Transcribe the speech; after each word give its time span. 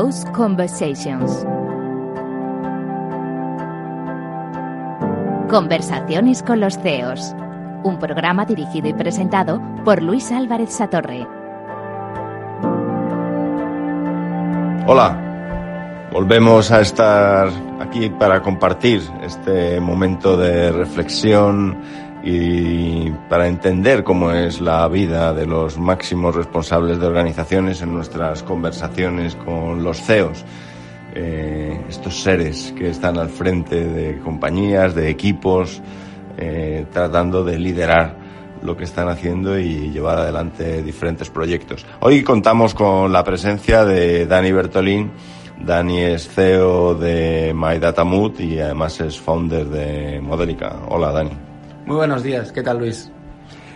Conversations. 0.00 1.44
Conversaciones 5.50 6.42
con 6.42 6.60
los 6.60 6.78
CEOs. 6.78 7.34
Un 7.84 7.98
programa 7.98 8.46
dirigido 8.46 8.88
y 8.88 8.94
presentado 8.94 9.60
por 9.84 10.02
Luis 10.02 10.32
Álvarez 10.32 10.72
Satorre. 10.72 11.26
Hola, 14.86 16.08
volvemos 16.10 16.70
a 16.70 16.80
estar 16.80 17.50
aquí 17.78 18.08
para 18.08 18.40
compartir 18.40 19.02
este 19.22 19.80
momento 19.80 20.38
de 20.38 20.72
reflexión 20.72 21.76
y 22.22 23.10
para 23.28 23.48
entender 23.48 24.04
cómo 24.04 24.30
es 24.32 24.60
la 24.60 24.86
vida 24.88 25.32
de 25.32 25.46
los 25.46 25.78
máximos 25.78 26.34
responsables 26.34 27.00
de 27.00 27.06
organizaciones 27.06 27.80
en 27.82 27.94
nuestras 27.94 28.42
conversaciones 28.42 29.36
con 29.36 29.82
los 29.82 30.02
CEOs. 30.02 30.44
Eh, 31.14 31.80
estos 31.88 32.22
seres 32.22 32.72
que 32.76 32.90
están 32.90 33.18
al 33.18 33.30
frente 33.30 33.84
de 33.84 34.18
compañías, 34.20 34.94
de 34.94 35.10
equipos, 35.10 35.82
eh, 36.36 36.86
tratando 36.92 37.42
de 37.42 37.58
liderar 37.58 38.16
lo 38.62 38.76
que 38.76 38.84
están 38.84 39.08
haciendo 39.08 39.58
y 39.58 39.90
llevar 39.90 40.18
adelante 40.18 40.82
diferentes 40.82 41.30
proyectos. 41.30 41.84
Hoy 42.00 42.22
contamos 42.22 42.74
con 42.74 43.12
la 43.12 43.24
presencia 43.24 43.84
de 43.84 44.26
Dani 44.26 44.52
Bertolín. 44.52 45.10
Dani 45.58 46.00
es 46.00 46.28
CEO 46.28 46.94
de 46.94 47.52
MyDataMood 47.54 48.38
y 48.38 48.60
además 48.60 49.00
es 49.00 49.18
founder 49.18 49.66
de 49.66 50.20
Modelica. 50.20 50.76
Hola, 50.88 51.12
Dani. 51.12 51.49
Muy 51.90 51.96
buenos 51.96 52.22
días, 52.22 52.52
¿qué 52.52 52.62
tal 52.62 52.78
Luis? 52.78 53.10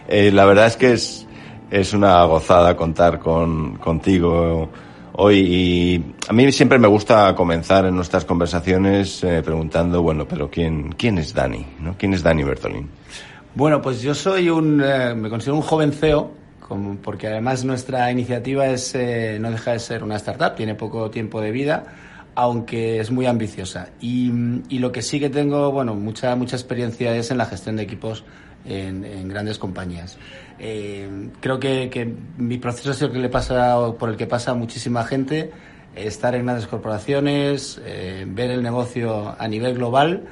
Eh, 0.06 0.30
la 0.30 0.44
verdad 0.44 0.68
es 0.68 0.76
que 0.76 0.92
es, 0.92 1.26
es 1.68 1.92
una 1.92 2.22
gozada 2.26 2.76
contar 2.76 3.18
con, 3.18 3.74
contigo 3.78 4.70
hoy 5.14 5.38
y 5.40 6.14
a 6.28 6.32
mí 6.32 6.52
siempre 6.52 6.78
me 6.78 6.86
gusta 6.86 7.34
comenzar 7.34 7.86
en 7.86 7.96
nuestras 7.96 8.24
conversaciones 8.24 9.24
eh, 9.24 9.42
preguntando, 9.44 10.00
bueno, 10.00 10.28
pero 10.28 10.48
¿quién, 10.48 10.92
quién 10.92 11.18
es 11.18 11.34
Dani? 11.34 11.66
¿no? 11.80 11.96
¿Quién 11.98 12.14
es 12.14 12.22
Dani 12.22 12.44
Bertolín? 12.44 12.88
Bueno, 13.56 13.82
pues 13.82 14.00
yo 14.00 14.14
soy 14.14 14.48
un, 14.48 14.80
eh, 14.80 15.12
me 15.16 15.28
considero 15.28 15.56
un 15.56 15.62
joven 15.62 15.90
CEO, 15.90 16.30
como, 16.60 16.94
porque 16.98 17.26
además 17.26 17.64
nuestra 17.64 18.12
iniciativa 18.12 18.68
es, 18.68 18.94
eh, 18.94 19.38
no 19.40 19.50
deja 19.50 19.72
de 19.72 19.80
ser 19.80 20.04
una 20.04 20.14
startup, 20.18 20.54
tiene 20.54 20.76
poco 20.76 21.10
tiempo 21.10 21.40
de 21.40 21.50
vida, 21.50 21.82
aunque 22.34 23.00
es 23.00 23.10
muy 23.10 23.26
ambiciosa. 23.26 23.90
Y, 24.00 24.30
lo 24.78 24.92
que 24.92 25.02
sí 25.02 25.20
que 25.20 25.30
tengo, 25.30 25.70
bueno, 25.72 25.94
mucha, 25.94 26.34
mucha 26.36 26.56
experiencia 26.56 27.14
es 27.16 27.30
en 27.30 27.38
la 27.38 27.46
gestión 27.46 27.76
de 27.76 27.82
equipos 27.82 28.24
en, 28.64 29.28
grandes 29.28 29.58
compañías. 29.58 30.18
Eh, 30.58 31.28
creo 31.40 31.58
que, 31.58 32.14
mi 32.36 32.58
proceso 32.58 32.92
es 32.92 33.02
el 33.02 33.12
que 33.12 33.18
le 33.18 33.28
pasa, 33.28 33.92
por 33.98 34.10
el 34.10 34.16
que 34.16 34.26
pasa 34.26 34.52
a 34.52 34.54
muchísima 34.54 35.04
gente, 35.04 35.50
estar 35.94 36.34
en 36.34 36.44
grandes 36.44 36.66
corporaciones, 36.66 37.80
eh, 37.84 38.24
ver 38.26 38.50
el 38.50 38.62
negocio 38.62 39.36
a 39.38 39.48
nivel 39.48 39.74
global 39.74 40.24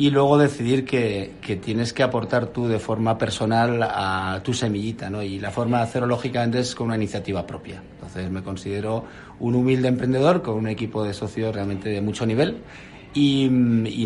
y 0.00 0.08
luego 0.08 0.38
decidir 0.38 0.86
que, 0.86 1.32
que, 1.42 1.56
tienes 1.56 1.92
que 1.92 2.02
aportar 2.02 2.46
tú 2.46 2.66
de 2.66 2.78
forma 2.78 3.18
personal 3.18 3.82
a 3.82 4.40
tu 4.42 4.54
semillita, 4.54 5.10
¿no? 5.10 5.22
Y 5.22 5.38
la 5.38 5.50
forma 5.50 5.76
de 5.76 5.82
hacerlo, 5.82 6.06
lógicamente, 6.06 6.60
es 6.60 6.74
con 6.74 6.86
una 6.86 6.96
iniciativa 6.96 7.46
propia. 7.46 7.82
Entonces, 7.96 8.30
me 8.30 8.42
considero 8.42 9.04
un 9.40 9.54
humilde 9.54 9.88
emprendedor 9.88 10.40
con 10.40 10.54
un 10.54 10.68
equipo 10.68 11.04
de 11.04 11.12
socios 11.12 11.54
realmente 11.54 11.90
de 11.90 12.00
mucho 12.00 12.24
nivel 12.24 12.62
y, 13.12 13.46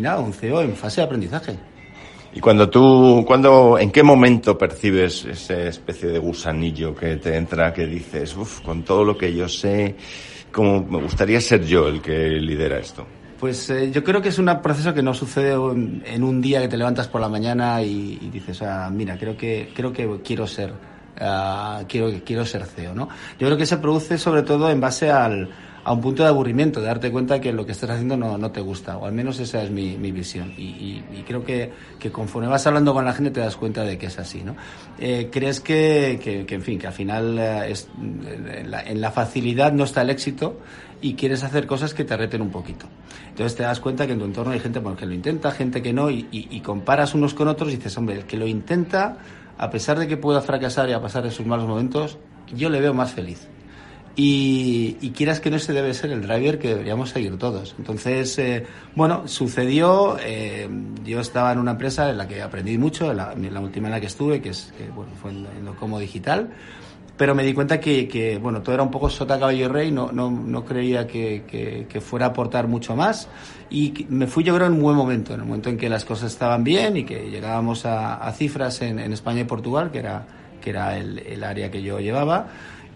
nada, 0.03 0.19
un 0.19 0.33
CEO 0.33 0.62
en 0.62 0.75
fase 0.75 1.00
de 1.00 1.05
aprendizaje. 1.05 1.56
Y 2.34 2.41
cuando 2.41 2.69
tú, 2.69 3.22
cuando, 3.25 3.78
¿en 3.78 3.93
qué 3.93 4.03
momento 4.03 4.59
percibes 4.59 5.25
esa 5.26 5.69
especie 5.69 6.09
de 6.09 6.19
gusanillo 6.19 6.93
que 6.93 7.19
te 7.19 7.37
entra, 7.37 7.72
que 7.72 7.87
dices, 7.87 8.37
uff, 8.37 8.62
con 8.62 8.82
todo 8.82 9.05
lo 9.05 9.16
que 9.16 9.32
yo 9.32 9.49
sé, 9.49 9.94
como 10.50 10.82
me 10.82 11.00
gustaría 11.00 11.41
ser 11.41 11.65
yo 11.65 11.87
el 11.87 12.03
que 12.03 12.31
lidera 12.31 12.81
esto? 12.81 13.06
Pues 13.39 13.69
eh, 13.71 13.91
yo 13.91 14.05
creo 14.05 14.22
que 14.22 14.28
es 14.28 14.39
un 14.39 14.50
proceso 14.62 14.95
que 14.95 15.03
no 15.03 15.12
sucede 15.12 15.53
en, 15.53 16.22
un 16.22 16.41
día 16.41 16.61
que 16.61 16.69
te 16.69 16.77
levantas 16.77 17.09
por 17.09 17.21
la 17.21 17.28
mañana 17.28 17.83
y, 17.83 18.31
dices, 18.33 18.62
ah, 18.62 18.91
mira, 18.93 19.19
creo 19.19 19.37
que, 19.37 19.71
creo 19.75 19.93
que 19.93 20.21
quiero 20.25 20.47
ser, 20.47 20.72
uh, 20.72 21.84
quiero, 21.89 22.12
quiero 22.25 22.44
ser 22.47 22.65
CEO, 22.65 22.94
¿no? 22.94 23.09
Yo 23.39 23.47
creo 23.47 23.56
que 23.56 23.67
se 23.67 23.78
produce 23.78 24.19
sobre 24.19 24.43
todo 24.43 24.71
en 24.71 24.81
base 24.81 25.11
a 25.11 25.28
un 25.93 26.00
punto 26.00 26.23
de 26.23 26.28
aburrimiento, 26.28 26.81
de 26.81 26.87
darte 26.87 27.11
cuenta 27.11 27.41
que 27.41 27.53
lo 27.53 27.67
que 27.67 27.73
estás 27.73 27.91
haciendo 27.91 28.17
no, 28.17 28.39
no 28.39 28.50
te 28.50 28.61
gusta, 28.61 28.97
o 28.97 29.06
al 29.06 29.12
menos 29.12 29.39
esa 29.41 29.62
es 29.62 29.71
mi, 29.71 29.97
visión. 29.97 30.55
Y, 30.56 31.03
creo 31.27 31.44
que, 31.44 31.73
que 31.99 32.11
conforme 32.12 32.49
vas 32.49 32.67
hablando 32.67 32.94
con 32.94 33.05
la 33.05 33.12
gente 33.12 33.31
te 33.31 33.41
das 33.41 33.56
cuenta 33.56 33.83
de 33.83 33.99
que 33.99 34.06
es 34.06 34.19
así, 34.19 34.43
¿no? 34.43 34.56
Eh, 34.99 35.28
crees 35.31 35.61
que, 35.61 36.19
que, 36.47 36.55
en 36.55 36.62
fin, 36.62 36.78
que 36.78 36.87
al 36.87 36.93
final 36.93 37.37
eh, 37.39 37.75
en 38.87 39.00
la 39.00 39.11
facilidad 39.11 39.73
no 39.73 39.84
está 39.84 40.03
el 40.03 40.11
éxito 40.11 40.59
y 41.04 41.16
quieres 41.16 41.44
hacer 41.44 41.66
cosas 41.66 41.92
que 41.92 42.03
te 42.03 42.16
reten 42.16 42.41
un 42.41 42.48
poquito. 42.48 42.87
Entonces 43.28 43.54
te 43.54 43.62
das 43.62 43.78
cuenta 43.78 44.06
que 44.06 44.15
en 44.15 44.20
tu 44.20 44.25
entorno 44.25 44.53
hay 44.53 44.60
gente 44.60 44.78
bueno, 44.78 44.97
que 44.97 45.04
lo 45.04 45.12
intenta, 45.12 45.50
gente 45.50 45.82
que 45.82 45.92
no, 45.92 46.09
y, 46.10 46.62
comparas 46.65 47.15
unos 47.15 47.34
con 47.34 47.47
otros 47.47 47.70
y 47.75 47.76
dices, 47.76 47.94
hombre, 47.98 48.16
el 48.16 48.25
que 48.25 48.38
lo 48.38 48.47
intenta, 48.47 49.19
a 49.59 49.69
pesar 49.70 49.98
de 49.98 50.09
que 50.09 50.16
pueda 50.16 50.41
fracasar 50.41 50.88
y 50.88 50.94
a 50.94 51.03
pasar 51.03 51.26
esos 51.26 51.44
malos 51.44 51.69
momentos, 51.69 52.16
yo 52.56 52.70
le 52.70 52.81
veo 52.81 52.94
más 52.94 53.12
feliz. 53.12 53.47
Y, 54.16 54.97
y, 55.03 55.10
quieras 55.10 55.41
que 55.41 55.50
no 55.50 55.59
se 55.59 55.75
debe 55.75 55.93
ser 55.93 56.10
el 56.10 56.22
driver 56.22 56.59
que 56.59 56.69
deberíamos 56.69 57.10
seguir 57.10 57.37
todos. 57.37 57.75
Entonces, 57.76 58.38
eh, 58.38 58.64
bueno, 58.94 59.28
sucedió, 59.28 60.16
eh, 60.22 60.70
yo 61.04 61.20
estaba 61.20 61.53
en 61.53 61.59
una 61.59 61.72
empresa 61.72 62.09
en 62.09 62.16
la 62.16 62.26
que 62.26 62.41
aprendí 62.41 62.78
mucho, 62.78 63.10
en 63.10 63.19
la, 63.19 63.60
última 63.60 63.88
en 63.88 63.93
la 63.93 64.00
que 64.00 64.06
estuve, 64.06 64.41
que, 64.41 64.50
es, 64.50 64.72
bueno, 64.94 65.12
fue 65.20 65.32
en, 65.32 65.47
en 65.59 65.66
Locomo 65.66 65.98
Digital, 65.98 66.48
pero 67.16 67.34
me 67.34 67.44
di 67.44 67.54
cuenta 67.54 67.78
que, 67.78 68.08
que, 68.08 68.38
bueno, 68.38 68.60
todo 68.60 68.75
era 68.75 68.82
un 68.82 68.91
poco 68.91 69.08
sota 69.08 69.38
caballo 69.38 69.66
y 69.66 69.69
rey, 69.69 69.91
no, 69.91 70.10
no, 70.10 70.30
no 70.30 70.64
creía 70.64 71.06
que, 71.06 71.44
que, 71.47 71.86
que, 71.88 72.00
fuera 72.00 72.26
a 72.26 72.28
aportar 72.30 72.66
mucho 72.66 72.97
más 72.97 73.28
y 73.70 74.06
me 74.08 74.26
fui 74.26 74.42
yo 74.42 74.54
creo 74.54 74.66
en 74.66 74.75
un 74.75 74.82
buen 74.82 74.97
momento, 74.97 75.34
en 75.34 75.41
el 75.41 75.47
momento 75.47 75.69
en 75.69 75.76
que 75.76 75.88
las 75.88 76.04
cosas 76.04 76.32
estaban 76.32 76.64
bien 76.64 76.97
y 76.97 77.04
que 77.04 77.30
llegábamos 77.30 77.86
a, 77.86 78.16
a 78.16 78.32
cifras 78.32 78.82
en, 78.82 78.98
en 78.98 79.12
España 79.12 79.41
y 79.41 79.44
Portugal, 79.44 79.91
que 79.91 79.98
era, 79.98 80.26
que 80.60 80.70
era 80.70 80.97
el, 80.97 81.19
el 81.20 81.44
área 81.44 81.70
que 81.70 81.82
yo 81.82 82.00
llevaba. 82.00 82.48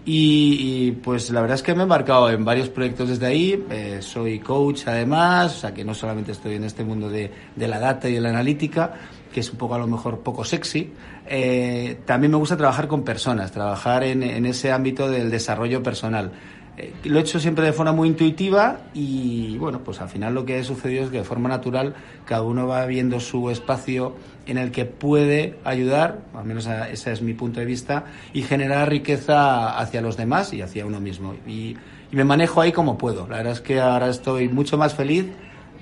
Y, 0.04 0.86
y, 0.86 0.92
pues 0.92 1.28
la 1.30 1.42
verdad 1.42 1.56
es 1.56 1.62
que 1.62 1.74
me 1.74 1.80
he 1.80 1.82
embarcado 1.82 2.30
en 2.30 2.42
varios 2.42 2.70
proyectos 2.70 3.10
desde 3.10 3.26
ahí. 3.26 3.62
Eh, 3.70 3.98
soy 4.00 4.38
coach 4.38 4.84
además, 4.86 5.54
o 5.56 5.60
sea 5.60 5.74
que 5.74 5.84
no 5.84 5.92
solamente 5.92 6.32
estoy 6.32 6.54
en 6.54 6.64
este 6.64 6.82
mundo 6.82 7.10
de, 7.10 7.30
de, 7.54 7.68
la 7.68 7.78
data 7.78 8.08
y 8.08 8.14
de 8.14 8.20
la 8.22 8.30
analítica, 8.30 8.94
que 9.32 9.40
es 9.40 9.50
un 9.50 9.58
poco 9.58 9.74
a 9.74 9.78
lo 9.78 9.86
mejor 9.86 10.20
poco 10.20 10.44
sexy. 10.44 10.92
Eh, 11.26 12.00
también 12.04 12.30
me 12.30 12.38
gusta 12.38 12.56
trabajar 12.56 12.88
con 12.88 13.04
personas, 13.04 13.52
trabajar 13.52 14.04
en, 14.04 14.22
en 14.22 14.46
ese 14.46 14.72
ámbito 14.72 15.10
del 15.10 15.30
desarrollo 15.30 15.82
personal. 15.82 16.32
Eh, 16.78 16.94
lo 17.04 17.18
he 17.18 17.22
hecho 17.22 17.40
siempre 17.40 17.66
de 17.66 17.72
forma 17.72 17.92
muy 17.92 18.08
intuitiva 18.08 18.82
y 18.94 19.58
bueno, 19.58 19.80
pues 19.80 20.00
al 20.00 20.08
final 20.08 20.34
lo 20.34 20.44
que 20.44 20.58
ha 20.58 20.64
sucedido 20.64 21.04
es 21.04 21.10
que 21.10 21.18
de 21.18 21.24
forma 21.24 21.48
natural 21.48 21.94
cada 22.24 22.42
uno 22.42 22.68
va 22.68 22.86
viendo 22.86 23.18
su 23.18 23.50
espacio 23.50 24.14
en 24.46 24.58
el 24.58 24.70
que 24.70 24.84
puede 24.84 25.56
ayudar, 25.64 26.20
al 26.34 26.44
menos 26.44 26.66
ese 26.66 27.12
es 27.12 27.20
mi 27.20 27.34
punto 27.34 27.60
de 27.60 27.66
vista, 27.66 28.04
y 28.32 28.42
generar 28.42 28.88
riqueza 28.88 29.76
hacia 29.78 30.00
los 30.00 30.16
demás 30.16 30.52
y 30.52 30.62
hacia 30.62 30.86
uno 30.86 31.00
mismo. 31.00 31.34
Y, 31.46 31.76
y 32.10 32.16
me 32.16 32.24
manejo 32.24 32.60
ahí 32.60 32.72
como 32.72 32.96
puedo. 32.96 33.26
La 33.28 33.38
verdad 33.38 33.52
es 33.54 33.60
que 33.60 33.80
ahora 33.80 34.08
estoy 34.08 34.48
mucho 34.48 34.78
más 34.78 34.94
feliz 34.94 35.26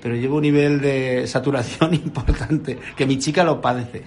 pero 0.01 0.15
llevo 0.15 0.37
un 0.37 0.43
nivel 0.43 0.81
de 0.81 1.27
saturación 1.27 1.93
importante, 1.93 2.77
que 2.95 3.05
mi 3.05 3.17
chica 3.17 3.43
lo 3.43 3.61
padece. 3.61 4.03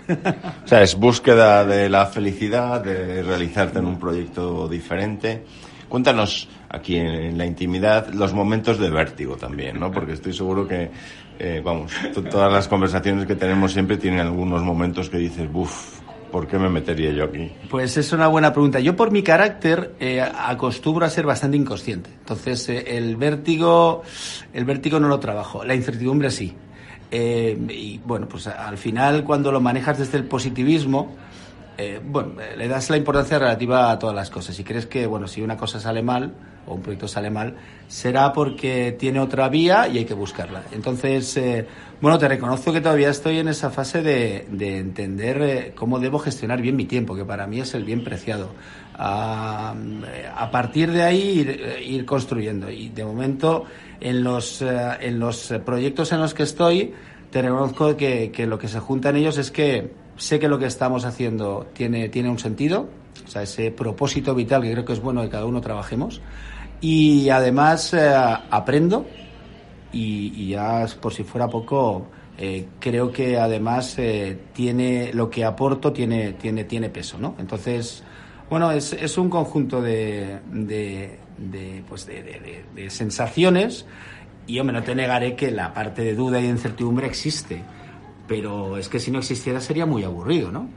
O 0.64 0.68
sea, 0.68 0.82
es 0.82 0.94
búsqueda 0.94 1.64
de 1.64 1.88
la 1.88 2.06
felicidad, 2.06 2.82
de 2.82 3.22
realizarte 3.22 3.78
en 3.78 3.86
un 3.86 3.98
proyecto 3.98 4.68
diferente. 4.68 5.44
Cuéntanos 5.88 6.48
aquí 6.68 6.96
en 6.96 7.36
la 7.36 7.46
intimidad 7.46 8.08
los 8.14 8.32
momentos 8.32 8.78
de 8.78 8.90
vértigo 8.90 9.36
también, 9.36 9.80
¿no? 9.80 9.90
Porque 9.90 10.12
estoy 10.12 10.32
seguro 10.32 10.66
que, 10.66 10.90
eh, 11.38 11.60
vamos, 11.64 11.92
todas 12.30 12.52
las 12.52 12.68
conversaciones 12.68 13.26
que 13.26 13.34
tenemos 13.34 13.72
siempre 13.72 13.96
tienen 13.96 14.20
algunos 14.20 14.62
momentos 14.62 15.10
que 15.10 15.18
dices, 15.18 15.50
buf, 15.50 15.99
¿Por 16.30 16.46
qué 16.46 16.58
me 16.58 16.68
metería 16.68 17.10
yo 17.12 17.24
aquí? 17.24 17.50
Pues 17.68 17.96
es 17.96 18.12
una 18.12 18.28
buena 18.28 18.52
pregunta. 18.52 18.80
Yo 18.80 18.96
por 18.96 19.10
mi 19.10 19.22
carácter 19.22 19.94
eh, 20.00 20.20
acostumbro 20.20 21.04
a 21.04 21.10
ser 21.10 21.26
bastante 21.26 21.56
inconsciente. 21.56 22.10
Entonces 22.10 22.68
eh, 22.68 22.96
el 22.96 23.16
vértigo, 23.16 24.02
el 24.52 24.64
vértigo 24.64 25.00
no 25.00 25.08
lo 25.08 25.18
trabajo. 25.18 25.64
La 25.64 25.74
incertidumbre 25.74 26.30
sí. 26.30 26.54
Eh, 27.10 27.58
y 27.70 27.98
bueno, 27.98 28.28
pues 28.28 28.46
al 28.46 28.78
final 28.78 29.24
cuando 29.24 29.50
lo 29.50 29.60
manejas 29.60 29.98
desde 29.98 30.18
el 30.18 30.24
positivismo, 30.24 31.16
eh, 31.80 32.00
bueno, 32.04 32.34
le 32.56 32.68
das 32.68 32.90
la 32.90 32.98
importancia 32.98 33.38
relativa 33.38 33.90
a 33.90 33.98
todas 33.98 34.14
las 34.14 34.28
cosas. 34.28 34.54
Si 34.54 34.64
crees 34.64 34.84
que, 34.84 35.06
bueno, 35.06 35.26
si 35.26 35.40
una 35.40 35.56
cosa 35.56 35.80
sale 35.80 36.02
mal 36.02 36.34
o 36.66 36.74
un 36.74 36.82
proyecto 36.82 37.08
sale 37.08 37.30
mal, 37.30 37.56
será 37.88 38.34
porque 38.34 38.94
tiene 38.98 39.18
otra 39.18 39.48
vía 39.48 39.88
y 39.88 39.96
hay 39.96 40.04
que 40.04 40.12
buscarla. 40.12 40.62
Entonces, 40.72 41.34
eh, 41.38 41.66
bueno, 42.02 42.18
te 42.18 42.28
reconozco 42.28 42.70
que 42.70 42.82
todavía 42.82 43.08
estoy 43.08 43.38
en 43.38 43.48
esa 43.48 43.70
fase 43.70 44.02
de, 44.02 44.46
de 44.50 44.78
entender 44.78 45.42
eh, 45.42 45.72
cómo 45.74 45.98
debo 45.98 46.18
gestionar 46.18 46.60
bien 46.60 46.76
mi 46.76 46.84
tiempo, 46.84 47.16
que 47.16 47.24
para 47.24 47.46
mí 47.46 47.60
es 47.60 47.72
el 47.72 47.84
bien 47.84 48.04
preciado. 48.04 48.50
A, 49.02 49.74
a 50.36 50.50
partir 50.50 50.92
de 50.92 51.02
ahí 51.02 51.80
ir, 51.86 52.04
construyendo. 52.04 52.70
Y 52.70 52.90
de 52.90 53.02
momento, 53.02 53.64
en 53.98 54.22
los, 54.22 54.60
en 54.60 55.18
los 55.18 55.54
proyectos 55.64 56.12
en 56.12 56.20
los 56.20 56.34
que 56.34 56.42
estoy, 56.42 56.92
te 57.30 57.40
reconozco 57.40 57.96
que 57.96 58.46
lo 58.46 58.58
que 58.58 58.68
se 58.68 58.78
junta 58.78 59.08
en 59.08 59.16
ellos 59.16 59.38
es 59.38 59.50
que 59.50 59.90
sé 60.20 60.38
que 60.38 60.48
lo 60.48 60.58
que 60.58 60.66
estamos 60.66 61.04
haciendo 61.04 61.66
tiene, 61.72 62.10
tiene 62.10 62.28
un 62.28 62.38
sentido, 62.38 62.88
o 63.24 63.28
sea, 63.28 63.42
ese 63.42 63.70
propósito 63.70 64.34
vital 64.34 64.62
que 64.62 64.72
creo 64.72 64.84
que 64.84 64.92
es 64.92 65.00
bueno 65.00 65.22
que 65.22 65.30
cada 65.30 65.46
uno 65.46 65.60
trabajemos. 65.60 66.20
Y 66.80 67.30
además 67.30 67.92
eh, 67.94 68.12
aprendo 68.50 69.06
y, 69.92 70.48
ya 70.48 70.86
por 71.00 71.12
si 71.14 71.24
fuera 71.24 71.48
poco, 71.48 72.06
eh, 72.38 72.68
creo 72.78 73.10
que 73.10 73.38
además 73.38 73.98
eh, 73.98 74.38
tiene 74.52 75.10
lo 75.12 75.30
que 75.30 75.44
aporto 75.44 75.92
tiene, 75.92 76.34
tiene, 76.34 76.64
tiene 76.64 76.90
peso, 76.90 77.18
¿no? 77.18 77.34
Entonces, 77.38 78.02
bueno, 78.48 78.72
es, 78.72 78.92
es 78.92 79.16
un 79.16 79.30
conjunto 79.30 79.80
de, 79.80 80.40
de, 80.52 81.18
de 81.38 81.82
pues 81.88 82.06
de, 82.06 82.64
de, 82.74 82.90
sensaciones 82.90 83.86
y, 84.46 84.58
hombre, 84.58 84.76
no 84.76 84.82
te 84.82 84.94
negaré 84.94 85.34
que 85.34 85.50
la 85.50 85.72
parte 85.72 86.02
de 86.02 86.14
duda 86.14 86.40
y 86.40 86.44
de 86.44 86.48
incertidumbre 86.48 87.06
existe, 87.06 87.62
pero 88.30 88.76
es 88.76 88.88
que 88.88 89.00
si 89.00 89.10
no 89.10 89.18
existiera 89.18 89.60
sería 89.60 89.86
muy 89.86 90.04
aburrido, 90.04 90.52
¿no? 90.52 90.68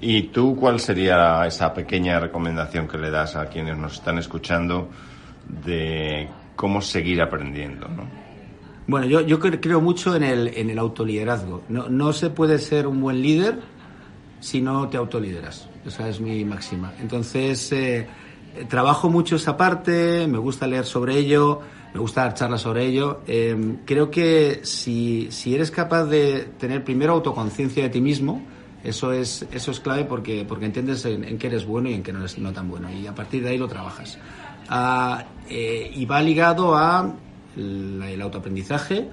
¿Y 0.00 0.24
tú 0.24 0.56
cuál 0.56 0.80
sería 0.80 1.46
esa 1.46 1.72
pequeña 1.72 2.18
recomendación 2.18 2.88
que 2.88 2.98
le 2.98 3.08
das 3.08 3.36
a 3.36 3.46
quienes 3.46 3.78
nos 3.78 3.92
están 3.92 4.18
escuchando 4.18 4.88
de 5.64 6.28
cómo 6.56 6.80
seguir 6.80 7.22
aprendiendo? 7.22 7.86
¿no? 7.86 8.02
Bueno, 8.88 9.06
yo, 9.06 9.20
yo 9.20 9.38
creo 9.38 9.80
mucho 9.80 10.16
en 10.16 10.24
el, 10.24 10.48
en 10.56 10.70
el 10.70 10.80
autoliderazgo. 10.80 11.62
No, 11.68 11.88
no 11.88 12.12
se 12.12 12.30
puede 12.30 12.58
ser 12.58 12.88
un 12.88 13.00
buen 13.00 13.22
líder 13.22 13.60
si 14.40 14.60
no 14.60 14.88
te 14.88 14.96
autolideras. 14.96 15.68
Esa 15.86 16.08
es 16.08 16.20
mi 16.20 16.44
máxima. 16.44 16.94
Entonces, 17.00 17.70
eh, 17.70 18.08
trabajo 18.68 19.08
mucho 19.08 19.36
esa 19.36 19.56
parte, 19.56 20.26
me 20.26 20.38
gusta 20.38 20.66
leer 20.66 20.84
sobre 20.84 21.16
ello, 21.16 21.60
me 21.94 22.00
gusta 22.00 22.22
dar 22.22 22.34
charlas 22.34 22.60
sobre 22.60 22.86
ello. 22.86 23.20
Eh, 23.26 23.76
creo 23.84 24.10
que 24.10 24.60
si, 24.62 25.28
si 25.30 25.54
eres 25.54 25.70
capaz 25.70 26.04
de 26.04 26.48
tener 26.58 26.84
primero 26.84 27.14
autoconciencia 27.14 27.82
de 27.82 27.88
ti 27.88 28.00
mismo, 28.00 28.42
eso 28.84 29.12
es, 29.12 29.46
eso 29.52 29.70
es 29.70 29.80
clave 29.80 30.04
porque, 30.04 30.44
porque 30.48 30.66
entiendes 30.66 31.04
en, 31.04 31.24
en 31.24 31.38
qué 31.38 31.48
eres 31.48 31.66
bueno 31.66 31.88
y 31.88 31.94
en 31.94 32.02
qué 32.02 32.12
no 32.12 32.20
eres 32.20 32.38
no 32.38 32.52
tan 32.52 32.68
bueno. 32.68 32.90
Y 32.92 33.06
a 33.06 33.14
partir 33.14 33.42
de 33.42 33.50
ahí 33.50 33.58
lo 33.58 33.68
trabajas. 33.68 34.18
Ah, 34.68 35.24
eh, 35.48 35.90
y 35.94 36.04
va 36.04 36.20
ligado 36.20 36.76
a 36.76 37.14
el 37.56 38.22
autoaprendizaje, 38.22 39.08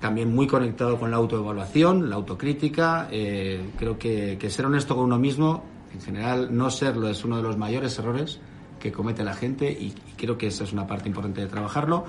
también 0.00 0.34
muy 0.34 0.46
conectado 0.46 0.98
con 0.98 1.10
la 1.10 1.16
autoevaluación, 1.16 2.10
la 2.10 2.16
autocrítica. 2.16 3.08
Eh, 3.10 3.70
creo 3.78 3.98
que, 3.98 4.38
ser 4.50 4.66
honesto 4.66 4.94
con 4.94 5.04
uno 5.04 5.18
mismo, 5.18 5.64
en 5.94 6.00
general, 6.02 6.54
no 6.54 6.70
serlo 6.70 7.08
es 7.08 7.24
uno 7.24 7.36
de 7.36 7.42
los 7.42 7.56
mayores 7.56 7.98
errores 7.98 8.40
que 8.80 8.90
comete 8.90 9.22
la 9.22 9.34
gente 9.34 9.70
y, 9.70 9.94
creo 10.16 10.36
que 10.36 10.48
esa 10.48 10.64
es 10.64 10.72
una 10.72 10.86
parte 10.86 11.08
importante 11.08 11.40
de 11.40 11.46
trabajarlo. 11.46 12.04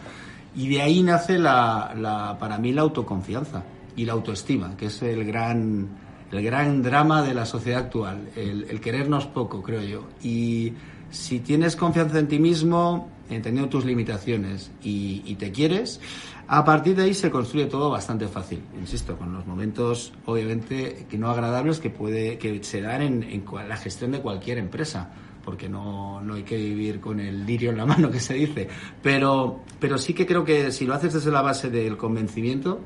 Y 0.56 0.68
de 0.68 0.82
ahí 0.82 1.04
nace 1.04 1.38
la, 1.38 2.36
para 2.40 2.58
mí 2.58 2.74
la 2.74 2.82
autoconfianza 2.82 3.64
y 3.96 4.06
la 4.06 4.14
autoestima, 4.14 4.76
que 4.76 4.88
es 4.88 5.02
el 5.04 5.24
gran 5.26 5.90
el 6.32 6.44
gran 6.44 6.82
drama 6.82 7.22
de 7.22 7.34
la 7.34 7.46
sociedad 7.46 7.82
actual, 7.82 8.30
el, 8.36 8.80
querernos 8.80 9.28
poco, 9.28 9.62
creo 9.62 9.82
yo. 9.82 10.08
Y 10.24 10.74
si 11.10 11.40
tienes 11.40 11.76
confianza 11.76 12.20
en 12.20 12.28
ti 12.28 12.40
mismo, 12.40 13.10
entendiendo 13.30 13.70
tus 13.70 13.86
limitaciones 13.86 14.72
y, 14.82 15.36
te 15.36 15.52
quieres, 15.52 16.00
a 16.48 16.64
partir 16.64 16.96
de 16.96 17.04
ahí 17.04 17.14
se 17.14 17.30
construye 17.30 17.66
todo 17.66 17.90
bastante 17.90 18.28
fácil. 18.28 18.62
Insisto, 18.80 19.18
con 19.18 19.34
los 19.34 19.46
momentos, 19.46 20.14
obviamente, 20.26 21.06
que 21.10 21.18
no 21.18 21.30
agradables 21.30 21.80
que, 21.80 21.90
puede, 21.90 22.38
que 22.38 22.64
se 22.64 22.82
dan 22.82 23.02
en, 23.02 23.44
la 23.68 23.78
gestión 23.78 24.12
de 24.12 24.22
cualquier 24.22 24.58
empresa 24.58 25.10
porque 25.44 25.68
no, 25.68 26.22
no, 26.22 26.36
hay 26.36 26.44
que 26.44 26.58
vivir 26.58 27.00
con 27.00 27.20
el 27.20 27.46
lirio 27.46 27.72
en 27.72 27.78
la 27.78 27.86
mano, 27.86 28.10
que 28.12 28.20
se 28.20 28.34
dice. 28.34 28.68
Pero, 29.02 29.62
pero 29.80 29.98
sí 29.98 30.14
que 30.14 30.26
creo 30.26 30.44
que 30.44 30.72
si 30.72 30.86
lo 30.86 30.94
haces 30.94 31.14
desde 31.14 31.32
la 31.32 31.42
base 31.42 31.70
del 31.70 31.98
convencimiento, 31.98 32.80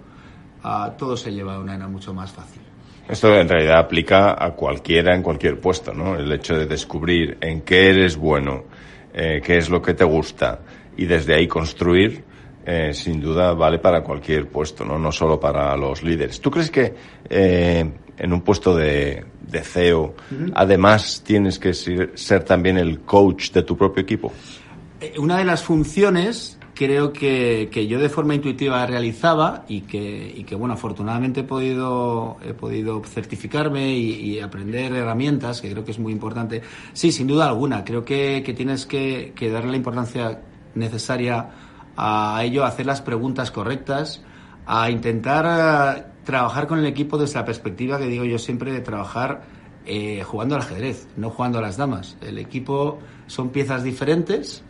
a 0.63 0.95
todo 0.97 1.15
se 1.15 1.31
lleva 1.31 1.53
de 1.53 1.59
una 1.59 1.73
manera 1.73 1.87
mucho 1.87 2.13
más 2.13 2.31
fácil. 2.31 2.61
Esto 3.07 3.35
en 3.35 3.47
realidad 3.47 3.77
aplica 3.77 4.35
a 4.43 4.51
cualquiera 4.53 5.15
en 5.15 5.21
cualquier 5.21 5.59
puesto, 5.59 5.93
¿no? 5.93 6.15
El 6.15 6.31
hecho 6.31 6.55
de 6.55 6.65
descubrir 6.65 7.37
en 7.39 7.61
qué 7.61 7.89
eres 7.91 8.17
bueno, 8.17 8.63
eh, 9.13 9.41
qué 9.43 9.57
es 9.57 9.69
lo 9.69 9.79
que 9.79 9.93
te 9.93 10.03
gusta 10.03 10.61
y 10.97 11.05
desde 11.05 11.35
ahí 11.35 11.47
construir, 11.47 12.23
eh, 12.65 12.93
sin 12.93 13.21
duda 13.21 13.53
vale 13.53 13.77
para 13.77 14.01
cualquier 14.01 14.47
puesto, 14.47 14.83
¿no? 14.83 14.97
No 14.97 15.11
solo 15.11 15.39
para 15.39 15.77
los 15.77 16.01
líderes. 16.01 16.41
¿Tú 16.41 16.49
crees 16.49 16.71
que 16.71 16.95
eh, 17.29 17.87
en 18.17 18.33
un 18.33 18.41
puesto 18.41 18.75
de, 18.75 19.25
de 19.41 19.61
CEO, 19.61 20.15
además 20.53 21.21
tienes 21.25 21.59
que 21.59 21.73
ser, 21.73 22.11
ser 22.15 22.43
también 22.43 22.77
el 22.77 23.01
coach 23.01 23.51
de 23.51 23.63
tu 23.63 23.77
propio 23.77 24.03
equipo? 24.03 24.31
Una 25.17 25.37
de 25.37 25.45
las 25.45 25.63
funciones 25.63 26.57
creo 26.75 27.13
que, 27.13 27.69
que, 27.71 27.87
yo 27.87 27.99
de 27.99 28.09
forma 28.09 28.35
intuitiva 28.35 28.85
realizaba 28.85 29.63
y 29.67 29.81
que, 29.81 30.33
y 30.35 30.43
que 30.43 30.55
bueno, 30.55 30.73
afortunadamente 30.73 31.39
he 31.39 31.43
podido, 31.43 32.37
he 32.45 32.53
podido 32.53 33.01
certificarme 33.03 33.93
y, 33.97 34.39
aprender 34.39 34.93
herramientas, 34.93 35.61
que 35.61 35.71
creo 35.71 35.85
que 35.85 35.91
es 35.91 35.99
muy 35.99 36.11
importante. 36.11 36.61
Sí, 36.93 37.11
sin 37.11 37.27
duda 37.27 37.47
alguna, 37.47 37.83
creo 37.85 38.03
que, 38.03 38.43
que 38.45 38.53
tienes 38.53 38.85
que, 38.85 39.33
que, 39.35 39.49
darle 39.49 39.71
la 39.71 39.77
importancia 39.77 40.41
necesaria 40.75 41.49
a 41.95 42.41
ello, 42.43 42.65
a 42.65 42.67
hacer 42.67 42.85
las 42.85 43.01
preguntas 43.01 43.49
correctas, 43.49 44.21
a 44.65 44.89
intentar 44.89 45.45
eh, 45.97 46.03
trabajar 46.25 46.67
con 46.67 46.79
el 46.79 46.85
equipo 46.85 47.17
desde 47.17 47.35
la 47.35 47.45
perspectiva 47.45 47.97
que 47.97 48.07
digo 48.07 48.25
yo 48.25 48.37
siempre 48.37 48.73
de 48.73 48.81
trabajar 48.81 49.43
eh, 49.85 50.23
jugando 50.23 50.55
al 50.55 50.61
ajedrez, 50.61 51.07
no 51.15 51.29
jugando 51.29 51.59
a 51.59 51.61
las 51.61 51.77
damas. 51.77 52.17
El 52.21 52.39
equipo 52.39 52.99
son 53.27 53.49
piezas 53.49 53.83
diferentes 53.83 54.63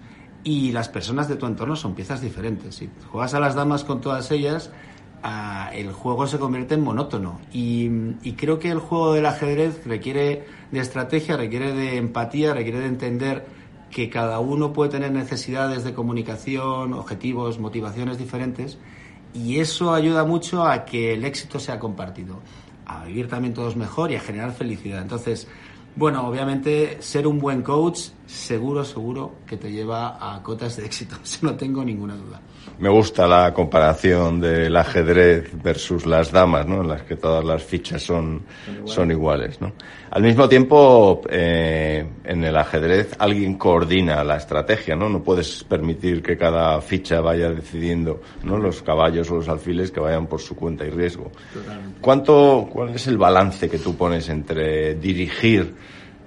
y 0.43 0.71
las 0.73 0.89
personas 0.89 1.27
de 1.27 1.37
tu 1.37 1.47
entorno 1.47 1.75
son 1.75 1.95
piezas 1.95 2.21
diferentes. 2.21 2.75
Si 2.75 2.89
juegas 3.09 3.33
a 3.33 3.39
las 3.39 3.55
damas 3.55 3.85
con 3.85 4.01
todas 4.01 4.29
ellas, 4.31 4.71
ah, 5.23 5.71
el 5.73 5.93
juego 5.93 6.27
se 6.27 6.37
convierte 6.37 6.75
en 6.75 6.81
monótono. 6.81 7.39
Y, 7.53 7.89
creo 8.33 8.59
que 8.59 8.69
el 8.69 8.79
juego 8.79 9.13
del 9.13 9.25
ajedrez 9.25 9.87
requiere 9.87 10.45
de 10.71 10.79
estrategia, 10.79 11.37
requiere 11.37 11.73
de 11.73 11.97
empatía, 11.97 12.53
requiere 12.53 12.79
de 12.79 12.87
entender 12.87 13.45
que 13.89 14.09
cada 14.09 14.39
uno 14.39 14.73
puede 14.73 14.91
tener 14.91 15.13
necesidades 15.13 15.85
de 15.85 15.93
comunicación, 15.93 16.93
objetivos, 16.93 17.57
motivaciones 17.57 18.17
diferentes. 18.17 18.77
Y 19.35 19.59
eso 19.59 19.93
ayuda 19.93 20.23
mucho 20.23 20.65
a 20.65 20.85
que 20.85 21.13
el 21.13 21.25
éxito 21.25 21.59
sea 21.59 21.77
compartido, 21.77 22.39
a 22.85 23.03
vivir 23.03 23.27
también 23.27 23.53
todos 23.53 23.75
mejor 23.75 24.11
y 24.11 24.15
a 24.15 24.21
generar 24.21 24.53
felicidad. 24.53 25.01
Entonces, 25.01 25.47
bueno, 25.95 26.27
obviamente 26.27 26.97
ser 27.01 27.25
un 27.25 27.39
buen 27.39 27.61
coach 27.61 28.09
seguro, 28.25 28.83
seguro 28.83 29.35
que 29.47 29.57
te 29.57 29.71
lleva 29.71 30.17
a 30.19 30.41
cotas 30.41 30.77
de 30.77 30.85
éxito, 30.85 31.15
no 31.41 31.55
tengo 31.55 31.83
ninguna 31.83 32.15
duda. 32.15 32.41
Me 32.79 32.89
gusta 32.89 33.27
la 33.27 33.53
comparación 33.53 34.41
del 34.41 34.75
ajedrez 34.75 35.51
versus 35.63 36.05
las 36.05 36.31
damas, 36.31 36.67
¿no? 36.67 36.81
En 36.81 36.89
las 36.89 37.03
que 37.03 37.15
todas 37.15 37.45
las 37.45 37.63
fichas 37.63 38.03
son, 38.03 38.43
son 38.83 39.11
iguales, 39.11 39.61
¿no? 39.61 39.71
Al 40.11 40.23
mismo 40.23 40.49
tiempo, 40.49 41.21
eh, 41.29 42.05
en 42.23 42.43
el 42.43 42.57
ajedrez 42.57 43.15
alguien 43.19 43.57
coordina 43.57 44.23
la 44.23 44.37
estrategia, 44.37 44.95
¿no? 44.95 45.07
No 45.09 45.23
puedes 45.23 45.63
permitir 45.63 46.21
que 46.21 46.37
cada 46.37 46.81
ficha 46.81 47.21
vaya 47.21 47.49
decidiendo, 47.51 48.21
¿no? 48.43 48.57
Los 48.57 48.81
caballos 48.81 49.29
o 49.31 49.35
los 49.35 49.47
alfiles 49.47 49.91
que 49.91 49.99
vayan 49.99 50.27
por 50.27 50.41
su 50.41 50.55
cuenta 50.55 50.85
y 50.85 50.89
riesgo. 50.89 51.31
Totalmente. 51.53 51.99
¿Cuánto, 52.01 52.67
cuál 52.71 52.89
es 52.89 53.07
el 53.07 53.17
balance 53.17 53.69
que 53.69 53.77
tú 53.77 53.95
pones 53.95 54.27
entre 54.27 54.95
dirigir 54.95 55.75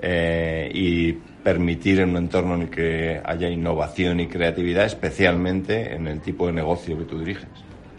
eh, 0.01 0.71
y 0.73 1.13
permitir 1.13 2.01
en 2.01 2.11
un 2.11 2.17
entorno 2.19 2.55
en 2.55 2.63
el 2.63 2.71
que 2.71 3.21
haya 3.25 3.49
innovación 3.49 4.21
y 4.21 4.27
creatividad, 4.27 4.85
especialmente 4.85 5.95
en 5.95 6.07
el 6.07 6.21
tipo 6.21 6.47
de 6.47 6.53
negocio 6.53 6.99
que 6.99 7.05
tú 7.05 7.19
diriges? 7.19 7.49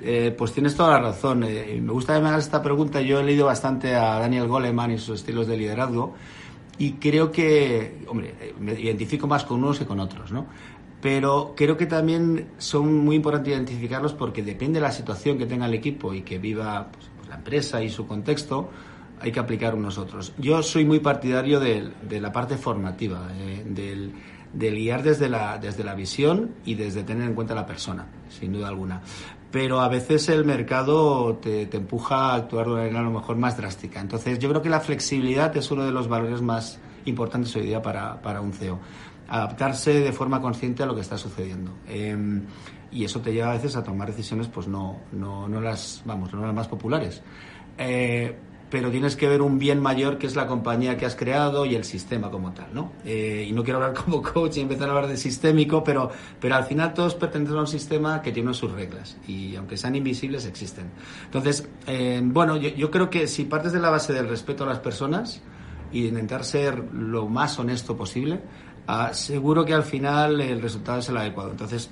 Eh, 0.01 0.33
pues 0.37 0.53
tienes 0.53 0.75
toda 0.75 0.91
la 0.91 0.99
razón. 0.99 1.43
Eh, 1.43 1.79
me 1.81 1.91
gusta 1.91 2.15
que 2.15 2.21
me 2.21 2.29
hagas 2.29 2.45
esta 2.45 2.61
pregunta. 2.61 3.01
Yo 3.01 3.19
he 3.19 3.23
leído 3.23 3.45
bastante 3.45 3.95
a 3.95 4.19
Daniel 4.19 4.47
Goleman 4.47 4.91
y 4.91 4.97
sus 4.97 5.19
estilos 5.19 5.47
de 5.47 5.57
liderazgo 5.57 6.13
y 6.77 6.93
creo 6.93 7.31
que, 7.31 7.97
hombre, 8.07 8.33
eh, 8.39 8.53
me 8.59 8.79
identifico 8.79 9.27
más 9.27 9.43
con 9.43 9.61
unos 9.61 9.77
que 9.77 9.85
con 9.85 9.99
otros, 9.99 10.31
¿no? 10.31 10.47
Pero 11.01 11.53
creo 11.55 11.77
que 11.77 11.85
también 11.85 12.51
son 12.57 13.03
muy 13.03 13.17
importantes 13.17 13.53
identificarlos 13.53 14.13
porque 14.13 14.41
depende 14.41 14.79
de 14.79 14.85
la 14.85 14.91
situación 14.91 15.37
que 15.37 15.45
tenga 15.45 15.65
el 15.65 15.73
equipo 15.73 16.13
y 16.13 16.21
que 16.21 16.39
viva 16.39 16.87
pues, 16.91 17.09
la 17.27 17.35
empresa 17.35 17.83
y 17.83 17.89
su 17.89 18.07
contexto, 18.07 18.69
hay 19.21 19.31
que 19.31 19.39
aplicar 19.39 19.75
unos 19.75 19.97
otros. 19.97 20.33
Yo 20.37 20.61
soy 20.63 20.85
muy 20.85 20.99
partidario 20.99 21.59
de, 21.59 21.91
la 22.19 22.31
parte 22.31 22.57
formativa, 22.57 23.27
eh, 23.33 23.63
del, 23.65 24.13
guiar 24.53 25.03
desde 25.03 25.29
la, 25.29 25.57
desde 25.57 25.83
la 25.83 25.95
visión 25.95 26.55
y 26.65 26.75
desde 26.75 27.03
tener 27.03 27.27
en 27.27 27.35
cuenta 27.35 27.53
la 27.53 27.65
persona, 27.65 28.07
sin 28.29 28.53
duda 28.53 28.67
alguna. 28.67 29.01
Pero 29.51 29.81
a 29.81 29.89
veces 29.89 30.29
el 30.29 30.45
mercado 30.45 31.37
te, 31.41 31.65
te, 31.65 31.77
empuja 31.77 32.31
a 32.31 32.35
actuar 32.35 32.67
de 32.67 32.71
una 32.73 32.81
manera 32.81 32.99
a 32.99 33.03
lo 33.03 33.11
mejor 33.11 33.35
más 33.35 33.57
drástica. 33.57 33.99
Entonces 33.99 34.37
yo 34.39 34.47
creo 34.49 34.61
que 34.61 34.69
la 34.69 34.79
flexibilidad 34.79 35.55
es 35.57 35.71
uno 35.71 35.85
de 35.85 35.91
los 35.91 36.07
valores 36.07 36.41
más 36.41 36.79
importantes 37.05 37.55
hoy 37.55 37.63
día 37.63 37.81
para, 37.81 38.21
para 38.21 38.41
un 38.41 38.53
CEO. 38.53 38.79
Adaptarse 39.27 39.99
de 39.99 40.11
forma 40.11 40.41
consciente 40.41 40.83
a 40.83 40.85
lo 40.85 40.95
que 40.95 41.01
está 41.01 41.17
sucediendo. 41.17 41.73
Em, 41.87 42.43
y 42.91 43.03
eso 43.03 43.21
te 43.21 43.33
lleva 43.33 43.51
a 43.51 43.53
veces 43.53 43.75
a 43.75 43.83
tomar 43.83 44.07
decisiones 44.07 44.47
pues 44.47 44.67
no, 44.67 45.01
no, 45.11 45.47
no 45.47 45.61
las, 45.61 46.01
vamos, 46.05 46.33
no 46.33 46.45
las 46.45 46.53
más 46.53 46.67
populares. 46.67 47.21
Eh, 47.77 48.35
pero 48.69 48.91
tienes 48.91 49.15
que 49.15 49.27
ver 49.27 49.41
un 49.41 49.57
bien 49.57 49.79
mayor 49.79 50.17
que 50.17 50.27
es 50.27 50.35
la 50.35 50.45
compañía 50.47 50.97
que 50.97 51.05
has 51.05 51.15
creado 51.15 51.65
y 51.65 51.75
el 51.75 51.83
sistema 51.83 52.29
como 52.29 52.51
tal, 52.53 52.67
¿no? 52.73 52.91
Eh, 53.03 53.45
y 53.49 53.51
no 53.51 53.63
quiero 53.63 53.83
hablar 53.83 54.01
como 54.05 54.21
coach 54.21 54.57
y 54.57 54.61
empezar 54.61 54.89
a 54.89 54.91
hablar 54.91 55.07
de 55.07 55.17
sistémico, 55.17 55.83
pero, 55.83 56.11
pero 56.39 56.55
al 56.55 56.65
final 56.65 56.93
todos 56.93 57.15
pertenecen 57.15 57.57
a 57.57 57.61
un 57.61 57.67
sistema 57.67 58.21
que 58.21 58.31
tiene 58.31 58.53
sus 58.53 58.71
reglas 58.71 59.17
y 59.27 59.55
aunque 59.55 59.77
sean 59.77 59.95
invisibles 59.95 60.45
existen. 60.45 60.91
Entonces, 61.25 61.67
eh, 61.87 62.21
bueno, 62.23 62.57
yo, 62.57 62.91
creo 62.91 63.09
que 63.09 63.27
si 63.27 63.45
partes 63.45 63.71
de 63.73 63.79
la 63.79 63.89
base 63.89 64.13
del 64.13 64.27
respeto 64.27 64.63
a 64.63 64.67
las 64.67 64.79
personas, 64.79 65.41
y 65.91 66.05
intentar 66.05 66.43
ser 66.43 66.93
lo 66.93 67.27
más 67.27 67.57
honesto 67.57 67.97
posible, 67.97 68.41
ah, 68.87 69.11
seguro 69.13 69.65
que 69.65 69.73
al 69.73 69.83
final 69.83 70.39
el 70.39 70.61
resultado 70.61 70.99
es 70.99 71.09
el 71.09 71.17
adecuado. 71.17 71.51
Entonces, 71.51 71.89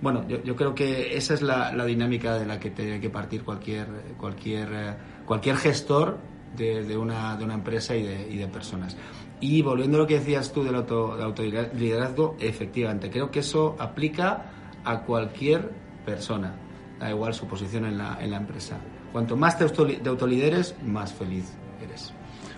bueno, 0.00 0.24
yo, 0.28 0.54
creo 0.54 0.74
que 0.74 1.16
esa 1.16 1.34
es 1.34 1.42
la, 1.42 1.72
dinámica 1.84 2.38
de 2.38 2.46
la 2.46 2.60
que 2.60 2.70
tiene 2.70 3.00
que 3.00 3.10
partir 3.10 3.42
cualquier, 3.42 3.88
cualquier, 4.16 4.68
eh, 4.72 4.94
cualquier 5.28 5.56
gestor 5.56 6.16
de, 6.56 6.96
una, 6.96 7.36
de 7.36 7.44
una 7.44 7.54
empresa 7.54 7.94
y 7.94 8.02
de, 8.02 8.48
personas. 8.48 8.96
Y 9.40 9.62
volviendo 9.62 9.98
a 9.98 10.00
lo 10.00 10.06
que 10.06 10.18
decías 10.18 10.52
tú 10.52 10.64
del, 10.64 10.74
auto, 10.74 11.14
del 11.14 11.26
autoliderazgo, 11.26 12.36
efectivamente, 12.40 13.10
creo 13.10 13.30
que 13.30 13.40
eso 13.40 13.76
aplica 13.78 14.50
a 14.84 15.02
cualquier 15.02 15.70
persona, 16.04 16.54
da 16.98 17.10
igual 17.10 17.34
su 17.34 17.46
posición 17.46 17.84
en 17.84 17.98
la, 17.98 18.18
en 18.20 18.32
la 18.32 18.38
empresa. 18.38 18.78
Cuanto 19.12 19.36
más 19.36 19.56
te, 19.58 19.64
autolideres, 20.08 20.74
más 20.84 21.12
feliz 21.12 21.52
eres. 21.80 22.12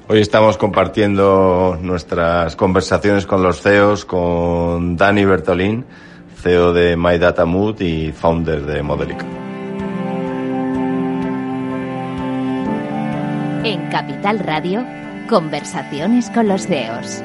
Hoy 0.09 0.21
estamos 0.21 0.57
compartiendo 0.57 1.79
nuestras 1.83 2.57
conversaciones 2.57 3.27
con 3.27 3.43
los 3.43 3.61
CEOs, 3.61 4.05
con 4.05 4.97
Dani 4.97 5.25
Bertolín, 5.25 5.85
CEO 6.37 6.73
de 6.73 6.97
MyDataMood 6.97 7.81
y 7.81 8.13
founder 8.13 8.65
de 8.65 8.83
Modelica. 8.83 9.40
Capital 14.01 14.39
Radio, 14.39 14.83
conversaciones 15.29 16.31
con 16.31 16.49
los 16.49 16.67
CEOs. 16.67 17.23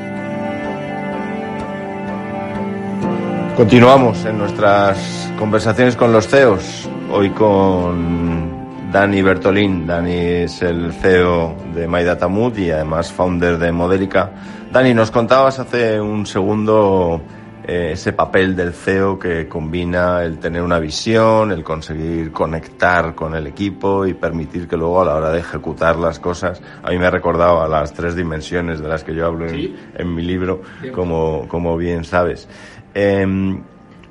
Continuamos 3.56 4.26
en 4.26 4.38
nuestras 4.38 5.32
conversaciones 5.40 5.96
con 5.96 6.12
los 6.12 6.28
CEOs, 6.28 6.90
hoy 7.14 7.30
con 7.30 8.92
Dani 8.92 9.22
Bertolín. 9.22 9.88
Dani 9.88 10.16
es 10.16 10.62
el 10.62 10.92
CEO 10.92 11.56
de 11.74 11.88
MyDataMood 11.88 12.58
y 12.58 12.72
además 12.72 13.10
founder 13.10 13.58
de 13.58 13.72
Modelica. 13.72 14.32
Dani, 14.74 14.94
nos 14.94 15.12
contabas 15.12 15.60
hace 15.60 16.02
un 16.02 16.26
segundo 16.26 17.22
eh, 17.68 17.94
ese 17.94 18.14
papel 18.14 18.56
del 18.56 18.74
CEO 18.74 19.18
que 19.18 19.48
combina 19.48 20.24
el 20.24 20.38
tener 20.38 20.62
una 20.62 20.78
visión, 20.78 21.52
el 21.52 21.64
conseguir 21.64 22.32
conectar 22.32 23.16
con 23.16 23.34
el 23.34 23.48
equipo 23.48 24.06
y 24.06 24.14
permitir 24.14 24.68
que 24.68 24.78
luego 24.78 25.02
a 25.02 25.06
la 25.06 25.16
hora 25.16 25.32
de 25.32 25.40
ejecutar 25.40 25.96
las 25.96 26.20
cosas, 26.20 26.62
a 26.84 26.92
mí 26.92 27.00
me 27.00 27.08
ha 27.08 27.12
recordado 27.12 27.64
a 27.64 27.68
las 27.68 27.92
tres 27.94 28.16
dimensiones 28.16 28.82
de 28.82 28.88
las 28.88 29.04
que 29.04 29.16
yo 29.16 29.26
hablo 29.26 29.48
en, 29.48 30.16
mi 30.16 30.22
libro, 30.22 30.62
como, 30.94 31.48
como 31.48 31.76
bien 31.76 32.04
sabes. 32.04 32.48
Em, 32.94 33.64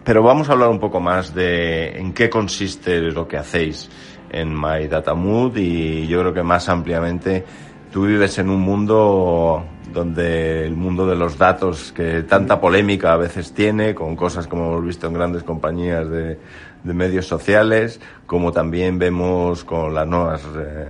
pero 0.03 0.25
vamos 0.25 0.49
a 0.49 0.53
hablar 0.53 0.69
un 0.69 0.81
poco 0.81 0.99
más 0.99 1.33
de 1.33 1.97
en 1.97 2.13
qué 2.13 2.29
consiste 2.29 3.01
lo 3.01 3.29
que 3.29 3.37
hacéis 3.37 3.89
en 4.31 4.53
My 4.53 4.89
Data 4.89 5.15
Mood 5.15 5.57
y 5.57 6.09
yo 6.09 6.21
creo 6.21 6.35
que 6.35 6.43
más 6.43 6.69
ampliamente 6.69 7.45
tú 7.93 8.07
vives 8.07 8.37
en 8.39 8.51
un 8.51 8.61
mundo 8.61 9.65
donde 9.95 10.67
el 10.67 10.75
mundo 10.77 11.07
de 11.07 11.17
los 11.17 11.39
datos 11.39 11.93
que 11.93 12.23
tanta 12.25 12.61
polémica 12.61 13.15
a 13.15 13.17
veces 13.17 13.55
tiene 13.55 13.95
con 13.95 14.17
cosas 14.17 14.47
como 14.47 14.67
hemos 14.67 14.85
visto 14.85 15.07
en 15.07 15.15
grandes 15.15 15.43
compañías 15.43 16.11
de, 16.11 16.39
medios 16.83 17.27
sociales 17.27 17.99
como 18.27 18.53
también 18.53 18.99
vemos 18.99 19.65
con 19.65 19.95
las 19.95 20.07
nuevas 20.07 20.43
eh, 20.59 20.87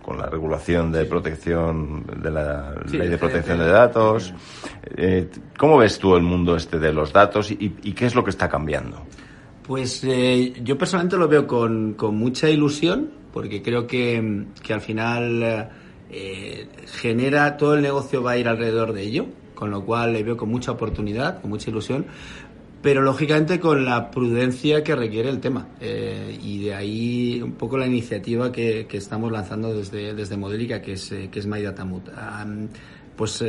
con 0.00 0.16
la 0.16 0.26
regulación 0.26 0.90
de 0.92 1.04
protección 1.04 2.04
de 2.22 2.30
la 2.30 2.74
ley 2.90 3.08
de 3.08 3.18
protección 3.18 3.58
de 3.58 3.66
datos 3.66 4.32
eh, 4.96 5.28
¿cómo 5.58 5.76
ves 5.76 5.98
tú 5.98 6.16
el 6.16 6.22
mundo 6.22 6.56
este 6.56 6.78
de 6.78 6.92
los 6.92 7.12
datos 7.12 7.50
y 7.50 7.92
qué 7.92 8.06
es 8.06 8.14
lo 8.14 8.24
que 8.24 8.30
está 8.30 8.48
cambiando? 8.48 9.04
Pues 9.70 10.02
eh, 10.02 10.52
yo 10.64 10.76
personalmente 10.76 11.16
lo 11.16 11.28
veo 11.28 11.46
con, 11.46 11.96
mucha 12.16 12.50
ilusión, 12.50 13.08
porque 13.32 13.62
creo 13.62 13.86
que, 13.86 14.44
al 14.68 14.80
final 14.80 15.70
eh, 16.12 16.68
genera, 16.86 17.56
todo 17.56 17.74
el 17.74 17.82
negocio 17.82 18.22
va 18.22 18.32
a 18.32 18.38
ir 18.38 18.48
alrededor 18.48 18.92
de 18.92 19.02
ello, 19.02 19.26
con 19.54 19.70
lo 19.70 19.84
cual 19.84 20.12
le 20.12 20.22
veo 20.22 20.36
con 20.36 20.48
mucha 20.48 20.72
oportunidad, 20.72 21.40
con 21.40 21.50
mucha 21.50 21.70
ilusión, 21.70 22.06
pero 22.82 23.02
lógicamente 23.02 23.60
con 23.60 23.84
la 23.84 24.10
prudencia 24.10 24.82
que 24.82 24.96
requiere 24.96 25.28
el 25.28 25.40
tema. 25.40 25.68
Eh, 25.80 26.38
y 26.42 26.64
de 26.64 26.74
ahí 26.74 27.42
un 27.42 27.52
poco 27.52 27.76
la 27.76 27.86
iniciativa 27.86 28.50
que, 28.50 28.86
estamos 28.90 29.30
lanzando 29.30 29.74
desde, 29.74 30.14
desde 30.14 30.36
Modelica, 30.36 30.80
que 30.80 30.92
es, 30.92 31.08
que 31.08 31.38
es 31.38 31.48
pues 33.16 33.44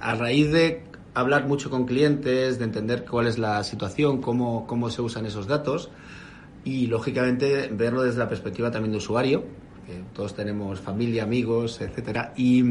a 0.00 0.14
raíz 0.14 0.52
de 0.52 0.84
hablar 1.14 1.46
mucho 1.46 1.70
con 1.70 1.86
clientes, 1.86 2.58
de 2.58 2.64
entender 2.64 3.04
cuál 3.04 3.26
es 3.26 3.38
la 3.38 3.62
situación, 3.64 4.20
cómo, 4.20 4.66
cómo 4.66 4.90
se 4.90 5.02
usan 5.02 5.26
esos 5.26 5.46
datos 5.46 5.90
y, 6.64 6.86
lógicamente, 6.86 7.68
verlo 7.72 8.02
desde 8.02 8.18
la 8.18 8.28
perspectiva 8.28 8.70
también 8.70 8.92
de 8.92 8.98
usuario. 8.98 9.44
Todos 10.12 10.34
tenemos 10.34 10.80
familia, 10.80 11.24
amigos, 11.24 11.80
etcétera. 11.80 12.32
Y 12.36 12.62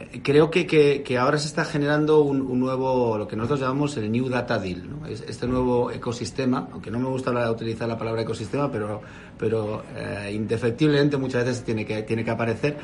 eh, 0.00 0.20
creo 0.22 0.50
que, 0.50 0.66
que, 0.66 1.18
ahora 1.18 1.36
se 1.38 1.48
está 1.48 1.64
generando 1.64 2.22
un, 2.22 2.60
nuevo, 2.60 3.18
lo 3.18 3.26
que 3.26 3.36
nosotros 3.36 3.60
llamamos 3.60 3.96
el 3.96 4.10
New 4.10 4.28
Data 4.28 4.58
Deal, 4.58 4.88
¿no? 4.88 5.06
este 5.06 5.46
nuevo 5.46 5.90
ecosistema, 5.90 6.68
aunque 6.72 6.90
no 6.90 6.98
me 6.98 7.08
gusta 7.08 7.50
utilizar 7.50 7.88
la 7.88 7.98
palabra 7.98 8.22
ecosistema, 8.22 8.70
pero, 8.70 9.02
pero 9.36 9.82
eh, 9.96 10.30
indefectiblemente 10.32 11.16
muchas 11.16 11.44
veces 11.44 11.64
tiene 11.64 11.84
que, 11.84 12.02
tiene 12.02 12.24
que 12.24 12.30
aparecer, 12.30 12.78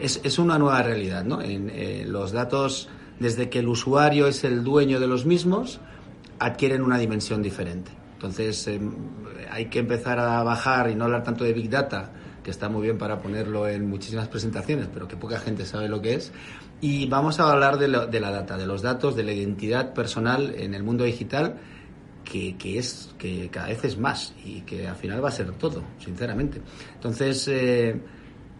es, 0.00 0.20
es 0.22 0.38
una 0.38 0.58
nueva 0.58 0.82
realidad. 0.82 1.24
¿no? 1.24 1.40
En, 1.40 1.70
eh, 1.70 2.04
los 2.06 2.32
datos 2.32 2.88
desde 3.18 3.48
que 3.48 3.60
el 3.60 3.68
usuario 3.68 4.26
es 4.26 4.44
el 4.44 4.62
dueño 4.62 5.00
de 5.00 5.06
los 5.06 5.26
mismos, 5.26 5.80
adquieren 6.38 6.82
una 6.82 6.98
dimensión 6.98 7.42
diferente. 7.42 7.90
Entonces, 8.14 8.66
em, 8.68 8.92
hay 9.50 9.66
que 9.66 9.78
empezar 9.78 10.18
a 10.18 10.42
bajar 10.42 10.90
y 10.90 10.94
no 10.94 11.04
hablar 11.04 11.24
tanto 11.24 11.44
de 11.44 11.52
Big 11.52 11.70
Data, 11.70 12.12
que 12.42 12.50
está 12.50 12.68
muy 12.68 12.82
bien 12.82 12.98
para 12.98 13.20
ponerlo 13.20 13.68
en 13.68 13.88
muchísimas 13.88 14.28
presentaciones, 14.28 14.88
pero 14.92 15.08
que 15.08 15.16
poca 15.16 15.38
gente 15.38 15.64
sabe 15.64 15.88
lo 15.88 16.00
que 16.00 16.14
es. 16.14 16.32
Y 16.80 17.06
vamos 17.06 17.40
a 17.40 17.50
hablar 17.50 17.78
de, 17.78 17.88
la 17.88 18.30
data, 18.30 18.56
de 18.56 18.66
los 18.66 18.82
datos, 18.82 19.14
de 19.16 19.22
la 19.22 19.32
identidad 19.32 19.92
personal 19.92 20.54
en 20.56 20.74
el 20.74 20.82
mundo 20.82 21.04
digital, 21.04 21.58
que, 22.24 22.56
es 22.78 23.14
que 23.18 23.48
cada 23.50 23.68
vez 23.68 23.84
es 23.84 23.98
más 23.98 24.34
y 24.44 24.60
que 24.62 24.86
al 24.86 24.96
final 24.96 25.22
va 25.22 25.28
a 25.28 25.32
ser 25.32 25.50
todo, 25.52 25.82
sinceramente. 25.98 26.60
Entonces, 26.94 27.48
eh, 27.48 28.00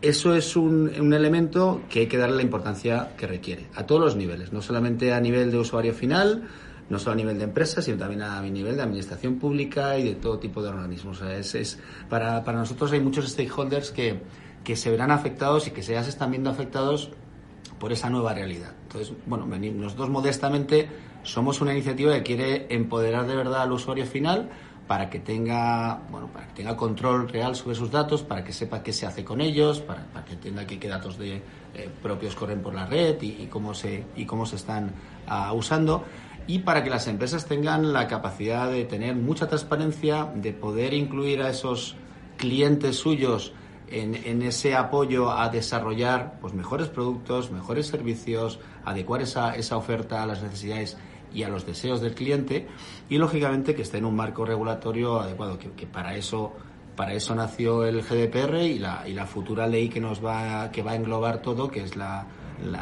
eso 0.02 0.34
es 0.34 0.56
un, 0.56 0.90
un, 1.00 1.14
elemento 1.14 1.82
que 1.88 2.00
hay 2.00 2.06
que 2.06 2.18
darle 2.18 2.37
la 2.37 2.42
importancia 2.42 3.14
que 3.16 3.26
requiere, 3.26 3.66
a 3.75 3.87
todos 3.87 4.00
los 4.00 4.16
niveles, 4.16 4.52
no 4.52 4.60
solamente 4.60 5.12
a 5.12 5.20
nivel 5.20 5.50
de 5.50 5.58
usuario 5.58 5.94
final, 5.94 6.49
no 6.90 6.99
solo 6.99 7.12
a 7.12 7.16
nivel 7.16 7.38
de 7.38 7.44
empresa, 7.44 7.80
sino 7.80 7.97
también 7.97 8.23
a 8.23 8.42
nivel 8.42 8.76
de 8.76 8.82
administración 8.82 9.38
pública 9.38 9.97
y 9.97 10.02
de 10.02 10.14
todo 10.16 10.38
tipo 10.38 10.62
de 10.62 10.68
organismos. 10.68 11.23
es, 11.23 11.54
es, 11.54 11.78
para, 12.09 12.44
para 12.44 12.59
nosotros 12.59 12.92
hay 12.92 13.00
muchos 13.00 13.26
stakeholders 13.28 13.92
que, 13.92 14.20
que 14.64 14.76
se 14.76 14.90
verán 14.90 15.11
afectados 15.11 15.66
y 15.68 15.70
que 15.70 15.82
se 15.82 15.92
ya 15.92 16.02
se 16.02 16.11
están 16.11 16.30
viendo 16.30 16.50
afectados 16.50 17.11
por 17.78 17.92
esa 17.92 18.11
nueva 18.11 18.35
realidad. 18.35 18.75
Entonces, 18.82 19.14
bueno, 19.25 19.47
nosotros 19.47 20.11
modestamente 20.11 20.88
somos 21.23 21.61
una 21.61 21.73
iniciativa 21.73 22.12
que 22.14 22.23
quiere 22.23 22.66
empoderar 22.68 23.26
de 23.26 23.37
verdad 23.37 23.62
al 23.62 23.73
usuario 23.73 24.04
final, 24.04 24.50
para 24.90 25.09
que 25.09 25.20
tenga 25.20 26.00
bueno 26.11 26.26
para 26.32 26.49
que 26.49 26.54
tenga 26.54 26.76
control 26.76 27.28
real 27.28 27.54
sobre 27.54 27.76
sus 27.76 27.92
datos 27.92 28.25
para 28.25 28.42
que 28.42 28.52
sepa 28.52 28.82
qué 28.82 28.92
se 28.92 29.06
hace 29.06 29.23
con 29.23 29.40
ellos 29.40 29.78
para, 29.78 30.02
que 30.25 30.32
entienda 30.32 30.66
qué, 30.66 30.88
datos 30.88 31.16
de, 31.16 31.37
eh, 31.37 31.88
propios 32.02 32.35
corren 32.35 32.61
por 32.61 32.75
la 32.75 32.87
red 32.87 33.23
y, 33.23 33.47
cómo 33.47 33.73
se 33.73 34.04
y 34.16 34.26
cómo 34.26 34.47
se 34.47 34.56
están 34.56 34.90
ah, 35.28 35.52
usando 35.52 36.02
y 36.47 36.61
para 36.61 36.82
que 36.82 36.90
las 36.90 37.06
empresas 37.06 37.47
tengan 37.47 37.92
la 37.92 38.06
capacidad 38.06 38.70
de 38.70 38.85
tener 38.85 39.14
mucha 39.14 39.49
transparencia 39.49 40.30
de 40.35 40.52
poder 40.52 40.94
incluir 40.94 41.42
a 41.42 41.50
esos 41.50 41.97
clientes 42.37 42.97
suyos 42.97 43.52
en, 43.88 44.14
en, 44.14 44.42
ese 44.42 44.75
apoyo 44.75 45.30
a 45.30 45.49
desarrollar 45.49 46.38
pues 46.40 46.54
mejores 46.54 46.88
productos, 46.88 47.50
mejores 47.50 47.87
servicios, 47.87 48.61
adecuar 48.85 49.23
esa, 49.23 49.54
esa 49.56 49.76
oferta 49.76 50.23
a 50.23 50.26
las 50.26 50.42
necesidades 50.42 50.97
y 51.32 51.42
a 51.42 51.49
los 51.49 51.66
deseos 51.66 52.00
del 52.00 52.14
cliente 52.14 52.66
y 53.09 53.18
lógicamente 53.18 53.75
que 53.75 53.82
esté 53.82 53.99
en 53.99 54.04
un 54.04 54.16
marco 54.16 54.44
regulatorio 54.44 55.20
adecuado, 55.20 55.59
que, 55.59 55.87
para 55.87 56.16
eso 56.16 56.52
para 56.97 57.14
eso 57.14 57.35
nació 57.35 57.85
el 57.85 58.02
GDPR 58.02 58.62
y 58.62 58.78
la, 58.78 59.09
y 59.09 59.14
la 59.14 59.26
futura 59.26 59.66
ley 59.66 59.88
que 59.88 60.00
nos 60.00 60.25
va 60.25 60.70
que 60.70 60.82
va 60.82 60.92
a 60.92 60.97
englobar 60.97 61.40
todo, 61.40 61.70
que 61.70 61.82
es 61.82 61.97
la, 61.97 62.26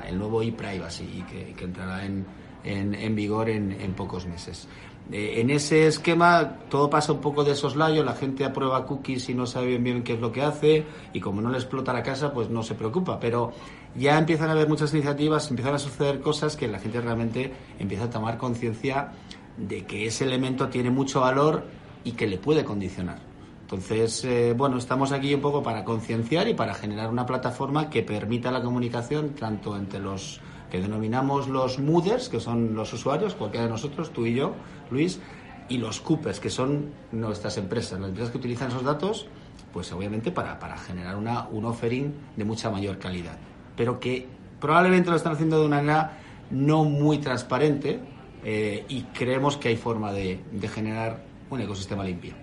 el 0.09 0.19
nuevo 0.19 0.43
e-privacy 0.43 1.25
que, 1.31 1.55
que 1.55 1.65
entrará 1.65 2.05
en, 2.05 2.27
en, 2.65 2.95
en 2.95 3.15
vigor 3.15 3.49
en, 3.49 3.73
en 3.73 3.95
pocos 3.95 4.27
meses. 4.27 4.69
Eh, 5.11 5.41
en 5.41 5.49
ese 5.49 5.87
esquema 5.87 6.59
todo 6.69 6.91
pasa 6.91 7.13
un 7.13 7.21
poco 7.21 7.43
de 7.43 7.55
soslayo, 7.55 8.05
la 8.05 8.13
gente 8.13 8.45
aprueba 8.45 8.85
cookies 8.85 9.31
y 9.31 9.35
no 9.35 9.47
sabe 9.47 9.69
bien 9.69 9.83
bien 9.83 10.03
qué 10.03 10.13
es 10.15 10.21
lo 10.21 10.33
que 10.33 10.43
hace 10.43 10.85
y 11.15 11.21
como 11.21 11.41
no 11.41 11.49
le 11.49 11.57
explota 11.57 11.95
la 11.95 12.03
casa 12.03 12.35
pues 12.35 12.51
no 12.51 12.63
se 12.63 12.75
preocupa, 12.75 13.19
pero 13.19 13.53
ya 13.97 14.19
empiezan 14.19 14.51
a 14.51 14.53
haber 14.53 14.69
muchas 14.69 14.93
iniciativas, 14.93 15.49
empiezan 15.49 15.75
a 15.75 15.79
suceder 15.79 16.21
cosas 16.21 16.57
que 16.57 16.69
la 16.69 16.79
gente 16.79 17.01
realmente 17.01 17.55
empieza 17.79 18.05
a 18.05 18.11
tomar 18.11 18.37
conciencia 18.37 19.13
de 19.57 19.87
que 19.87 20.07
ese 20.07 20.25
elemento 20.25 20.69
tiene 20.69 20.91
mucho 20.91 21.21
valor 21.21 21.65
y 22.05 22.13
que 22.13 22.27
le 22.27 22.37
puede 22.37 22.65
condicionar. 22.65 23.19
Entonces, 23.63 24.25
eh, 24.25 24.55
bueno, 24.57 24.79
estamos 24.79 25.13
aquí 25.13 25.35
un 25.35 25.41
poco 25.41 25.63
para 25.63 25.85
concienciar 25.85 26.49
y 26.49 26.55
para 26.55 26.75
generar 26.75 27.11
una 27.11 27.27
plataforma 27.27 27.91
que 27.91 28.03
permita 28.03 28.51
la 28.51 28.63
comunicación 28.63 29.31
tanto 29.31 29.77
entre 29.77 30.01
los 30.01 30.41
que 30.71 30.81
denominamos 30.81 31.49
los 31.49 31.79
mooders, 31.79 32.29
que 32.29 32.41
son 32.41 32.75
los 32.75 32.93
usuarios, 32.93 33.35
cualquiera 33.35 33.67
de 33.67 33.71
nosotros, 33.71 34.11
tú 34.13 34.27
y 34.27 34.35
yo, 34.35 34.53
Luis, 34.91 35.21
y 35.69 35.79
los 35.79 36.01
coopers, 36.01 36.41
que 36.41 36.51
son 36.51 36.91
nuestras 37.13 37.57
empresas, 37.59 38.01
las 38.01 38.09
empresas 38.09 38.33
que 38.33 38.39
utilizan 38.39 38.69
esos 38.69 38.85
datos, 38.85 39.27
pues 39.73 39.93
obviamente 39.93 40.31
para, 40.31 40.59
para 40.59 40.77
generar 40.79 41.17
una, 41.17 41.49
un 41.49 41.65
offering 41.65 42.15
de 42.37 42.45
mucha 42.45 42.71
mayor 42.71 42.99
calidad, 42.99 43.39
pero 43.77 44.01
que 44.01 44.27
probablemente 44.61 45.11
lo 45.11 45.17
están 45.17 45.35
haciendo 45.35 45.61
de 45.61 45.67
una 45.67 45.77
manera 45.77 46.19
no 46.51 46.85
muy 46.85 47.19
transparente 47.19 48.01
eh, 48.45 48.85
y 48.89 49.03
creemos 49.03 49.57
que 49.57 49.69
hay 49.69 49.77
forma 49.77 50.13
de, 50.13 50.41
de 50.51 50.69
generar 50.69 51.23
un 51.51 51.61
ecosistema 51.61 52.05
limpio. 52.05 52.35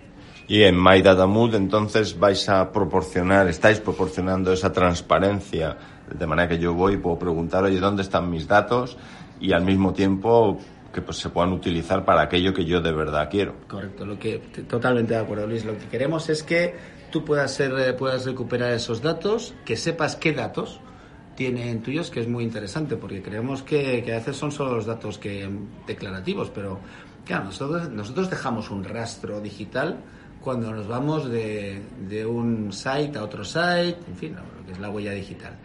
Y 0.48 0.62
en 0.62 0.82
My 0.82 1.02
Data 1.02 1.26
Mood, 1.26 1.56
entonces 1.56 2.20
vais 2.20 2.48
a 2.50 2.72
proporcionar, 2.72 3.48
estáis 3.48 3.80
proporcionando 3.80 4.54
esa 4.54 4.72
transparencia, 4.72 5.76
de 6.14 6.28
manera 6.28 6.48
que 6.48 6.60
yo 6.60 6.74
voy 6.74 6.94
y 6.94 6.98
puedo 6.98 7.18
preguntar, 7.18 7.64
oye, 7.64 7.80
¿dónde 7.80 8.02
están 8.02 8.30
mis 8.30 8.48
datos? 8.48 8.98
Y 9.40 9.54
al 9.54 9.64
mismo 9.64 9.94
tiempo 9.94 10.60
que 10.94 11.02
pues, 11.02 11.18
se 11.18 11.30
puedan 11.30 11.52
utilizar 11.52 12.06
para 12.06 12.22
aquello 12.22 12.54
que 12.54 12.66
yo 12.66 12.82
de 12.82 12.94
verdad 12.94 13.28
quiero. 13.30 13.56
Correcto, 13.68 14.06
lo 14.06 14.18
que 14.18 14.40
totalmente 14.68 15.14
de 15.14 15.20
acuerdo, 15.20 15.46
Luis. 15.46 15.66
Lo 15.66 15.78
que 15.78 15.88
queremos 15.88 16.30
es 16.30 16.42
que 16.42 16.74
tú 17.12 17.26
puedas 17.26 17.54
ser, 17.54 17.74
eh, 17.78 17.94
puedas 17.94 18.26
recuperar 18.26 18.72
esos 18.72 19.02
datos, 19.02 19.54
que 19.66 19.76
sepas 19.76 20.16
qué 20.16 20.32
datos 20.32 20.80
tienen 21.36 21.82
tuyos, 21.84 22.10
que 22.10 22.22
es 22.22 22.30
muy 22.30 22.46
interesante, 22.46 22.96
porque 22.96 23.22
creemos 23.22 23.62
que, 23.62 24.04
que 24.04 24.14
a 24.14 24.18
veces 24.18 24.38
son 24.38 24.54
solo 24.54 24.76
los 24.76 24.86
datos 24.86 25.18
que 25.18 25.50
declarativos, 25.86 26.50
pero 26.50 26.80
claro, 27.26 27.46
nosotros, 27.46 27.90
nosotros 27.90 28.30
dejamos 28.30 28.72
un 28.72 28.86
rastro 28.86 29.42
digital 29.42 29.98
cuando 30.40 30.72
nos 30.72 30.88
vamos 30.88 31.30
de, 31.30 31.82
de 32.08 32.26
un 32.26 32.72
site 32.72 33.18
a 33.18 33.24
otro 33.24 33.44
site, 33.44 33.98
en 34.08 34.16
fin, 34.16 34.36
lo 34.36 34.66
que 34.66 34.72
es 34.72 34.80
la 34.80 34.90
huella 34.90 35.12
digital. 35.12 35.58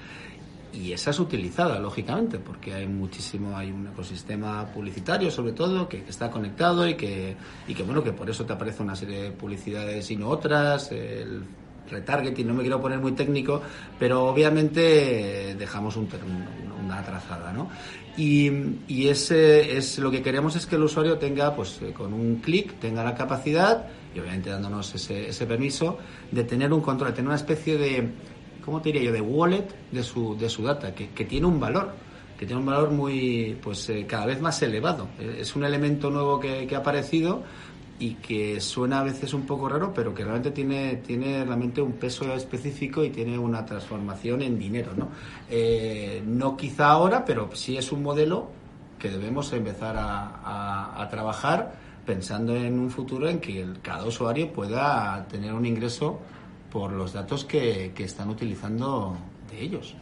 Y 0.73 0.93
esa 0.93 1.11
es 1.11 1.19
utilizada, 1.19 1.79
lógicamente, 1.81 2.39
porque 2.39 2.75
hay 2.75 2.87
muchísimo, 2.87 3.57
hay 3.57 3.73
un 3.73 3.89
ecosistema 3.89 4.67
publicitario, 4.67 5.31
sobre 5.31 5.53
todo, 5.53 5.89
que, 5.89 6.05
está 6.09 6.31
conectado 6.31 6.87
y 6.87 6.95
que, 6.95 7.37
y 7.67 7.75
que, 7.75 7.83
bueno, 7.83 8.05
que 8.05 8.13
por 8.13 8.31
eso 8.31 8.45
te 8.45 8.53
aparece 8.53 8.83
una 8.83 8.95
serie 8.95 9.23
de 9.23 9.31
publicidades 9.33 10.11
y 10.11 10.17
no 10.17 10.29
otras, 10.29 10.93
el 10.93 11.43
retargeting, 11.91 12.47
no 12.47 12.55
me 12.55 12.63
quiero 12.63 12.81
poner 12.81 13.01
muy 13.01 13.13
técnico, 13.13 13.63
pero 13.99 14.27
obviamente 14.27 15.57
dejamos 15.59 15.97
un, 15.97 16.09
una 16.85 17.03
trazada, 17.03 17.53
¿no? 17.53 17.69
Y, 18.17 18.51
y 18.87 19.09
ese 19.09 19.77
es 19.77 19.99
lo 19.99 20.11
que 20.11 20.23
queremos 20.23 20.55
es 20.57 20.67
que 20.67 20.77
el 20.77 20.83
usuario 20.83 21.19
tenga, 21.19 21.55
pues, 21.55 21.81
eh, 21.83 21.93
con 21.93 22.13
un 22.13 22.37
clic, 22.37 22.79
tenga 22.79 23.03
la 23.03 23.15
capacidad 23.15 23.87
y 24.15 24.19
obviamente 24.19 24.51
dándonos 24.51 24.95
ese, 24.95 25.29
ese 25.29 25.47
permiso 25.47 25.99
de 26.31 26.45
tener 26.45 26.73
un 26.73 26.81
control, 26.81 27.11
de 27.11 27.17
tener 27.17 27.29
una 27.29 27.37
especie 27.37 27.79
de, 27.79 28.11
¿cómo 28.71 28.81
te 28.81 28.93
diría 28.93 29.07
yo?, 29.07 29.13
de 29.13 29.21
wallet 29.21 29.67
de 29.91 30.05
su, 30.05 30.39
de 30.39 30.49
su 30.49 30.63
data, 30.63 30.95
que, 30.95 31.09
que 31.09 31.25
tiene 31.25 31.45
un 31.45 31.59
valor, 31.59 31.93
que 32.39 32.47
tiene 32.47 32.61
un 32.61 32.67
valor 32.67 32.93
muy, 32.93 33.59
pues 33.61 33.89
eh, 33.89 34.07
cada 34.07 34.27
vez 34.27 34.41
más 34.41 34.63
elevado. 34.63 35.09
Eh, 35.19 35.39
es 35.41 35.57
un 35.57 35.65
elemento 35.65 36.09
nuevo 36.09 36.39
que, 36.39 36.69
que, 36.69 36.77
ha 36.77 36.79
aparecido 36.79 37.43
y 37.99 38.15
que 38.15 38.61
suena 38.61 39.01
a 39.01 39.03
veces 39.03 39.35
un 39.35 39.45
poco 39.45 39.69
raro, 39.69 39.93
pero 39.93 40.15
que 40.15 40.23
realmente 40.23 40.53
tiene, 40.53 40.99
tiene 40.99 41.45
realmente 41.45 41.83
un 41.83 41.95
peso 41.95 42.33
específico 42.33 43.03
y 43.03 43.11
tiene 43.11 43.37
una 43.37 43.67
transformación 43.67 44.41
en 44.43 44.57
dinero, 44.57 44.93
¿no? 44.97 45.09
Eh, 45.51 46.23
no 46.25 46.57
quizá 46.57 46.91
ahora, 46.91 47.25
pero 47.25 47.51
sí 47.55 47.77
es 47.77 47.91
un 47.91 48.05
modelo 48.05 48.51
que 49.01 49.11
debemos 49.11 49.53
empezar 49.53 49.97
a, 49.97 50.37
a, 50.45 51.03
a 51.03 51.09
trabajar 51.09 51.73
pensando 52.07 52.55
en 52.55 52.79
un 52.79 52.89
futuro 52.89 53.29
en 53.29 53.41
que 53.41 53.67
cada 53.83 54.05
usuario 54.05 54.53
pueda 54.53 55.27
tener 55.29 55.53
un 55.53 55.67
ingreso 55.67 56.21
por 56.71 56.93
los 56.93 57.13
datos 57.13 57.45
que, 57.45 57.93
que 57.95 58.05
están 58.05 58.29
utilizando 58.29 59.17
de 59.51 59.61
ellos. 59.61 59.95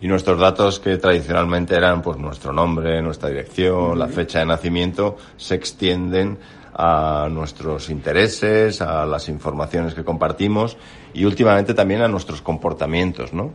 Y 0.00 0.08
nuestros 0.08 0.38
datos 0.38 0.80
que 0.80 0.96
tradicionalmente 0.96 1.76
eran 1.76 2.02
pues 2.02 2.18
nuestro 2.18 2.52
nombre, 2.52 3.00
nuestra 3.02 3.28
dirección, 3.28 3.98
la 3.98 4.08
fecha 4.08 4.40
de 4.40 4.46
nacimiento, 4.46 5.16
se 5.36 5.54
extienden 5.54 6.38
a 6.74 7.28
nuestros 7.30 7.90
intereses, 7.90 8.80
a 8.80 9.06
las 9.06 9.28
informaciones 9.28 9.94
que 9.94 10.02
compartimos 10.02 10.76
y 11.14 11.24
últimamente 11.24 11.74
también 11.74 12.02
a 12.02 12.08
nuestros 12.08 12.42
comportamientos, 12.42 13.32
¿no? 13.32 13.52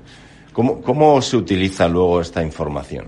¿Cómo, 0.53 0.81
cómo 0.81 1.21
se 1.21 1.37
utiliza 1.37 1.87
luego 1.87 2.21
esta 2.21 2.43
información? 2.43 3.07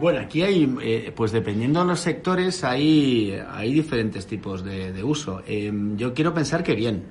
Bueno, 0.00 0.20
aquí 0.20 0.42
hay, 0.42 0.76
eh, 0.82 1.12
pues 1.14 1.32
dependiendo 1.32 1.80
de 1.80 1.86
los 1.86 2.00
sectores, 2.00 2.64
hay, 2.64 3.38
hay 3.50 3.72
diferentes 3.72 4.26
tipos 4.26 4.62
de, 4.62 4.92
de 4.92 5.02
uso. 5.02 5.40
Eh, 5.46 5.72
yo 5.96 6.12
quiero 6.12 6.34
pensar 6.34 6.62
que 6.62 6.74
bien, 6.74 7.04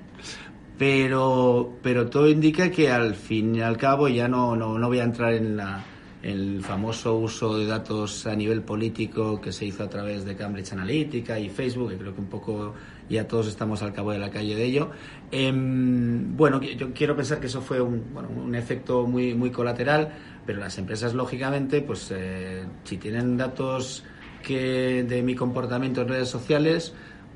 pero, 0.77 1.73
pero 1.81 2.09
todo 2.09 2.29
indica 2.29 2.69
que 2.69 2.89
al 2.89 3.15
fin 3.15 3.55
y 3.55 3.61
al 3.61 3.77
cabo 3.77 4.07
ya 4.07 4.27
no, 4.27 4.55
no, 4.55 4.77
no 4.77 4.87
voy 4.87 4.99
a 4.99 5.03
entrar 5.03 5.33
en 5.33 5.57
la, 5.57 5.83
el 6.21 6.61
famoso 6.63 7.15
uso 7.17 7.57
de 7.57 7.65
datos 7.65 8.25
a 8.27 8.35
nivel 8.35 8.61
político 8.61 9.39
que 9.39 9.51
se 9.51 9.65
hizo 9.65 9.83
a 9.83 9.89
través 9.89 10.25
de 10.25 10.35
Cambridge 10.35 10.73
Analytica 10.73 11.39
y 11.39 11.49
Facebook, 11.49 11.91
que 11.91 11.97
creo 11.97 12.13
que 12.13 12.21
un 12.21 12.27
poco 12.27 12.73
ya 13.09 13.27
todos 13.27 13.47
estamos 13.47 13.81
al 13.83 13.93
cabo 13.93 14.11
de 14.11 14.19
la 14.19 14.29
calle 14.29 14.55
de 14.55 14.63
ello. 14.63 14.89
Eh, 15.31 15.51
bueno, 15.53 16.61
yo 16.61 16.93
quiero 16.93 17.15
pensar 17.15 17.39
que 17.39 17.47
eso 17.47 17.61
fue 17.61 17.79
un, 17.81 18.03
bueno, 18.13 18.29
un 18.29 18.55
efecto 18.55 19.05
muy, 19.05 19.33
muy 19.33 19.51
colateral 19.51 20.11
pero 20.45 20.59
las 20.59 20.77
empresas, 20.77 21.13
lógicamente, 21.13 21.81
pues 21.81 22.11
eh, 22.15 22.65
si 22.83 22.97
tienen 22.97 23.35
datos 23.37 24.03
que 24.43 25.03
de 25.03 25.23
mi 25.23 25.33
comportamiento 25.33 26.01
en 26.01 26.07
redes 26.07 26.29
sociales, 26.29 26.93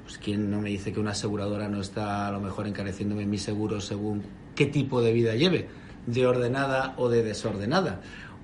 pues 0.10 0.18
quién 0.18 0.50
no 0.50 0.60
me 0.60 0.70
dice 0.70 0.92
que 0.92 1.00
una 1.00 1.12
aseguradora 1.12 1.70
no 1.70 1.82
está 1.82 2.26
a 2.26 2.32
lo 2.32 2.40
mejor 2.40 2.66
encareciéndome 2.66 3.28
mi 3.28 3.38
seguro 3.38 3.80
según 3.80 4.24
qué 4.56 4.66
tipo 4.66 5.04
de 5.04 5.14
vida 5.14 5.36
lleve, 5.36 5.68
de 6.08 6.26
ordenada 6.26 6.96
o 6.98 7.10
de 7.10 7.22
desordenada. 7.22 8.02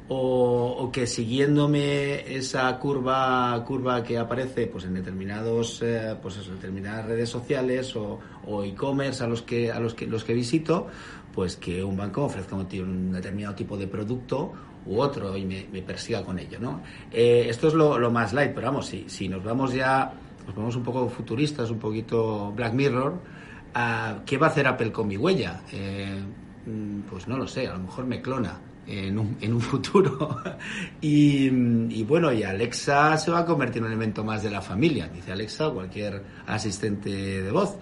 O, 0.07 0.91
que 0.93 1.07
siguiéndome 1.07 2.35
esa 2.37 2.77
curva 2.77 3.63
curva 3.65 4.03
que 4.03 4.19
aparece 4.19 4.67
pues 4.67 4.83
en 4.85 4.93
determinados 4.93 5.81
eh, 5.81 6.15
pues 6.21 6.37
eso, 6.37 6.51
determinadas 6.51 7.07
redes 7.07 7.29
sociales 7.29 7.95
o, 7.95 8.19
e-commerce 8.63 9.23
a 9.23 9.27
los 9.27 9.41
que 9.41 9.71
a 9.71 9.79
los 9.79 9.95
que 9.95 10.05
los 10.05 10.23
que 10.23 10.35
visito 10.35 10.85
pues 11.33 11.55
que 11.55 11.83
un 11.83 11.97
banco 11.97 12.25
ofrezca 12.25 12.55
un, 12.55 13.11
determinado 13.11 13.55
tipo 13.55 13.75
de 13.75 13.87
producto 13.87 14.53
u 14.85 14.99
otro 14.99 15.35
y 15.35 15.43
me, 15.45 15.65
me 15.73 15.81
persiga 15.81 16.23
con 16.23 16.37
ello, 16.37 16.59
¿no? 16.59 16.83
Eh, 17.11 17.47
esto 17.49 17.69
es 17.69 17.73
lo, 17.73 17.97
lo, 17.97 18.11
más 18.11 18.33
light, 18.33 18.53
pero 18.53 18.67
vamos, 18.67 18.85
si, 18.85 19.05
si 19.09 19.27
nos 19.27 19.43
vamos 19.43 19.73
ya, 19.73 20.13
nos 20.45 20.55
vamos 20.55 20.75
un 20.75 20.83
poco 20.83 21.09
futuristas, 21.09 21.69
un 21.69 21.79
poquito 21.79 22.51
Black 22.55 22.73
Mirror, 22.73 23.13
uh, 23.13 24.23
¿qué 24.25 24.37
va 24.37 24.47
a 24.47 24.49
hacer 24.49 24.67
Apple 24.67 24.91
con 24.91 25.07
mi 25.07 25.17
huella? 25.17 25.61
Eh, 25.71 26.21
mm, 26.65 27.01
pues 27.09 27.27
no 27.27 27.37
lo 27.37 27.47
sé, 27.47 27.67
a 27.67 27.73
lo 27.73 27.79
mejor 27.79 28.05
me 28.05 28.21
clona 28.21 28.59
en 28.87 29.17
un, 29.17 29.37
en 29.41 29.53
un 29.53 29.61
futuro. 29.61 30.41
y, 31.01 32.03
bueno, 32.03 32.31
y 32.31 32.43
Alexa 32.43 33.17
se 33.17 33.31
va 33.31 33.39
a 33.39 33.45
convertir 33.45 33.77
en 33.77 33.85
un 33.85 33.91
elemento 33.91 34.23
más 34.23 34.43
de 34.43 34.49
la 34.49 34.61
familia, 34.61 35.07
dice 35.07 35.31
Alexa 35.31 35.69
cualquier 35.69 36.23
asistente 36.47 37.09
de 37.41 37.51
voz. 37.51 37.77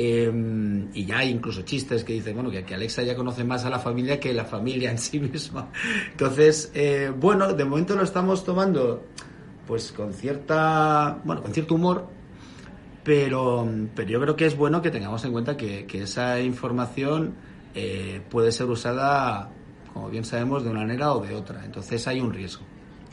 Eh, 0.00 0.32
y 0.94 1.06
ya 1.06 1.18
hay 1.18 1.30
incluso 1.30 1.62
chistes 1.62 2.04
que 2.04 2.12
dicen, 2.12 2.34
bueno, 2.34 2.52
que, 2.52 2.64
que, 2.64 2.74
Alexa 2.74 3.02
ya 3.02 3.16
conoce 3.16 3.42
más 3.42 3.64
a 3.64 3.70
la 3.70 3.80
familia 3.80 4.20
que 4.20 4.32
la 4.32 4.44
familia 4.44 4.92
en 4.92 4.98
sí 4.98 5.18
misma. 5.18 5.70
Entonces, 6.12 6.70
eh, 6.72 7.12
bueno, 7.18 7.52
de 7.52 7.64
momento 7.64 7.96
lo 7.96 8.04
estamos 8.04 8.44
tomando 8.44 9.06
pues 9.68 9.92
con 9.92 10.14
cierta, 10.14 11.18
bueno, 11.24 11.42
con 11.42 11.52
cierto 11.52 11.74
humor, 11.74 12.08
pero, 13.04 13.68
pero 13.94 14.08
yo 14.08 14.18
creo 14.18 14.34
que 14.34 14.46
es 14.46 14.56
bueno 14.56 14.80
que 14.80 14.90
tengamos 14.90 15.22
en 15.26 15.32
cuenta 15.32 15.58
que, 15.58 15.84
que 15.84 16.04
esa 16.04 16.40
información 16.40 17.34
eh, 17.74 18.22
puede 18.30 18.50
ser 18.50 18.66
usada, 18.66 19.50
como 19.92 20.08
bien 20.08 20.24
sabemos, 20.24 20.64
de 20.64 20.70
una 20.70 20.80
manera 20.80 21.12
o 21.12 21.20
de 21.20 21.34
otra. 21.34 21.66
Entonces 21.66 22.08
hay 22.08 22.18
un 22.18 22.32
riesgo. 22.32 22.64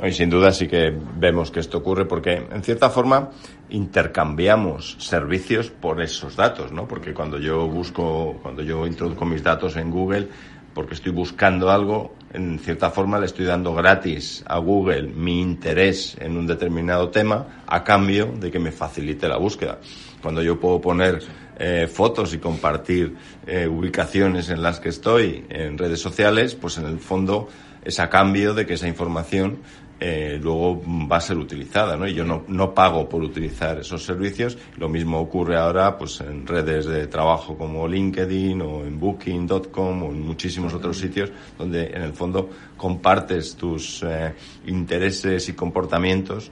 Y 0.01 0.11
sin 0.11 0.29
duda 0.29 0.51
sí 0.51 0.67
que 0.67 0.93
vemos 1.17 1.51
que 1.51 1.59
esto 1.59 1.77
ocurre 1.77 2.05
porque, 2.05 2.47
en 2.49 2.63
cierta 2.63 2.89
forma, 2.89 3.31
intercambiamos 3.69 4.97
servicios 4.99 5.71
por 5.71 6.01
esos 6.01 6.37
datos, 6.37 6.71
¿no? 6.71 6.87
Porque 6.87 7.13
cuando 7.13 7.37
yo 7.37 7.67
busco, 7.67 8.37
cuando 8.41 8.61
yo 8.61 8.87
introduzco 8.87 9.25
mis 9.25 9.43
datos 9.43 9.75
en 9.77 9.91
Google, 9.91 10.29
porque 10.75 10.93
estoy 10.93 11.13
buscando 11.13 11.71
algo, 11.71 12.13
en 12.33 12.59
cierta 12.59 12.91
forma 12.91 13.17
le 13.17 13.27
estoy 13.27 13.45
dando 13.45 13.73
gratis 13.73 14.43
a 14.45 14.59
Google 14.59 15.03
mi 15.03 15.41
interés 15.41 16.17
en 16.19 16.37
un 16.37 16.45
determinado 16.45 17.09
tema 17.09 17.63
a 17.65 17.83
cambio 17.83 18.27
de 18.37 18.51
que 18.51 18.59
me 18.59 18.73
facilite 18.73 19.29
la 19.29 19.37
búsqueda. 19.37 19.79
Cuando 20.21 20.43
yo 20.43 20.59
puedo 20.59 20.81
poner 20.81 21.23
eh, 21.57 21.87
fotos 21.87 22.33
y 22.33 22.39
compartir 22.39 23.15
eh, 23.47 23.67
ubicaciones 23.67 24.49
en 24.49 24.61
las 24.61 24.81
que 24.81 24.89
estoy 24.89 25.45
en 25.49 25.77
redes 25.77 26.01
sociales, 26.01 26.55
pues 26.55 26.77
en 26.77 26.85
el 26.85 26.99
fondo 26.99 27.47
es 27.85 27.99
a 28.01 28.09
cambio 28.09 28.53
de 28.53 28.65
que 28.65 28.73
esa 28.73 28.89
información 28.89 29.59
eh, 29.99 30.37
luego 30.41 30.81
va 31.09 31.17
a 31.17 31.21
ser 31.21 31.37
utilizada, 31.37 31.95
¿no? 31.95 32.07
Y 32.07 32.13
yo 32.13 32.25
no, 32.25 32.43
no 32.49 32.73
pago 32.73 33.07
por 33.07 33.23
utilizar 33.23 33.79
esos 33.79 34.03
servicios. 34.03 34.57
Lo 34.77 34.89
mismo 34.89 35.19
ocurre 35.19 35.57
ahora, 35.57 35.97
pues, 35.97 36.19
en 36.19 36.45
redes 36.45 36.85
de 36.85 37.07
trabajo 37.07 37.57
como 37.57 37.87
LinkedIn 37.87 38.61
o 38.61 38.81
en 38.83 38.99
Booking.com 38.99 40.03
o 40.03 40.11
en 40.11 40.21
muchísimos 40.25 40.73
otros 40.73 40.97
sitios 40.97 41.31
donde, 41.57 41.87
en 41.87 42.01
el 42.01 42.13
fondo, 42.13 42.49
compartes 42.75 43.55
tus 43.55 44.03
eh, 44.03 44.33
intereses 44.67 45.47
y 45.47 45.53
comportamientos. 45.53 46.51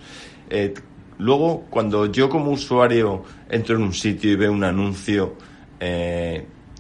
Eh, 0.49 0.73
luego, 1.17 1.65
cuando 1.69 2.06
yo 2.06 2.29
como 2.29 2.51
usuario 2.51 3.23
entro 3.49 3.75
en 3.75 3.84
un 3.84 3.93
sitio 3.93 4.32
y 4.32 4.36
veo 4.36 4.53
un 4.53 4.63
anuncio, 4.63 5.36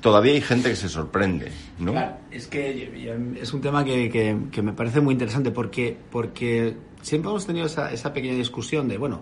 todavía 0.03 0.33
hay 0.33 0.41
gente 0.41 0.69
que 0.69 0.75
se 0.75 0.89
sorprende, 0.89 1.49
¿no? 1.79 1.93
Claro, 1.93 2.17
es 2.29 2.47
que 2.47 3.09
es 3.41 3.53
un 3.53 3.61
tema 3.61 3.85
que, 3.85 4.09
que, 4.09 4.37
que, 4.51 4.61
me 4.61 4.73
parece 4.73 4.99
muy 4.99 5.13
interesante 5.13 5.49
porque, 5.49 5.97
porque 6.11 6.75
siempre 7.01 7.31
hemos 7.31 7.47
tenido 7.47 7.65
esa, 7.65 7.91
esa 7.91 8.11
pequeña 8.11 8.35
discusión 8.35 8.89
de, 8.89 8.97
bueno, 8.97 9.21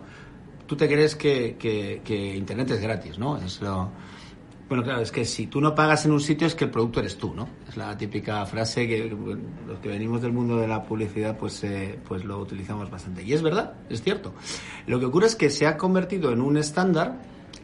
tú 0.65 0.75
te 0.75 0.87
crees 0.87 1.15
que, 1.15 1.55
que, 1.59 2.35
Internet 2.35 2.71
es 2.71 2.81
gratis, 2.81 3.17
¿no? 3.19 3.37
Es 3.37 3.61
lo... 3.61 3.89
Bueno, 4.67 4.83
claro, 4.83 5.01
es 5.01 5.11
que 5.11 5.25
si 5.25 5.47
tú 5.47 5.59
no 5.61 5.75
pagas 5.75 6.05
en 6.05 6.13
un 6.13 6.21
sitio 6.21 6.47
es 6.47 6.55
que 6.55 6.63
el 6.63 6.71
producto 6.71 7.01
eres 7.01 7.17
tú, 7.17 7.33
¿no? 7.35 7.47
Es 7.67 7.77
la 7.77 7.95
típica 7.95 8.43
frase 8.45 8.87
que 8.87 9.05
los 9.67 9.79
que 9.79 9.89
venimos 9.89 10.21
del 10.21 10.31
mundo 10.31 10.57
de 10.57 10.67
la 10.67 10.81
publicidad 10.81 11.37
pues, 11.37 11.63
eh, 11.65 11.99
pues 12.07 12.23
lo 12.23 12.39
utilizamos 12.39 12.89
bastante. 12.89 13.21
Y 13.21 13.33
es 13.33 13.41
verdad, 13.41 13.73
es 13.89 14.01
cierto. 14.01 14.33
Lo 14.87 14.97
que 14.97 15.05
ocurre 15.05 15.27
es 15.27 15.35
que 15.35 15.49
se 15.49 15.67
ha 15.67 15.75
convertido 15.75 16.31
en 16.31 16.39
un 16.39 16.55
estándar 16.55 17.19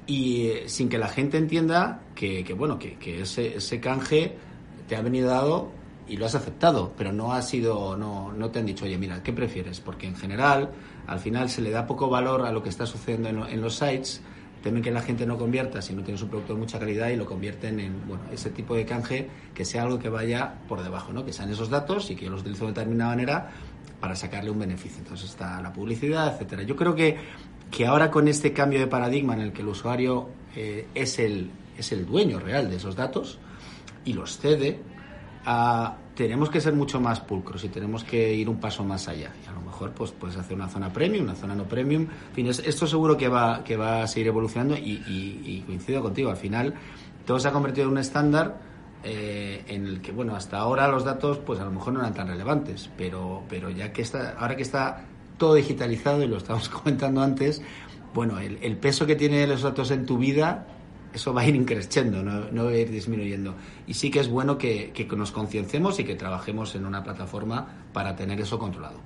y 0.08 0.48
eh, 0.48 0.64
sin 0.68 0.90
que 0.90 0.98
la 0.98 1.10
gente 1.10 1.38
entienda 1.38 2.02
que, 2.16 2.44
bueno, 2.58 2.80
que, 2.80 3.22
ese, 3.22 3.58
ese 3.58 3.80
canje 3.80 4.36
te 4.88 4.96
ha 4.96 5.02
venido 5.02 5.30
dado 5.30 5.70
y 6.08 6.16
lo 6.16 6.26
has 6.26 6.36
aceptado, 6.36 6.94
pero 6.98 7.12
no 7.12 7.34
ha 7.34 7.42
sido, 7.42 7.98
no, 7.98 8.32
no 8.32 8.50
te 8.50 8.60
han 8.60 8.66
dicho, 8.66 8.86
oye, 8.86 8.98
mira, 8.98 9.22
¿qué 9.22 9.34
prefieres? 9.34 9.82
Porque 9.82 10.08
en 10.08 10.16
general, 10.16 10.72
al 11.06 11.20
final 11.20 11.50
se 11.50 11.62
le 11.62 11.70
da 11.70 11.86
poco 11.86 12.10
valor 12.10 12.46
a 12.46 12.52
lo 12.52 12.64
que 12.64 12.70
está 12.70 12.86
sucediendo 12.86 13.48
en, 13.48 13.62
los 13.62 13.76
sites 13.76 14.22
temen 14.64 14.82
que 14.82 14.92
la 14.92 15.02
gente 15.02 15.26
no 15.26 15.38
convierta 15.38 15.82
si 15.82 15.94
no 15.94 16.02
tienes 16.02 16.22
un 16.24 16.30
producto 16.30 16.54
de 16.54 16.60
mucha 16.60 16.80
calidad 16.80 17.10
y 17.10 17.16
lo 17.16 17.26
convierten 17.26 17.80
en 17.80 18.08
bueno, 18.08 18.24
ese 18.32 18.50
tipo 18.50 18.76
de 18.76 18.86
canje 18.86 19.30
que 19.54 19.64
sea 19.64 19.84
algo 19.84 20.00
que 20.00 20.10
vaya 20.10 20.56
por 20.68 20.82
debajo, 20.82 21.14
¿no? 21.14 21.24
que 21.24 21.32
sean 21.32 21.50
esos 21.52 21.70
datos 21.70 22.10
y 22.10 22.16
que 22.16 22.26
yo 22.26 22.32
los 22.32 22.42
utilizo 22.42 22.66
de 22.66 22.72
determinada 22.72 23.12
manera 23.12 23.52
para 24.00 24.16
sacarle 24.16 24.50
un 24.50 24.60
beneficio. 24.60 25.00
Entonces 25.00 25.30
está 25.30 25.62
la 25.62 25.72
publicidad, 25.72 26.34
etcétera. 26.34 26.64
Yo 26.64 26.76
creo 26.76 26.96
que, 26.96 27.18
que 27.72 27.86
ahora 27.86 28.12
con 28.12 28.28
este 28.28 28.54
cambio 28.54 28.80
de 28.80 28.88
paradigma 28.88 29.34
en 29.34 29.42
el 29.42 29.54
que 29.54 29.62
el 29.62 29.68
usuario 29.68 30.30
eh, 30.56 30.88
es, 30.96 31.20
el, 31.20 31.52
es 31.78 31.92
el 31.92 32.06
dueño 32.06 32.40
real 32.40 32.70
de 32.70 32.78
esos 32.78 32.96
datos 32.96 33.40
y 34.06 34.14
los 34.14 34.38
cede, 34.38 34.80
a 35.46 35.98
tenemos 36.18 36.50
que 36.50 36.60
ser 36.60 36.74
mucho 36.74 37.00
más 37.00 37.20
pulcros 37.20 37.64
y 37.64 37.70
tenemos 37.70 38.04
que 38.04 38.34
ir 38.34 38.50
un 38.50 38.60
paso 38.60 38.84
más 38.84 39.08
allá. 39.08 39.32
Y 39.46 39.48
a 39.48 39.52
lo 39.52 39.62
mejor 39.62 39.92
pues 39.92 40.12
puedes 40.12 40.36
hacer 40.36 40.56
una 40.56 40.68
zona 40.68 40.92
premium, 40.92 41.26
una 41.26 41.36
zona 41.36 41.54
no 41.54 41.66
premium. 41.66 42.08
En 42.30 42.34
fin, 42.34 42.48
esto 42.48 42.88
seguro 42.88 43.16
que 43.16 43.28
va, 43.28 43.64
que 43.64 43.78
va 43.78 44.02
a 44.02 44.08
seguir 44.08 44.30
evolucionando 44.30 44.76
y, 44.76 45.64
coincido 45.68 46.02
contigo. 46.02 46.32
Al 46.32 46.38
final 46.38 46.74
todo 47.24 47.40
se 47.40 47.48
ha 47.48 47.52
convertido 47.52 47.86
en 47.86 47.92
un 47.92 47.98
estándar 48.00 48.60
eh, 49.04 49.64
en 49.68 49.86
el 49.86 50.02
que, 50.02 50.12
bueno, 50.12 50.36
hasta 50.36 50.58
ahora 50.58 50.88
los 50.88 51.06
datos 51.06 51.38
pues 51.38 51.60
a 51.60 51.66
lo 51.66 51.72
mejor 51.72 51.94
no 51.94 52.00
eran 52.00 52.16
tan 52.16 52.28
relevantes, 52.28 52.90
pero, 52.98 53.44
pero 53.48 53.70
ya 53.70 53.94
que 53.94 54.02
está, 54.02 54.32
ahora 54.40 54.56
que 54.56 54.64
está 54.64 55.06
todo 55.38 55.56
digitalizado 55.56 56.24
y 56.24 56.28
lo 56.28 56.38
estábamos 56.38 56.70
comentando 56.70 57.22
antes, 57.22 57.62
bueno, 58.14 58.40
el, 58.40 58.58
el 58.62 58.78
peso 58.78 59.06
que 59.06 59.16
tienen 59.16 59.48
los 59.50 59.62
datos 59.62 59.92
en 59.92 60.06
tu 60.06 60.18
vida 60.18 60.66
eso 61.18 61.34
va 61.34 61.42
a 61.42 61.48
ir 61.48 61.56
increciendo, 61.56 62.22
no, 62.24 62.66
va 62.66 62.72
a 62.72 62.78
ir 62.78 62.92
disminuyendo. 62.92 63.56
Y 63.88 63.94
sí 63.94 64.12
que 64.12 64.20
es 64.20 64.30
bueno 64.30 64.58
que, 64.58 65.08
nos 65.16 65.32
concienciemos 65.32 66.00
y 66.00 66.04
que 66.04 66.16
trabajemos 66.16 66.76
en 66.76 66.86
una 66.86 67.04
plataforma 67.04 67.68
para 67.92 68.16
tener 68.16 68.40
eso 68.40 68.60
controlado. 68.60 69.00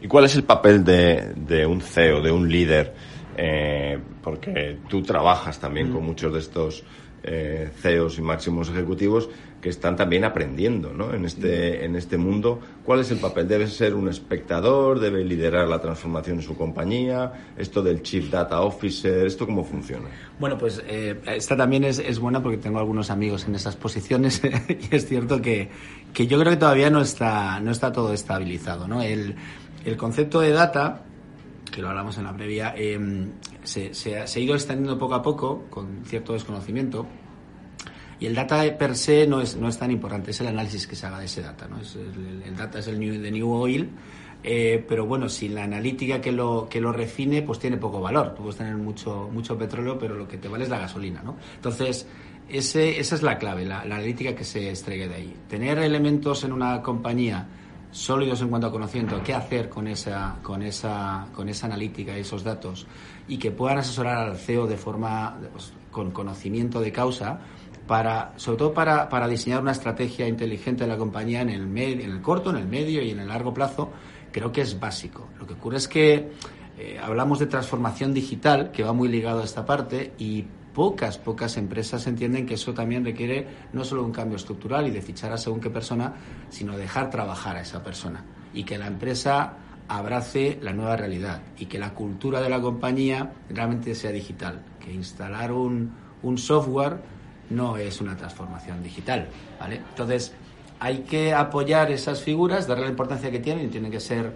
¿Y 0.00 0.08
cuál 0.08 0.26
es 0.26 0.34
el 0.36 0.44
papel 0.44 0.84
de, 0.84 1.66
un 1.66 1.80
CEO, 1.80 2.20
de 2.20 2.30
un 2.30 2.50
líder? 2.50 2.94
Eh, 3.36 3.98
porque 4.22 4.78
tú 4.88 5.02
trabajas 5.02 5.58
también 5.58 5.90
con 5.90 6.02
mm. 6.02 6.06
muchos 6.06 6.32
de 6.32 6.38
estos 6.38 6.84
eh, 7.24 7.70
CEOs 7.80 8.18
y 8.18 8.22
máximos 8.22 8.68
ejecutivos 8.68 9.28
que 9.64 9.70
están 9.70 9.96
también 9.96 10.24
aprendiendo 10.24 10.92
¿no? 10.92 11.14
en, 11.14 11.24
este, 11.24 11.86
en 11.86 11.96
este 11.96 12.18
mundo. 12.18 12.60
¿Cuál 12.84 13.00
es 13.00 13.10
el 13.10 13.16
papel? 13.16 13.48
¿Debe 13.48 13.66
ser 13.66 13.94
un 13.94 14.10
espectador? 14.10 15.00
¿Debe 15.00 15.24
liderar 15.24 15.66
la 15.68 15.80
transformación 15.80 16.36
en 16.36 16.42
su 16.42 16.54
compañía? 16.54 17.32
¿Esto 17.56 17.82
del 17.82 18.02
Chief 18.02 18.30
Data 18.30 18.60
Officer? 18.60 19.26
¿Esto 19.26 19.46
cómo 19.46 19.64
funciona? 19.64 20.08
Bueno, 20.38 20.58
pues 20.58 20.82
eh, 20.86 21.18
esta 21.28 21.56
también 21.56 21.84
es, 21.84 21.98
es, 21.98 22.18
buena 22.18 22.42
porque 22.42 22.58
tengo 22.58 22.78
algunos 22.78 23.10
amigos 23.10 23.46
en 23.46 23.54
esas 23.54 23.74
posiciones 23.74 24.42
y 24.68 24.94
es 24.94 25.06
cierto 25.06 25.40
que, 25.40 25.70
que, 26.12 26.26
yo 26.26 26.38
creo 26.38 26.52
que 26.52 26.58
todavía 26.58 26.90
no 26.90 27.00
está, 27.00 27.58
no 27.60 27.70
está 27.70 27.90
todo 27.90 28.12
estabilizado. 28.12 28.86
¿no? 28.86 29.00
El, 29.00 29.34
el 29.86 29.96
concepto 29.96 30.40
de 30.40 30.50
data 30.50 31.04
que 31.74 31.82
lo 31.82 31.88
hablamos 31.88 32.16
en 32.18 32.24
la 32.24 32.36
previa, 32.36 32.72
em, 32.76 33.32
se, 33.64 33.92
se, 33.94 34.16
ha 34.16 34.38
ido 34.38 34.54
extendiendo 34.54 34.96
poco 34.96 35.14
a 35.14 35.22
poco 35.22 35.64
con 35.68 36.04
cierto 36.04 36.32
desconocimiento. 36.32 37.04
Y 38.20 38.26
el 38.26 38.34
data 38.36 38.62
per 38.78 38.94
se 38.94 39.26
no 39.26 39.40
es, 39.40 39.56
no 39.56 39.68
es 39.68 39.76
tan 39.76 39.90
importante, 39.90 40.30
es 40.30 40.40
el 40.40 40.46
análisis 40.46 40.86
que 40.86 40.94
se 40.94 41.04
haga 41.04 41.18
de 41.18 41.24
ese 41.24 41.42
data. 41.42 41.66
¿no? 41.66 41.80
Es 41.80 41.96
el, 41.96 42.56
data 42.56 42.78
es 42.78 42.86
el 42.86 43.00
new, 43.00 43.20
the 43.20 43.30
new 43.32 43.50
oil, 43.50 43.90
eh, 44.44 44.84
pero 44.86 45.04
bueno, 45.04 45.28
si 45.28 45.48
la 45.48 45.64
analítica 45.64 46.20
que 46.20 46.30
lo, 46.30 46.68
que 46.70 46.80
lo 46.80 46.92
refine, 46.92 47.42
pues 47.42 47.58
tiene 47.58 47.76
poco 47.76 48.00
valor. 48.00 48.36
Tú 48.36 48.42
puedes 48.42 48.56
tener 48.56 48.76
mucho, 48.76 49.28
mucho 49.32 49.58
petróleo, 49.58 49.98
pero 49.98 50.14
lo 50.14 50.28
que 50.28 50.38
te 50.38 50.46
vale 50.46 50.62
es 50.62 50.70
la 50.70 50.78
gasolina. 50.78 51.22
¿no? 51.24 51.36
Entonces, 51.56 52.06
ese, 52.48 53.00
esa 53.00 53.16
es 53.16 53.22
la 53.24 53.36
clave, 53.36 53.64
la, 53.64 53.84
la 53.84 53.96
analítica 53.96 54.32
que 54.32 54.44
se 54.44 54.70
extrae 54.70 55.08
de 55.08 55.14
ahí. 55.14 55.36
Tener 55.48 55.78
elementos 55.78 56.44
en 56.44 56.52
una 56.52 56.80
compañía 56.82 57.48
sólidos 57.94 58.42
en 58.42 58.48
cuanto 58.48 58.66
a 58.66 58.72
conocimiento, 58.72 59.22
qué 59.22 59.32
hacer 59.32 59.68
con 59.68 59.86
esa, 59.86 60.36
con 60.42 60.62
esa, 60.62 61.28
con 61.32 61.48
esa 61.48 61.66
analítica 61.66 62.16
y 62.18 62.22
esos 62.22 62.42
datos 62.42 62.88
y 63.28 63.38
que 63.38 63.52
puedan 63.52 63.78
asesorar 63.78 64.18
al 64.18 64.36
CEO 64.36 64.66
de 64.66 64.76
forma 64.76 65.38
pues, 65.52 65.72
con 65.92 66.10
conocimiento 66.10 66.80
de 66.80 66.90
causa 66.90 67.38
para, 67.86 68.32
sobre 68.36 68.58
todo 68.58 68.74
para, 68.74 69.08
para, 69.08 69.28
diseñar 69.28 69.62
una 69.62 69.70
estrategia 69.70 70.26
inteligente 70.26 70.84
de 70.84 70.90
la 70.90 70.96
compañía 70.96 71.42
en 71.42 71.50
el, 71.50 71.78
en 71.78 72.00
el 72.00 72.20
corto, 72.20 72.50
en 72.50 72.56
el 72.56 72.66
medio 72.66 73.00
y 73.00 73.10
en 73.10 73.20
el 73.20 73.28
largo 73.28 73.54
plazo, 73.54 73.92
creo 74.32 74.50
que 74.50 74.62
es 74.62 74.80
básico. 74.80 75.28
Lo 75.38 75.46
que 75.46 75.52
ocurre 75.52 75.76
es 75.76 75.86
que 75.86 76.32
eh, 76.76 76.98
hablamos 77.00 77.38
de 77.38 77.46
transformación 77.46 78.12
digital, 78.12 78.72
que 78.72 78.82
va 78.82 78.92
muy 78.92 79.08
ligado 79.08 79.42
a 79.42 79.44
esta 79.44 79.64
parte, 79.64 80.14
y 80.18 80.46
pocas, 80.74 81.16
pocas 81.18 81.56
empresas 81.56 82.06
entienden 82.06 82.44
que 82.44 82.54
eso 82.54 82.74
también 82.74 83.04
requiere 83.04 83.46
no 83.72 83.84
solo 83.84 84.04
un 84.04 84.12
cambio 84.12 84.36
estructural 84.36 84.86
y 84.86 84.90
de 84.90 85.00
fichar 85.00 85.32
a 85.32 85.38
según 85.38 85.60
qué 85.60 85.70
persona, 85.70 86.14
sino 86.50 86.76
dejar 86.76 87.08
trabajar 87.10 87.56
a 87.56 87.60
esa 87.60 87.82
persona 87.82 88.24
y 88.52 88.64
que 88.64 88.76
la 88.76 88.88
empresa 88.88 89.54
abrace 89.88 90.58
la 90.62 90.72
nueva 90.72 90.96
realidad 90.96 91.40
y 91.58 91.66
que 91.66 91.78
la 91.78 91.94
cultura 91.94 92.40
de 92.40 92.48
la 92.48 92.60
compañía 92.60 93.32
realmente 93.48 93.94
sea 93.94 94.10
digital, 94.10 94.62
que 94.80 94.92
instalar 94.92 95.52
un, 95.52 95.92
un 96.22 96.38
software 96.38 96.98
no 97.50 97.76
es 97.76 98.00
una 98.00 98.16
transformación 98.16 98.82
digital, 98.82 99.28
¿vale? 99.60 99.76
Entonces, 99.76 100.32
hay 100.80 101.00
que 101.00 101.32
apoyar 101.32 101.90
esas 101.90 102.20
figuras, 102.20 102.66
darle 102.66 102.84
la 102.84 102.90
importancia 102.90 103.30
que 103.30 103.38
tienen 103.38 103.66
y 103.66 103.68
tienen 103.68 103.90
que 103.90 104.00
ser 104.00 104.32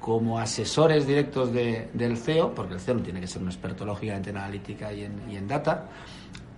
como 0.00 0.38
asesores 0.38 1.06
directos 1.06 1.52
del 1.52 2.16
CEO, 2.16 2.54
porque 2.54 2.74
el 2.74 2.80
CEO 2.80 2.94
no 2.94 3.02
tiene 3.02 3.20
que 3.20 3.26
ser 3.26 3.42
un 3.42 3.48
experto 3.48 3.84
lógicamente 3.84 4.30
en 4.30 4.38
analítica 4.38 4.92
y 4.92 5.04
en, 5.04 5.46
data, 5.46 5.88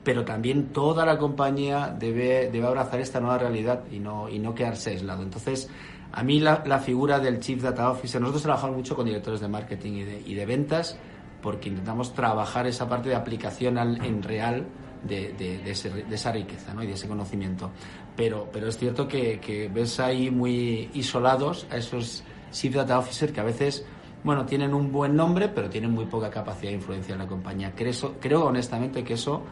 pero 0.04 0.24
también 0.24 0.68
toda 0.68 1.04
la 1.04 1.18
compañía 1.18 1.94
debe, 1.98 2.50
debe 2.50 2.66
abrazar 2.66 3.00
esta 3.00 3.20
nueva 3.20 3.38
realidad 3.38 3.82
y 3.90 3.98
no, 3.98 4.28
y 4.28 4.38
no 4.38 4.54
quedarse 4.54 4.90
aislado. 4.90 5.22
Entonces, 5.22 5.68
a 6.12 6.22
mí 6.22 6.40
la, 6.40 6.78
figura 6.78 7.18
del 7.18 7.40
Chief 7.40 7.60
Data 7.60 7.90
Officer, 7.90 8.20
nosotros 8.20 8.42
trabajamos 8.42 8.76
mucho 8.76 8.94
con 8.94 9.06
directores 9.06 9.40
de 9.40 9.48
marketing 9.48 9.92
y 9.92 10.04
de, 10.04 10.22
y 10.24 10.34
de 10.34 10.46
ventas, 10.46 10.96
porque 11.42 11.68
intentamos 11.68 12.14
trabajar 12.14 12.66
esa 12.68 12.88
parte 12.88 13.08
de 13.08 13.16
aplicación 13.16 13.76
en 13.78 14.22
real 14.22 14.66
de, 15.02 15.32
de, 15.32 16.14
esa 16.14 16.32
riqueza 16.32 16.74
¿no? 16.74 16.82
y 16.82 16.86
de 16.86 16.92
ese 16.92 17.08
conocimiento. 17.08 17.70
Pero, 18.16 18.48
pero 18.52 18.68
es 18.68 18.78
cierto 18.78 19.08
que, 19.08 19.40
que 19.40 19.68
ves 19.68 19.98
ahí 20.00 20.30
muy 20.30 20.90
isolados 20.94 21.66
a 21.70 21.76
esos 21.76 22.22
Chief 22.52 22.72
Data 22.72 22.98
Officer 22.98 23.32
que 23.32 23.40
a 23.40 23.44
veces, 23.44 23.84
bueno, 24.22 24.46
tienen 24.46 24.72
un 24.72 24.92
buen 24.92 25.16
nombre, 25.16 25.48
pero 25.48 25.68
tienen 25.68 25.90
muy 25.90 26.04
poca 26.04 26.30
capacidad 26.30 26.70
de 26.70 26.76
influencia 26.76 27.14
en 27.14 27.18
la 27.18 27.26
compañía. 27.26 27.72
Creo, 27.74 28.14
creo 28.20 28.44
honestamente 28.46 29.02
que 29.02 29.14
eso 29.14 29.42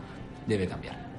debe 0.46 0.68
cambiar. 0.68 1.10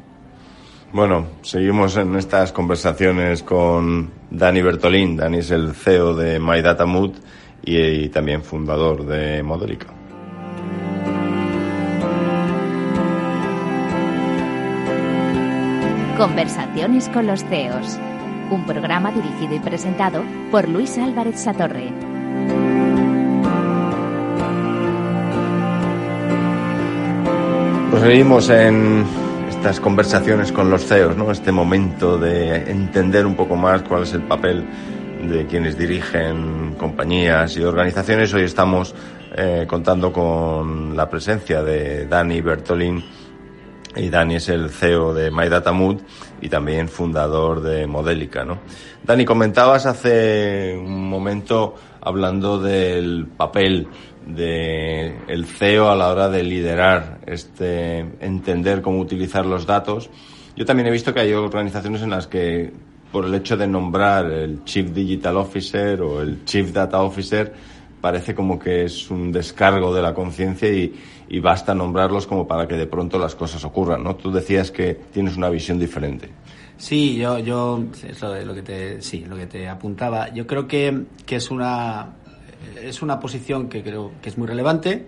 Bueno, 0.93 1.25
seguimos 1.41 1.95
en 1.97 2.15
estas 2.15 2.51
conversaciones 2.51 3.43
con 3.43 4.11
Dani 4.29 4.61
Bertolín. 4.61 5.15
Dani 5.15 5.37
es 5.37 5.51
el 5.51 5.73
CEO 5.73 6.15
de 6.15 6.39
MyDataMood 6.39 7.13
y, 7.63 7.77
y 7.77 8.09
también 8.09 8.43
fundador 8.43 9.05
de 9.05 9.41
Modelica. 9.41 9.87
Conversaciones 16.17 17.09
con 17.09 17.25
los 17.25 17.43
CEOs 17.45 17.99
un 18.51 18.65
programa 18.65 19.11
dirigido 19.11 19.55
y 19.55 19.59
presentado 19.59 20.23
por 20.51 20.67
Luis 20.67 20.97
Álvarez 20.97 21.39
Satorre. 21.39 21.91
Pues 27.89 28.03
seguimos 28.03 28.49
en 28.49 29.05
estas 29.49 29.79
conversaciones 29.79 30.51
con 30.51 30.69
los 30.69 30.85
CEOs, 30.85 31.17
¿no? 31.17 31.31
Este 31.31 31.51
momento 31.51 32.17
de 32.17 32.69
entender 32.69 33.25
un 33.25 33.35
poco 33.35 33.55
más 33.55 33.81
cuál 33.83 34.03
es 34.03 34.13
el 34.13 34.23
papel 34.23 34.65
de 35.29 35.45
quienes 35.45 35.77
dirigen 35.77 36.75
compañías 36.77 37.55
y 37.57 37.63
organizaciones. 37.63 38.33
Hoy 38.33 38.43
estamos 38.43 38.93
eh, 39.35 39.65
contando 39.67 40.11
con 40.11 40.95
la 40.95 41.09
presencia 41.09 41.63
de 41.63 42.05
Dani 42.05 42.41
Bertolín 42.41 43.03
y 43.95 44.09
Dani 44.09 44.35
es 44.35 44.49
el 44.49 44.69
CEO 44.69 45.13
de 45.13 45.31
MyDataMood 45.31 45.97
y 46.41 46.49
también 46.49 46.87
fundador 46.87 47.61
de 47.61 47.87
Modelica, 47.87 48.45
¿no? 48.45 48.59
Dani, 49.03 49.25
comentabas 49.25 49.85
hace 49.85 50.77
un 50.77 51.09
momento 51.09 51.75
hablando 52.01 52.59
del 52.59 53.27
papel 53.27 53.87
de 54.25 55.15
CEO 55.45 55.89
a 55.89 55.95
la 55.95 56.09
hora 56.09 56.29
de 56.29 56.43
liderar 56.43 57.19
este 57.25 57.99
entender 58.19 58.81
cómo 58.81 58.99
utilizar 58.99 59.45
los 59.45 59.65
datos. 59.65 60.09
Yo 60.55 60.65
también 60.65 60.87
he 60.87 60.91
visto 60.91 61.13
que 61.13 61.21
hay 61.21 61.33
organizaciones 61.33 62.01
en 62.01 62.11
las 62.11 62.27
que 62.27 62.71
por 63.11 63.25
el 63.25 63.35
hecho 63.35 63.57
de 63.57 63.67
nombrar 63.67 64.31
el 64.31 64.63
Chief 64.63 64.91
Digital 64.91 65.37
Officer 65.37 66.01
o 66.01 66.21
el 66.21 66.45
Chief 66.45 66.71
Data 66.71 67.01
Officer 67.01 67.53
parece 68.01 68.35
como 68.35 68.59
que 68.59 68.85
es 68.85 69.09
un 69.09 69.31
descargo 69.31 69.93
de 69.93 70.01
la 70.01 70.13
conciencia 70.13 70.69
y, 70.69 70.93
basta 71.39 71.73
nombrarlos 71.73 72.27
como 72.27 72.45
para 72.45 72.67
que 72.67 72.75
de 72.75 72.87
pronto 72.87 73.17
las 73.17 73.35
cosas 73.35 73.63
ocurran, 73.63 74.03
¿no? 74.03 74.17
Tú 74.17 74.31
decías 74.31 74.69
que 74.69 74.95
tienes 75.13 75.37
una 75.37 75.49
visión 75.49 75.79
diferente. 75.79 76.29
Sí, 76.75 77.15
yo, 77.15 77.39
yo 77.39 77.85
eso 78.05 78.35
es 78.35 78.45
lo 78.45 78.53
que 78.53 78.63
te, 78.63 79.01
sí, 79.01 79.23
lo 79.25 79.37
que 79.37 79.47
te 79.47 79.69
apuntaba. 79.69 80.33
Yo 80.33 80.45
creo 80.45 80.67
que, 80.67 81.05
que 81.25 81.37
es 81.37 81.49
una 81.49 82.15
es 82.81 83.01
una 83.01 83.19
posición 83.19 83.69
que 83.69 83.83
creo 83.83 84.11
que 84.21 84.29
es 84.29 84.37
muy 84.37 84.47
relevante, 84.47 85.07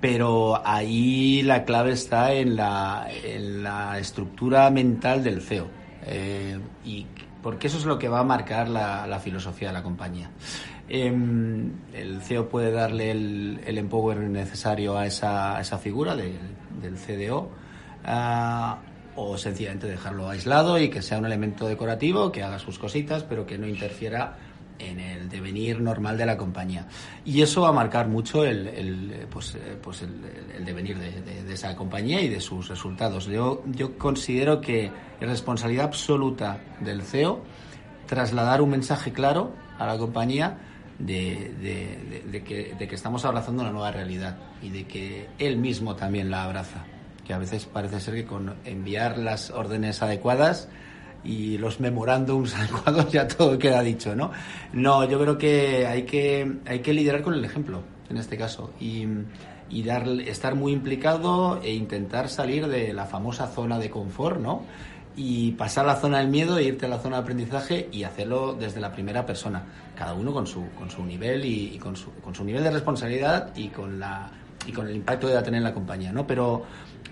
pero 0.00 0.60
ahí 0.66 1.42
la 1.42 1.64
clave 1.64 1.92
está 1.92 2.32
en 2.32 2.56
la, 2.56 3.08
en 3.24 3.62
la 3.62 3.98
estructura 3.98 4.70
mental 4.70 5.22
del 5.22 5.40
CEO. 5.40 5.68
Eh, 6.06 6.58
y 6.84 7.06
porque 7.42 7.66
eso 7.66 7.78
es 7.78 7.84
lo 7.84 7.98
que 7.98 8.08
va 8.08 8.20
a 8.20 8.24
marcar 8.24 8.68
la, 8.68 9.06
la 9.06 9.18
filosofía 9.18 9.68
de 9.68 9.74
la 9.74 9.82
compañía. 9.82 10.30
Em, 10.88 11.72
el 11.94 12.20
CEO 12.20 12.48
puede 12.48 12.70
darle 12.70 13.10
el, 13.10 13.60
el 13.66 13.78
empower 13.78 14.18
necesario 14.18 14.98
a 14.98 15.06
esa, 15.06 15.58
esa 15.60 15.78
figura 15.78 16.14
de, 16.14 16.34
del 16.80 16.96
CDO 16.96 17.48
uh, 18.06 19.20
o 19.20 19.38
sencillamente 19.38 19.86
dejarlo 19.86 20.28
aislado 20.28 20.78
y 20.78 20.90
que 20.90 21.00
sea 21.00 21.18
un 21.18 21.26
elemento 21.26 21.66
decorativo, 21.66 22.30
que 22.30 22.42
haga 22.42 22.58
sus 22.58 22.78
cositas, 22.78 23.22
pero 23.22 23.46
que 23.46 23.56
no 23.56 23.66
interfiera 23.66 24.36
en 24.78 24.98
el 24.98 25.28
devenir 25.28 25.80
normal 25.80 26.18
de 26.18 26.26
la 26.26 26.36
compañía. 26.36 26.86
Y 27.24 27.40
eso 27.40 27.62
va 27.62 27.68
a 27.68 27.72
marcar 27.72 28.08
mucho 28.08 28.44
el, 28.44 28.66
el 28.66 29.26
pues, 29.30 29.54
eh, 29.54 29.78
pues 29.80 30.02
el, 30.02 30.64
devenir 30.64 30.98
de, 30.98 31.22
de, 31.22 31.44
de, 31.44 31.54
esa 31.54 31.74
compañía 31.76 32.20
y 32.20 32.28
de 32.28 32.40
sus 32.40 32.68
resultados. 32.68 33.26
Yo, 33.26 33.62
yo 33.66 33.96
considero 33.96 34.60
que 34.60 34.90
es 35.20 35.28
responsabilidad 35.28 35.86
absoluta 35.86 36.58
del 36.80 37.02
CEO 37.02 37.42
trasladar 38.06 38.60
un 38.60 38.70
mensaje 38.70 39.12
claro 39.12 39.54
a 39.78 39.86
la 39.86 39.96
compañía 39.96 40.58
de, 40.98 42.42
que, 42.46 42.94
estamos 42.94 43.24
abrazando 43.24 43.62
una 43.62 43.72
nueva 43.72 43.90
realidad 43.90 44.36
y 44.62 44.70
de 44.70 44.84
que 44.84 45.28
él 45.38 45.56
mismo 45.56 45.96
también 45.96 46.30
la 46.30 46.44
abraza. 46.44 46.84
Que 47.26 47.32
a 47.32 47.38
veces 47.38 47.64
parece 47.64 48.00
ser 48.00 48.14
que 48.14 48.24
con 48.24 48.54
enviar 48.64 49.18
las 49.18 49.50
órdenes 49.50 50.02
adecuadas 50.02 50.68
y 51.24 51.56
los 51.58 51.80
memorándums 51.80 52.54
adecuados 52.56 53.10
ya 53.10 53.26
todo 53.26 53.58
queda 53.58 53.82
dicho, 53.82 54.14
¿no? 54.14 54.30
No, 54.72 55.08
yo 55.08 55.18
creo 55.18 55.38
que 55.38 55.86
hay 55.86 56.02
que, 56.02 56.58
hay 56.66 56.80
que 56.80 56.92
liderar 56.92 57.22
con 57.22 57.34
el 57.34 57.44
ejemplo, 57.44 57.82
en 58.10 58.18
este 58.18 58.36
caso, 58.36 58.70
y, 58.80 59.06
estar 60.26 60.54
muy 60.54 60.72
implicado 60.72 61.60
e 61.60 61.72
intentar 61.72 62.28
salir 62.28 62.68
de 62.68 62.92
la 62.92 63.06
famosa 63.06 63.48
zona 63.48 63.78
de 63.78 63.90
confort, 63.90 64.38
¿no? 64.38 64.62
Y 65.16 65.52
pasar 65.52 65.86
la 65.86 65.96
zona 65.96 66.18
del 66.18 66.28
miedo 66.28 66.58
e 66.58 66.64
irte 66.64 66.86
a 66.86 66.88
la 66.88 66.98
zona 66.98 67.16
de 67.16 67.22
aprendizaje 67.22 67.88
y 67.90 68.04
hacerlo 68.04 68.54
desde 68.54 68.80
la 68.80 68.92
primera 68.92 69.26
persona, 69.26 69.64
cada 69.94 70.14
uno 70.14 70.32
con 70.32 70.46
su, 70.46 70.70
con 70.78 70.90
su 70.90 71.04
nivel 71.04 71.44
y, 71.44 71.78
con, 71.78 71.96
su, 71.96 72.12
con 72.14 72.34
su 72.34 72.44
nivel 72.44 72.62
de 72.62 72.70
responsabilidad 72.70 73.54
y 73.56 73.68
con, 73.68 73.98
la, 73.98 74.30
y 74.66 74.72
con 74.72 74.88
el 74.88 74.96
impacto 74.96 75.26
que 75.28 75.34
va 75.34 75.40
a 75.40 75.42
tener 75.42 75.58
en 75.58 75.64
la 75.64 75.74
compañía, 75.74 76.12
¿no? 76.12 76.26
Pero 76.26 76.64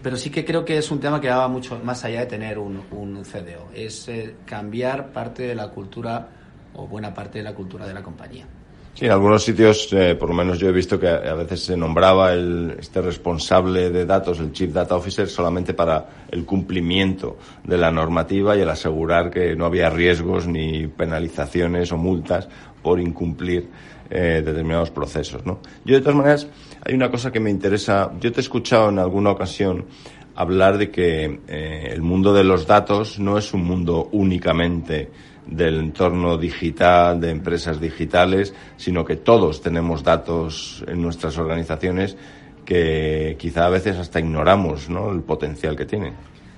pero 0.03 0.17
sí 0.17 0.31
que 0.31 0.45
creo 0.45 0.65
que 0.65 0.79
es 0.79 0.91
un 0.91 0.99
tema 0.99 1.21
que 1.21 1.29
va 1.29 1.47
mucho 1.47 1.79
más 1.85 2.05
allá 2.05 2.21
de 2.21 2.27
tener 2.27 2.59
un, 2.59 2.83
un 2.91 3.23
CDO. 3.23 3.71
Es 3.73 4.09
eh, 4.09 4.35
cambiar 4.45 5.13
parte 5.13 5.45
de 5.45 5.55
la 5.55 5.69
cultura 5.69 6.29
o 6.75 6.89
buena 6.89 7.15
parte 7.15 7.39
de 7.39 7.45
la 7.45 7.55
cultura 7.55 7.87
de 7.87 7.95
la 7.95 8.03
compañía. 8.03 8.47
Sí, 8.95 9.07
en 9.07 9.13
algunos 9.13 9.43
sitios, 9.43 9.91
eh, 9.93 10.15
por 10.17 10.29
lo 10.29 10.35
menos 10.35 10.59
yo 10.59 10.69
he 10.69 10.73
visto 10.73 11.01
que 11.01 11.09
a 11.09 11.35
veces 11.35 11.65
se 11.65 11.77
nombraba 11.79 12.35
el, 12.35 12.77
este 12.79 13.01
responsable 13.01 13.89
de 13.91 14.05
datos, 14.05 14.39
el 14.39 14.53
Chief 14.53 14.71
Data 14.71 14.95
Officer, 14.97 15.27
solamente 15.29 15.73
para 15.73 16.27
el 16.31 16.45
cumplimiento 16.45 17.39
de 17.65 17.79
la 17.79 17.91
normativa 17.91 18.55
y 18.55 18.61
el 18.61 18.69
asegurar 18.69 19.31
que 19.31 19.57
no 19.57 19.65
había 19.65 19.89
riesgos 19.89 20.47
ni 20.47 20.89
penalizaciones 20.89 21.91
o 21.91 21.97
multas 21.97 22.49
por 22.83 23.01
incumplir 23.01 23.71
eh, 24.11 24.43
determinados 24.45 24.91
procesos. 24.91 25.47
¿no? 25.47 25.61
Yo, 25.87 25.95
de 25.95 26.03
todas 26.03 26.17
maneras, 26.17 26.49
hay 26.85 26.95
una 26.95 27.11
cosa 27.11 27.33
que 27.33 27.41
me 27.41 27.49
interesa. 27.49 28.13
Yo 28.21 28.31
te 28.31 28.41
he 28.41 28.43
escuchado 28.43 28.91
en 28.91 28.99
alguna 28.99 29.31
ocasión 29.31 29.87
hablar 30.35 30.77
de 30.77 30.91
que 30.91 31.41
eh, 31.49 31.89
el 31.91 32.03
mundo 32.03 32.35
de 32.35 32.45
los 32.45 32.67
datos 32.67 33.19
no 33.19 33.39
es 33.39 33.55
un 33.55 33.65
mundo 33.65 34.11
únicamente 34.13 35.11
del 35.47 35.79
entorno 35.79 36.39
digital, 36.39 37.21
de 37.21 37.31
empresas 37.31 37.81
digitales, 37.81 38.55
sino 38.77 39.05
que 39.05 39.17
todos 39.17 39.61
tenemos 39.61 40.03
datos 40.03 40.85
en 40.87 41.03
nuestras 41.03 41.39
organizaciones 41.39 42.17
que 42.65 43.37
quizá 43.39 43.67
a 43.67 43.71
veces 43.71 43.97
hasta 43.97 44.21
ignoramos 44.21 44.89
¿no? 44.89 45.11
el 45.11 45.23
potencial 45.23 45.77
que 45.77 45.85
tienen. 45.85 46.15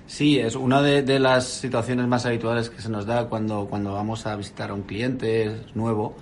Sí, 0.06 0.38
es 0.38 0.54
una 0.54 0.82
de, 0.82 1.02
de, 1.02 1.18
las 1.18 1.46
situaciones 1.46 2.06
más 2.06 2.26
habituales 2.26 2.68
que 2.68 2.82
se 2.82 2.90
nos 2.90 3.06
da 3.06 3.26
cuando, 3.26 3.66
cuando 3.66 3.94
vamos 3.94 4.26
a 4.26 4.36
visitar 4.36 4.70
a 4.70 4.74
un 4.74 4.82
cliente 4.82 5.62
nuevo 5.74 6.14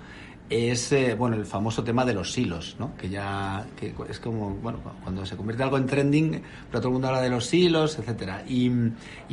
es 0.53 0.91
eh, 0.91 1.15
bueno 1.17 1.35
el 1.35 1.45
famoso 1.45 1.83
tema 1.83 2.05
de 2.05 2.13
los 2.13 2.31
silos, 2.31 2.75
¿no? 2.79 2.95
que 2.95 3.09
ya 3.09 3.65
que 3.75 3.93
es 4.09 4.19
como 4.19 4.51
bueno 4.51 4.79
cuando 5.01 5.25
se 5.25 5.35
convierte 5.35 5.63
algo 5.63 5.77
en 5.77 5.85
trending, 5.85 6.41
pero 6.69 6.79
todo 6.79 6.89
el 6.89 6.93
mundo 6.93 7.07
habla 7.07 7.21
de 7.21 7.29
los 7.29 7.45
silos, 7.45 7.97
etcétera. 7.97 8.43
Y, 8.47 8.69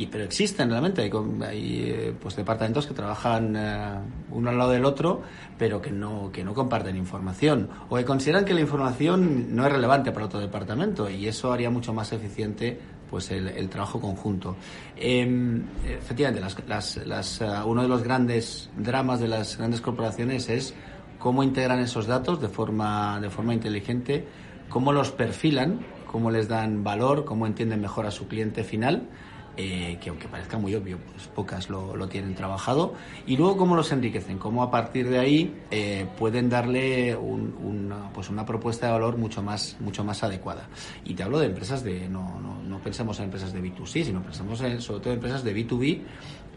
pero 0.07 0.23
existen 0.23 0.69
realmente 0.69 1.01
hay, 1.01 1.11
hay 1.45 1.81
eh, 1.89 2.13
pues 2.19 2.35
departamentos 2.35 2.87
que 2.87 2.93
trabajan 2.93 3.55
eh, 3.55 3.99
uno 4.31 4.49
al 4.49 4.57
lado 4.57 4.71
del 4.71 4.85
otro, 4.85 5.21
pero 5.57 5.81
que 5.81 5.91
no 5.91 6.31
que 6.31 6.43
no 6.43 6.53
comparten 6.53 6.95
información 6.95 7.69
o 7.89 7.97
que 7.97 8.05
consideran 8.05 8.45
que 8.45 8.53
la 8.53 8.61
información 8.61 9.55
no 9.55 9.65
es 9.65 9.71
relevante 9.71 10.11
para 10.11 10.25
otro 10.25 10.39
departamento 10.39 11.09
y 11.09 11.27
eso 11.27 11.51
haría 11.53 11.69
mucho 11.69 11.93
más 11.93 12.11
eficiente 12.13 12.79
pues 13.11 13.29
el, 13.29 13.67
trabajo 13.67 13.99
conjunto. 13.99 14.55
Eh, 14.95 15.61
efectivamente, 15.85 16.39
las, 16.39 16.55
las, 16.65 16.97
las, 17.05 17.41
uh, 17.41 17.67
uno 17.67 17.81
de 17.81 17.89
los 17.89 18.01
grandes 18.03 18.69
dramas 18.77 19.19
de 19.19 19.27
las 19.27 19.57
grandes 19.57 19.81
corporaciones 19.81 20.47
es 20.47 20.73
cómo 21.21 21.43
integran 21.43 21.79
esos 21.79 22.07
datos 22.07 22.41
de 22.41 22.49
forma, 22.49 23.19
de 23.21 23.29
forma 23.29 23.53
inteligente, 23.53 24.27
cómo 24.69 24.91
los 24.91 25.11
perfilan, 25.11 25.79
cómo 26.07 26.31
les 26.31 26.47
dan 26.47 26.83
valor, 26.83 27.25
cómo 27.25 27.45
entienden 27.45 27.79
mejor 27.79 28.05
a 28.05 28.11
su 28.11 28.27
cliente 28.27 28.63
final, 28.63 29.07
eh, 29.57 29.97
que 30.01 30.09
aunque 30.09 30.27
parezca 30.27 30.57
muy 30.57 30.73
obvio, 30.73 30.97
pues 31.11 31.27
pocas 31.27 31.69
lo, 31.69 31.95
lo, 31.95 32.07
tienen 32.07 32.33
trabajado, 32.35 32.95
y 33.27 33.37
luego 33.37 33.57
cómo 33.57 33.75
los 33.75 33.91
enriquecen, 33.91 34.39
cómo 34.39 34.63
a 34.63 34.71
partir 34.71 35.09
de 35.09 35.19
ahí 35.19 35.61
eh, 35.69 36.07
pueden 36.17 36.49
darle 36.49 37.15
un, 37.15 37.53
una, 37.61 38.11
pues 38.13 38.29
una 38.29 38.45
propuesta 38.45 38.87
de 38.87 38.93
valor 38.93 39.17
mucho 39.17 39.43
más, 39.43 39.77
mucho 39.79 40.03
más 40.03 40.23
adecuada. 40.23 40.69
Y 41.03 41.13
te 41.13 41.23
hablo 41.23 41.37
de 41.37 41.47
empresas 41.47 41.83
de, 41.83 42.09
no, 42.09 42.39
no, 42.39 42.63
no 42.63 42.79
pensemos 42.79 43.19
en 43.19 43.25
empresas 43.25 43.53
de 43.53 43.61
B2C, 43.61 44.05
sino 44.05 44.23
pensamos 44.23 44.59
en, 44.61 44.81
sobre 44.81 45.01
todo 45.01 45.09
en 45.11 45.17
empresas 45.17 45.43
de 45.43 45.55
B2B, 45.55 46.01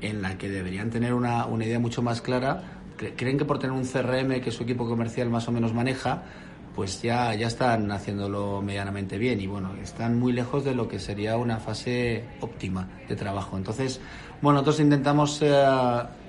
en 0.01 0.23
la 0.23 0.39
que 0.39 0.49
deberían 0.49 0.91
tener 0.91 1.13
una, 1.13 1.47
una 1.47 1.65
idea 1.65 1.79
mucho 1.79 2.01
más 2.01 2.21
clara 2.21 2.84
creen 3.17 3.39
que 3.39 3.45
por 3.45 3.59
tener 3.59 3.77
un 3.77 3.85
CRM 3.85 4.41
que 4.41 4.51
su 4.51 4.63
equipo 4.63 4.87
comercial 4.87 5.29
más 5.31 5.47
o 5.49 5.53
menos 5.53 5.75
maneja, 5.75 6.23
pues 6.75 7.03
ya, 7.03 7.35
ya 7.35 7.47
están 7.47 7.91
haciéndolo 7.93 8.61
medianamente 8.61 9.17
bien 9.17 9.41
y 9.41 9.47
bueno, 9.47 9.71
están 9.83 10.19
muy 10.19 10.33
lejos 10.33 10.65
de 10.65 10.75
lo 10.75 10.89
que 10.89 10.99
sería 10.99 11.37
una 11.37 11.59
fase 11.59 12.25
óptima 12.41 12.89
de 13.09 13.15
trabajo. 13.17 13.57
Entonces, 13.57 14.01
bueno, 14.43 14.59
nosotros 14.59 14.81
intentamos 14.81 15.41
eh, 15.43 15.65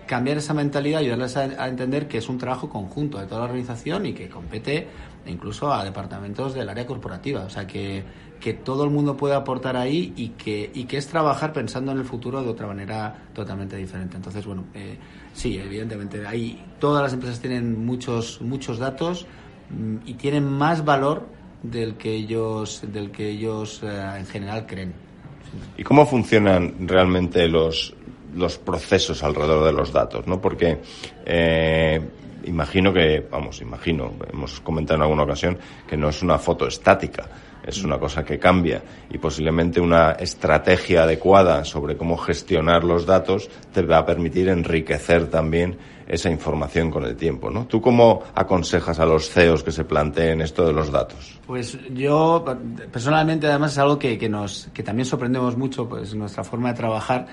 cambiar 0.05 0.38
esa 0.38 0.53
mentalidad, 0.53 0.99
ayudarles 0.99 1.35
a, 1.35 1.67
entender 1.67 2.07
que 2.07 2.19
es 2.19 2.29
un 2.29 2.38
trabajo 2.38 2.69
conjunto 2.69 3.19
de 3.19 3.25
toda 3.25 3.39
la 3.39 3.45
organización 3.45 4.05
y 4.05 4.13
que 4.13 4.29
compete 4.29 4.88
incluso 5.25 5.73
a 5.73 5.83
departamentos 5.83 6.53
del 6.53 6.69
área 6.69 6.85
corporativa. 6.85 7.41
O 7.41 7.49
sea, 7.49 7.65
que, 7.65 8.03
que 8.39 8.53
todo 8.53 8.83
el 8.83 8.91
mundo 8.91 9.17
puede 9.17 9.33
aportar 9.33 9.75
ahí 9.75 10.13
y 10.15 10.29
que, 10.29 10.69
y 10.73 10.83
que 10.85 10.97
es 10.97 11.07
trabajar 11.07 11.53
pensando 11.53 11.91
en 11.91 11.97
el 11.97 12.05
futuro 12.05 12.43
de 12.43 12.49
otra 12.49 12.67
manera 12.67 13.29
totalmente 13.33 13.75
diferente. 13.75 14.15
Entonces, 14.15 14.45
bueno, 14.45 14.65
eh, 14.75 14.97
sí, 15.36 15.60
evidentemente, 15.60 16.26
ahí 16.26 16.63
todas 16.80 17.04
las 17.04 17.13
empresas 17.13 17.39
tienen 17.39 17.86
muchos, 17.86 18.41
muchos 18.41 18.80
datos 18.80 19.28
mm, 19.69 19.98
y 20.08 20.15
tienen 20.15 20.45
más 20.45 20.84
valor 20.84 21.28
del 21.62 21.95
que 21.95 22.13
ellos, 22.13 22.82
del 22.91 23.12
que 23.12 23.30
ellos 23.30 23.82
eh, 23.84 24.17
en 24.17 24.26
general 24.26 24.65
creen. 24.65 24.93
¿Y 25.78 25.84
cómo 25.84 26.06
funcionan 26.06 26.88
realmente 26.88 27.48
los, 27.48 27.93
los 28.36 28.58
procesos 28.58 29.24
alrededor 29.24 29.65
de 29.65 29.74
los 29.74 29.91
datos? 29.91 30.26
¿no? 30.28 30.41
Porque 30.41 30.80
eh, 31.26 32.02
imagino 32.45 32.93
que, 32.93 33.26
vamos, 33.30 33.62
imagino, 33.62 34.13
hemos 34.32 34.60
comentado 34.62 34.98
en 34.98 35.02
alguna 35.04 35.24
ocasión 35.24 35.58
que 35.88 35.98
no 35.98 36.10
es 36.10 36.21
una 36.21 36.38
foto 36.38 36.67
estática 36.67 37.30
es 37.65 37.84
una 37.84 37.97
cosa 37.97 38.23
que 38.23 38.39
cambia 38.39 38.84
y 39.10 39.17
posiblemente 39.17 39.82
una 39.82 40.12
estrategia 40.12 41.04
adecuada 41.04 41.63
sobre 41.65 41.97
cómo 41.97 42.17
gestionar 42.17 42.84
los 42.84 43.06
datos 43.06 43.49
te 43.73 43.82
va 43.82 43.99
a 43.99 44.06
permitir 44.06 44.49
enriquecer 44.49 45.28
también 45.28 45.78
esa 46.08 46.30
información 46.30 46.91
con 46.91 47.04
el 47.04 47.15
tiempo, 47.15 47.49
¿no? 47.49 47.65
¿Tú 47.65 47.82
cómo 47.82 48.21
aconsejas 48.36 48.99
a 48.99 49.06
los 49.06 49.30
CEOs 49.30 49.63
que 49.63 49.71
se 49.71 49.86
planteen 49.86 50.41
esto 50.41 50.65
de 50.65 50.73
los 50.73 50.91
datos? 50.91 51.39
Pues 51.47 51.80
yo 51.93 52.45
personalmente 52.91 53.47
además 53.47 53.71
es 53.71 53.80
algo 53.80 53.97
que, 53.97 54.17
que 54.17 54.30
nos 54.30 54.69
que 54.73 54.84
también 54.84 55.06
sorprendemos 55.06 55.58
mucho 55.58 55.89
pues 55.89 56.13
nuestra 56.13 56.43
forma 56.43 56.69
de 56.69 56.75
trabajar 56.75 57.28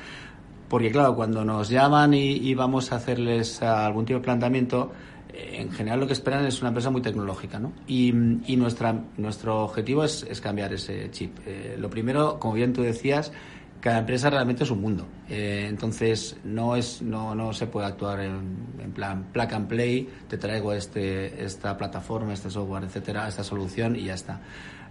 porque 0.68 0.90
claro 0.90 1.14
cuando 1.14 1.45
nos 1.45 1.68
llaman 1.68 2.14
y, 2.14 2.37
y 2.37 2.55
vamos 2.55 2.92
a 2.92 2.97
hacerles 2.97 3.62
algún 3.62 4.07
tipo 4.07 4.21
de 4.21 4.25
planteamiento 4.25 4.90
en 5.33 5.71
general 5.73 6.01
lo 6.01 6.07
que 6.07 6.12
esperan 6.12 6.45
es 6.45 6.61
una 6.61 6.68
empresa 6.68 6.90
muy 6.90 7.03
tecnológica, 7.03 7.59
¿no? 7.59 7.73
Y, 7.87 8.09
y 8.47 8.57
nuestra, 8.57 9.05
nuestro 9.16 9.64
objetivo 9.64 10.05
es, 10.05 10.27
es, 10.29 10.40
cambiar 10.40 10.73
ese 10.73 11.11
chip. 11.11 11.38
Eh, 11.47 11.77
lo 11.79 11.88
primero, 11.88 12.38
como 12.38 12.55
bien 12.55 12.73
tú 12.73 12.83
decías, 12.83 13.33
cada 13.81 13.99
empresa 13.99 14.31
realmente 14.31 14.62
es 14.62 14.71
un 14.71 14.81
mundo. 14.81 15.07
Eh, 15.29 15.66
entonces, 15.68 16.37
no, 16.45 16.77
es, 16.77 17.03
no, 17.03 17.35
no 17.35 17.53
se 17.53 17.66
puede 17.66 17.87
actuar 17.87 18.21
en, 18.21 18.92
plan 18.95 19.25
plug 19.33 19.53
and 19.55 19.66
play, 19.66 20.09
te 20.29 20.37
traigo 20.37 20.73
este, 20.73 21.42
esta 21.45 21.77
plataforma, 21.77 22.33
este 22.33 22.51
software, 22.51 22.85
etcétera, 22.85 23.27
esta 23.27 23.42
solución 23.42 23.97
y 23.97 24.05
ya 24.05 24.14
está. 24.14 24.40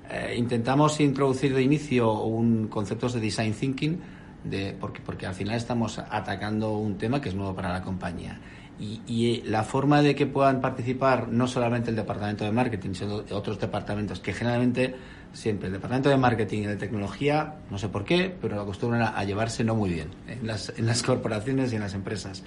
Eh, 0.10 0.36
intentamos 0.38 1.00
introducir 1.00 1.54
de 1.56 1.62
inicio 1.62 2.12
un 2.22 2.68
conceptos 2.68 3.14
de 3.14 3.22
design 3.22 3.54
thinking, 3.54 4.00
de, 4.44 4.76
porque, 4.78 5.02
porque 5.02 5.26
al 5.26 5.36
final 5.36 5.56
estamos 5.56 6.00
atacando 6.00 6.74
un 6.74 6.98
tema 6.98 7.22
que 7.22 7.30
es 7.30 7.36
nuevo 7.36 7.56
para 7.56 7.72
la 7.72 7.82
compañía. 7.82 8.40
Y, 8.82 9.02
y, 9.06 9.42
la 9.44 9.64
forma 9.64 10.02
de 10.02 10.16
que 10.16 10.26
puedan 10.26 10.60
participar 10.60 11.28
no 11.28 11.48
solamente 11.48 11.92
el 11.92 11.96
departamento 11.96 12.44
de 12.44 12.52
marketing, 12.52 12.94
sino 12.94 13.24
otros 13.30 13.60
departamentos 13.60 14.20
que 14.20 14.34
generalmente 14.34 14.96
siempre 15.34 15.68
el 15.68 15.74
departamento 15.74 16.10
de 16.10 16.18
marketing 16.18 16.64
y 16.64 16.66
de 16.66 16.76
tecnología, 16.76 17.56
no 17.70 17.78
sé 17.78 17.90
por 17.90 18.04
qué, 18.04 18.36
pero 18.42 18.60
acostumbran 18.60 19.14
a, 19.16 19.24
llevarse 19.24 19.64
no 19.64 19.76
muy 19.76 19.92
bien 19.92 20.10
en 20.28 20.46
las, 20.46 20.74
en 20.78 20.86
las 20.86 21.04
corporaciones 21.04 21.72
y 21.72 21.76
en 21.76 21.82
las 21.82 21.94
empresas. 21.94 22.44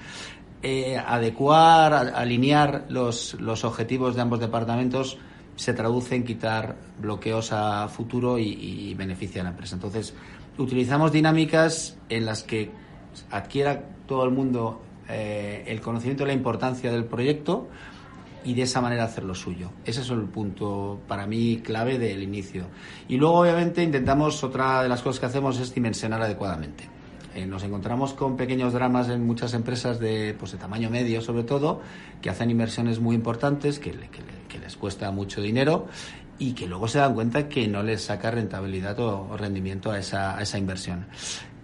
Eh, 0.62 0.96
adecuar, 0.96 1.92
alinear 2.14 2.86
los, 2.88 3.34
los 3.40 3.64
objetivos 3.64 4.14
de 4.14 4.22
ambos 4.22 4.40
departamentos 4.40 5.18
se 5.56 5.72
traduce 5.72 6.14
en 6.14 6.24
quitar 6.24 6.74
bloqueos 7.00 7.52
a 7.52 7.86
futuro 7.88 8.38
y, 8.38 8.48
y 8.48 8.94
beneficia 8.94 9.42
a 9.42 9.44
la 9.44 9.50
empresa. 9.50 9.76
Entonces, 9.76 10.14
utilizamos 10.58 11.12
dinámicas 11.12 11.96
en 12.08 12.26
las 12.26 12.42
que 12.42 12.70
adquiera 13.30 13.84
todo 14.06 14.24
el 14.24 14.30
mundo 14.30 14.80
eh, 15.08 15.64
el 15.66 15.80
conocimiento 15.80 16.24
de 16.24 16.28
la 16.28 16.34
importancia 16.34 16.90
del 16.90 17.04
proyecto, 17.04 17.68
y 18.44 18.54
de 18.54 18.62
esa 18.62 18.80
manera 18.80 19.04
hacerlo 19.04 19.34
suyo. 19.34 19.70
Ese 19.84 20.02
es 20.02 20.10
el 20.10 20.24
punto 20.24 21.00
para 21.08 21.26
mí 21.26 21.62
clave 21.64 21.98
del 21.98 22.22
inicio. 22.22 22.66
Y 23.08 23.16
luego, 23.16 23.40
obviamente, 23.40 23.82
intentamos, 23.82 24.44
otra 24.44 24.82
de 24.82 24.88
las 24.88 25.00
cosas 25.00 25.20
que 25.20 25.26
hacemos 25.26 25.58
es 25.58 25.74
dimensionar 25.74 26.20
adecuadamente. 26.20 26.88
Eh, 27.34 27.46
nos 27.46 27.64
encontramos 27.64 28.12
con 28.14 28.36
pequeños 28.36 28.72
dramas 28.72 29.08
en 29.08 29.26
muchas 29.26 29.54
empresas 29.54 29.98
de, 29.98 30.36
pues, 30.38 30.52
de 30.52 30.58
tamaño 30.58 30.88
medio, 30.88 31.20
sobre 31.20 31.42
todo, 31.42 31.80
que 32.22 32.30
hacen 32.30 32.50
inversiones 32.50 33.00
muy 33.00 33.16
importantes, 33.16 33.80
que, 33.80 33.92
les 33.92 34.76
cuesta 34.76 35.10
mucho 35.10 35.42
dinero 35.42 35.88
y 36.38 36.52
que 36.52 36.68
luego 36.68 36.86
se 36.86 36.98
dan 36.98 37.12
cuenta 37.14 37.48
que 37.48 37.66
no 37.66 37.82
les 37.82 38.02
saca 38.02 38.30
rentabilidad 38.30 38.98
o, 39.00 39.36
rendimiento 39.36 39.90
a 39.90 39.98
esa, 39.98 40.58
inversión. 40.58 41.06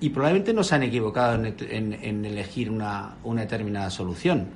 Y 0.01 0.11
probablemente 0.11 0.53
no 0.55 0.65
se 0.65 0.75
han 0.75 0.83
equivocado 0.83 1.35
en, 1.45 2.25
elegir 2.25 2.71
una, 2.71 3.17
una 3.23 3.43
determinada 3.43 3.91
solución 3.91 4.49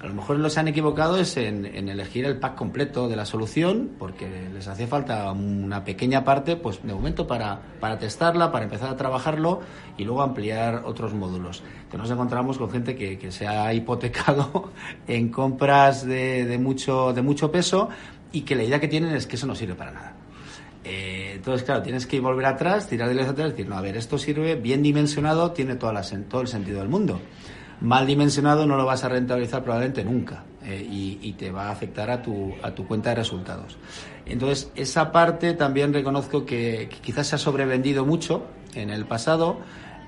a 0.00 0.06
lo 0.06 0.14
mejor 0.14 0.38
los 0.38 0.56
han 0.58 0.68
equivocado 0.68 1.18
es 1.18 1.36
en, 1.36 1.66
elegir 1.66 2.24
el 2.24 2.38
pack 2.38 2.54
completo 2.54 3.08
de 3.08 3.16
la 3.16 3.24
solución, 3.24 3.90
porque 3.98 4.48
les 4.54 4.68
hace 4.68 4.86
falta 4.86 5.32
una 5.32 5.82
pequeña 5.82 6.22
parte, 6.22 6.54
pues 6.54 6.80
de 6.84 6.94
momento 6.94 7.26
para, 7.26 7.60
para 7.80 7.98
testarla, 7.98 8.52
para 8.52 8.64
empezar 8.64 8.90
a 8.90 8.96
trabajarlo 8.96 9.60
y 9.96 10.04
luego 10.04 10.22
ampliar 10.22 10.82
otros 10.84 11.14
módulos. 11.14 11.64
Entonces 11.82 11.98
nos 11.98 12.10
encontramos 12.10 12.58
con 12.58 12.70
gente 12.70 12.94
que, 12.94 13.18
que 13.18 13.32
se 13.32 13.48
ha 13.48 13.74
hipotecado 13.74 14.70
en 15.08 15.30
compras 15.30 16.06
de, 16.06 16.44
de, 16.44 16.58
mucho, 16.58 17.12
de 17.12 17.22
mucho 17.22 17.50
peso 17.50 17.88
y 18.30 18.42
que 18.42 18.54
la 18.54 18.62
idea 18.62 18.78
que 18.78 18.88
tienen 18.88 19.16
es 19.16 19.26
que 19.26 19.34
eso 19.34 19.48
no 19.48 19.56
sirve 19.56 19.74
para 19.74 19.90
nada. 19.90 20.14
Eh, 20.88 21.32
entonces, 21.36 21.64
claro, 21.64 21.82
tienes 21.82 22.06
que 22.06 22.18
volver 22.18 22.46
atrás, 22.46 22.88
tirar 22.88 23.12
de 23.12 23.22
atrás 23.22 23.48
y 23.48 23.50
decir, 23.50 23.68
no, 23.68 23.76
a 23.76 23.80
ver, 23.80 23.96
esto 23.96 24.18
sirve 24.18 24.56
bien 24.56 24.82
dimensionado, 24.82 25.52
tiene 25.52 25.76
toda 25.76 25.92
la, 25.92 26.02
todo 26.02 26.40
el 26.40 26.48
sentido 26.48 26.80
del 26.80 26.88
mundo 26.88 27.20
mal 27.80 28.06
dimensionado 28.06 28.66
no 28.66 28.76
lo 28.76 28.84
vas 28.84 29.04
a 29.04 29.08
rentabilizar 29.08 29.62
probablemente 29.62 30.04
nunca 30.04 30.44
eh, 30.64 30.86
y, 30.90 31.32
te 31.34 31.50
va 31.50 31.68
a 31.68 31.70
afectar 31.70 32.10
a 32.10 32.20
tu, 32.20 32.52
a 32.62 32.72
tu 32.72 32.86
cuenta 32.86 33.10
de 33.10 33.16
resultados. 33.16 33.78
Entonces, 34.26 34.70
esa 34.74 35.12
parte 35.12 35.54
también 35.54 35.92
reconozco 35.92 36.44
que, 36.44 36.88
quizás 37.00 37.28
se 37.28 37.36
ha 37.36 37.38
sobrevendido 37.38 38.04
mucho 38.04 38.46
en 38.74 38.90
el 38.90 39.06
pasado 39.06 39.60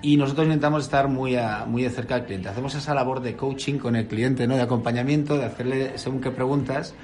y 0.02 0.16
nosotros 0.16 0.46
intentamos 0.46 0.84
estar 0.84 1.08
muy, 1.08 1.36
a, 1.36 1.64
muy 1.66 1.82
de 1.82 1.90
cerca 1.90 2.16
del 2.16 2.24
cliente. 2.24 2.48
Hacemos 2.48 2.74
esa 2.74 2.94
labor 2.94 3.20
de 3.20 3.36
coaching 3.36 3.78
con 3.78 3.96
el 3.96 4.06
cliente, 4.08 4.46
¿no? 4.46 4.56
de 4.56 4.62
acompañamiento, 4.62 5.38
de 5.38 5.44
hacerle 5.44 5.98
según 5.98 6.20
qué 6.20 6.30
preguntas 6.30 6.94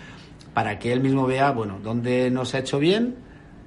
para 0.53 0.79
que 0.79 0.93
él 0.93 1.01
mismo 1.01 1.27
vea, 1.27 1.51
bueno, 1.53 1.79
dónde 1.83 2.31
no 2.31 2.45
se 2.45 2.57
ha 2.57 2.61
hecho 2.61 2.79
bien, 2.79 3.17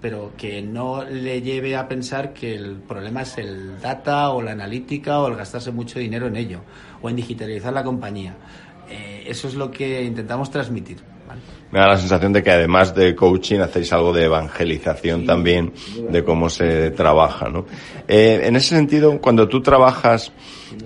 pero 0.01 0.31
que 0.37 0.61
no 0.61 1.03
le 1.03 1.41
lleve 1.41 1.75
a 1.75 1.87
pensar 1.87 2.33
que 2.33 2.55
el 2.55 2.77
problema 2.77 3.23
es 3.23 3.37
el 3.37 3.79
data 3.81 4.29
o 4.29 4.41
la 4.41 4.51
analítica 4.51 5.19
o 5.19 5.27
el 5.27 5.35
gastarse 5.35 5.71
mucho 5.71 5.99
dinero 5.99 6.27
en 6.27 6.35
ello 6.35 6.61
o 7.01 7.09
en 7.09 7.15
digitalizar 7.15 7.73
la 7.73 7.83
compañía. 7.83 8.35
Eh, 8.89 9.25
eso 9.27 9.47
es 9.47 9.55
lo 9.55 9.69
que 9.69 10.03
intentamos 10.03 10.49
transmitir. 10.49 10.97
¿vale? 11.27 11.41
Me 11.71 11.79
da 11.79 11.87
la 11.87 11.97
sensación 11.97 12.33
de 12.33 12.41
que 12.41 12.51
además 12.51 12.95
de 12.95 13.15
coaching 13.15 13.59
hacéis 13.59 13.93
algo 13.93 14.11
de 14.13 14.25
evangelización 14.25 15.21
sí, 15.21 15.27
también 15.27 15.73
de 16.09 16.23
cómo 16.23 16.49
se 16.49 16.91
trabaja, 16.91 17.49
¿no? 17.49 17.65
Eh, 18.07 18.41
en 18.43 18.55
ese 18.55 18.75
sentido, 18.75 19.21
cuando 19.21 19.47
tú 19.47 19.61
trabajas, 19.61 20.31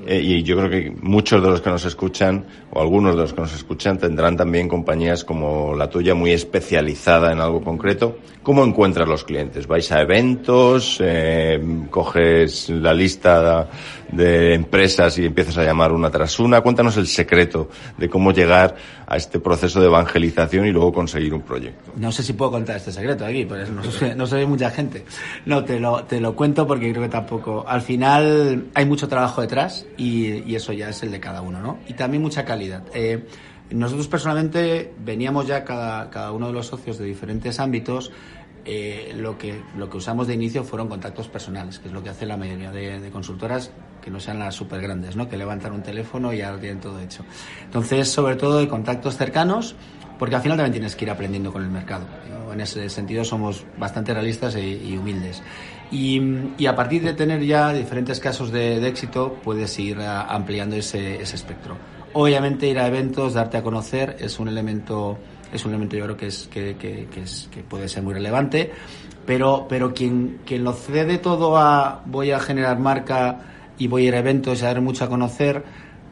eh, 0.06 0.20
y 0.22 0.44
yo 0.44 0.58
creo 0.58 0.70
que 0.70 0.94
muchos 1.02 1.42
de 1.42 1.50
los 1.50 1.62
que 1.62 1.70
nos 1.70 1.86
escuchan, 1.86 2.46
o 2.72 2.82
algunos 2.82 3.16
de 3.16 3.22
los 3.22 3.34
que 3.34 3.42
nos 3.42 3.54
escuchan, 3.54 3.98
tendrán 3.98 4.38
también 4.38 4.68
compañías 4.68 5.24
como 5.24 5.76
la 5.76 5.90
tuya 5.90 6.14
muy 6.14 6.32
especializada 6.32 7.32
en 7.32 7.40
algo 7.40 7.64
concreto. 7.64 8.18
¿Cómo 8.44 8.64
encuentras 8.66 9.08
los 9.08 9.24
clientes? 9.24 9.68
¿Vais 9.68 9.90
a 9.92 10.02
eventos? 10.02 10.98
Eh, 11.00 11.62
¿Coges 11.90 12.70
la 12.70 12.94
lista 12.94 13.70
de 14.12 14.54
empresas 14.54 15.18
y 15.18 15.26
empiezas 15.26 15.58
a 15.58 15.64
llamar 15.64 15.94
una 15.94 16.12
tras 16.12 16.38
una? 16.40 16.60
Cuéntanos 16.60 16.98
el 16.98 17.08
secreto 17.08 17.70
de 17.98 18.10
cómo 18.10 18.34
llegar 18.34 18.76
a 19.08 19.16
este 19.16 19.40
proceso 19.40 19.80
de 19.80 19.88
evangelización 19.88 20.66
y 20.66 20.72
luego 20.72 20.92
conseguir 20.92 21.34
un 21.34 21.42
proyecto. 21.42 21.94
No 21.96 22.12
sé 22.12 22.24
si 22.24 22.34
puedo 22.34 22.52
contar 22.52 22.78
este 22.78 22.92
secreto 22.92 23.26
aquí, 23.26 23.46
pues 23.46 23.70
no, 23.70 23.84
sé, 23.84 24.14
no 24.16 24.28
soy 24.28 24.46
mucha 24.46 24.70
gente. 24.72 25.06
No, 25.46 25.64
te 25.64 25.80
lo, 25.80 26.04
te 26.04 26.20
lo 26.20 26.36
cuento 26.36 26.68
porque 26.68 26.92
creo 26.92 27.04
que 27.04 27.10
tampoco. 27.10 27.64
Al 27.66 27.82
final 27.82 28.66
hay 28.74 28.86
mucho 28.86 29.08
trabajo 29.08 29.42
detrás 29.42 29.73
y, 29.98 30.44
y 30.50 30.56
eso 30.56 30.74
ya 30.74 30.90
es 30.90 31.04
el 31.04 31.12
de 31.12 31.20
cada 31.20 31.42
uno, 31.42 31.60
¿no? 31.62 31.80
Y 31.88 31.94
también 31.94 32.22
mucha 32.24 32.46
calidad. 32.46 32.84
Eh, 32.94 33.26
nosotros 33.72 34.08
personalmente 34.08 34.94
veníamos 35.04 35.48
ya 35.48 35.64
cada, 35.64 36.10
cada 36.10 36.32
uno 36.32 36.48
de 36.48 36.54
los 36.54 36.68
socios 36.68 36.98
de 36.98 37.06
diferentes 37.06 37.60
ámbitos 37.60 38.12
eh, 38.66 39.14
lo, 39.18 39.38
que, 39.38 39.62
lo 39.78 39.90
que 39.90 39.98
usamos 39.98 40.28
de 40.28 40.36
inicio 40.36 40.64
fueron 40.64 40.88
contactos 40.88 41.28
personales, 41.28 41.80
que 41.80 41.90
es 41.90 41.94
lo 41.94 42.02
que 42.02 42.10
hace 42.10 42.26
la 42.26 42.38
mayoría 42.38 42.72
de, 42.72 43.02
de 43.02 43.12
consultoras, 43.12 43.72
que 44.02 44.10
no 44.10 44.22
sean 44.22 44.40
las 44.40 44.56
súper 44.56 44.82
grandes, 44.82 45.18
¿no? 45.18 45.28
que 45.28 45.36
levantan 45.38 45.74
un 45.74 45.84
teléfono 45.84 46.32
y 46.32 46.38
ya 46.38 46.52
lo 46.52 46.60
tienen 46.60 46.80
todo 46.80 47.00
hecho. 47.00 47.26
Entonces, 47.66 48.10
sobre 48.10 48.38
todo 48.38 48.60
de 48.60 48.70
contactos 48.70 49.18
cercanos, 49.18 49.76
porque 50.18 50.36
al 50.36 50.42
final 50.42 50.58
también 50.58 50.74
tienes 50.74 50.96
que 50.96 51.04
ir 51.04 51.12
aprendiendo 51.12 51.52
con 51.52 51.62
el 51.62 51.70
mercado. 51.70 52.06
¿no? 52.30 52.54
En 52.54 52.62
ese 52.62 52.88
sentido 52.90 53.26
somos 53.26 53.66
bastante 53.78 54.14
realistas 54.14 54.56
y, 54.56 54.60
y 54.60 54.98
humildes. 54.98 55.44
Y, 55.94 56.20
y, 56.58 56.66
a 56.66 56.76
partir 56.76 57.04
de 57.04 57.14
tener 57.14 57.44
ya 57.44 57.72
diferentes 57.72 58.20
casos 58.20 58.52
de, 58.52 58.80
de 58.80 58.88
éxito, 58.88 59.38
puedes 59.44 59.78
ir 59.78 60.00
a, 60.00 60.24
ampliando 60.24 60.76
ese, 60.76 61.22
ese 61.22 61.36
espectro. 61.36 61.78
Obviamente 62.14 62.68
ir 62.68 62.80
a 62.80 62.88
eventos, 62.88 63.36
darte 63.36 63.58
a 63.58 63.64
conocer, 63.64 64.18
es 64.20 64.40
un 64.40 64.48
elemento 64.48 65.20
es 65.54 65.64
un 65.66 65.72
elemento 65.72 65.96
yo 65.96 66.06
creo 66.06 66.18
que 66.18 66.28
es 66.28 66.50
que, 66.52 66.76
que, 66.78 67.08
que, 67.12 67.22
es, 67.22 67.48
que 67.52 67.62
puede 67.62 67.88
ser 67.88 68.02
muy 68.02 68.16
relevante 68.16 68.72
pero 69.26 69.68
pero 69.70 69.94
quien, 69.94 70.40
quien 70.46 70.64
lo 70.64 70.74
cede 70.74 71.20
todo 71.20 71.58
a 71.58 72.02
voy 72.06 72.32
a 72.32 72.40
generar 72.40 72.80
marca 72.80 73.42
y 73.78 73.88
voy 73.88 74.06
a 74.06 74.08
ir 74.08 74.16
a 74.16 74.20
eventos 74.20 74.62
y 74.62 74.66
a 74.66 74.70
dar 74.70 74.82
mucho 74.82 75.06
a 75.06 75.10
conocer 75.10 75.64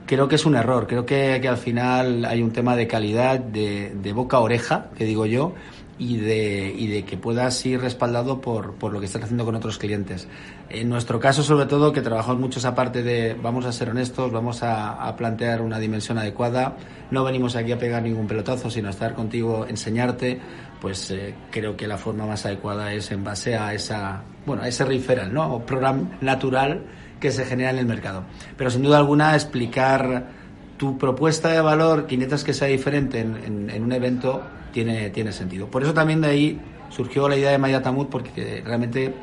creo 0.05 0.27
que 0.27 0.35
es 0.35 0.45
un 0.45 0.55
error 0.55 0.85
creo 0.85 1.07
que, 1.07 1.39
que 1.41 1.47
al 1.47 1.57
final 1.57 2.23
hay 2.25 2.43
un 2.43 2.51
tema 2.51 2.75
de 2.75 2.87
calidad 2.87 3.39
de, 3.39 3.95
de 3.95 4.13
boca 4.13 4.37
a 4.37 4.41
oreja 4.41 4.91
que 4.95 5.05
digo 5.05 5.25
yo 5.25 5.55
y 6.01 6.17
de, 6.17 6.73
y 6.75 6.87
de 6.87 7.05
que 7.05 7.15
puedas 7.15 7.63
ir 7.63 7.79
respaldado 7.79 8.41
por, 8.41 8.73
por 8.73 8.91
lo 8.91 8.99
que 8.99 9.05
estás 9.05 9.21
haciendo 9.21 9.45
con 9.45 9.53
otros 9.53 9.77
clientes. 9.77 10.27
En 10.67 10.89
nuestro 10.89 11.19
caso, 11.19 11.43
sobre 11.43 11.67
todo, 11.67 11.93
que 11.93 12.01
trabajamos 12.01 12.41
mucho 12.41 12.57
esa 12.57 12.73
parte 12.73 13.03
de 13.03 13.35
vamos 13.35 13.65
a 13.67 13.71
ser 13.71 13.91
honestos, 13.91 14.31
vamos 14.31 14.63
a, 14.63 14.93
a 14.93 15.15
plantear 15.15 15.61
una 15.61 15.77
dimensión 15.77 16.17
adecuada, 16.17 16.75
no 17.11 17.23
venimos 17.23 17.55
aquí 17.55 17.71
a 17.71 17.77
pegar 17.77 18.01
ningún 18.01 18.25
pelotazo, 18.25 18.71
sino 18.71 18.87
a 18.87 18.91
estar 18.91 19.13
contigo, 19.13 19.67
enseñarte, 19.69 20.39
pues 20.81 21.11
eh, 21.11 21.35
creo 21.51 21.77
que 21.77 21.85
la 21.85 21.99
forma 21.99 22.25
más 22.25 22.47
adecuada 22.47 22.91
es 22.91 23.11
en 23.11 23.23
base 23.23 23.55
a 23.55 23.71
esa, 23.75 24.23
bueno, 24.47 24.63
a 24.63 24.67
ese 24.67 24.83
referral, 24.85 25.31
¿no? 25.31 25.53
O 25.53 25.65
programa 25.67 26.17
natural 26.19 26.81
que 27.19 27.29
se 27.29 27.45
genera 27.45 27.69
en 27.69 27.77
el 27.77 27.85
mercado. 27.85 28.23
Pero 28.57 28.71
sin 28.71 28.81
duda 28.81 28.97
alguna 28.97 29.35
explicar 29.35 30.29
tu 30.77 30.97
propuesta 30.97 31.49
de 31.49 31.61
valor 31.61 32.07
que 32.07 32.15
intentas 32.15 32.43
que 32.43 32.55
sea 32.55 32.69
diferente 32.69 33.19
en, 33.19 33.35
en, 33.45 33.69
en 33.69 33.83
un 33.83 33.91
evento 33.91 34.41
tiene, 34.71 35.09
tiene 35.09 35.31
sentido. 35.31 35.67
Por 35.67 35.83
eso 35.83 35.93
también 35.93 36.21
de 36.21 36.27
ahí 36.27 36.61
surgió 36.89 37.27
la 37.29 37.37
idea 37.37 37.51
de 37.51 37.57
Mayatamut, 37.57 38.09
porque 38.09 38.61
realmente 38.65 39.13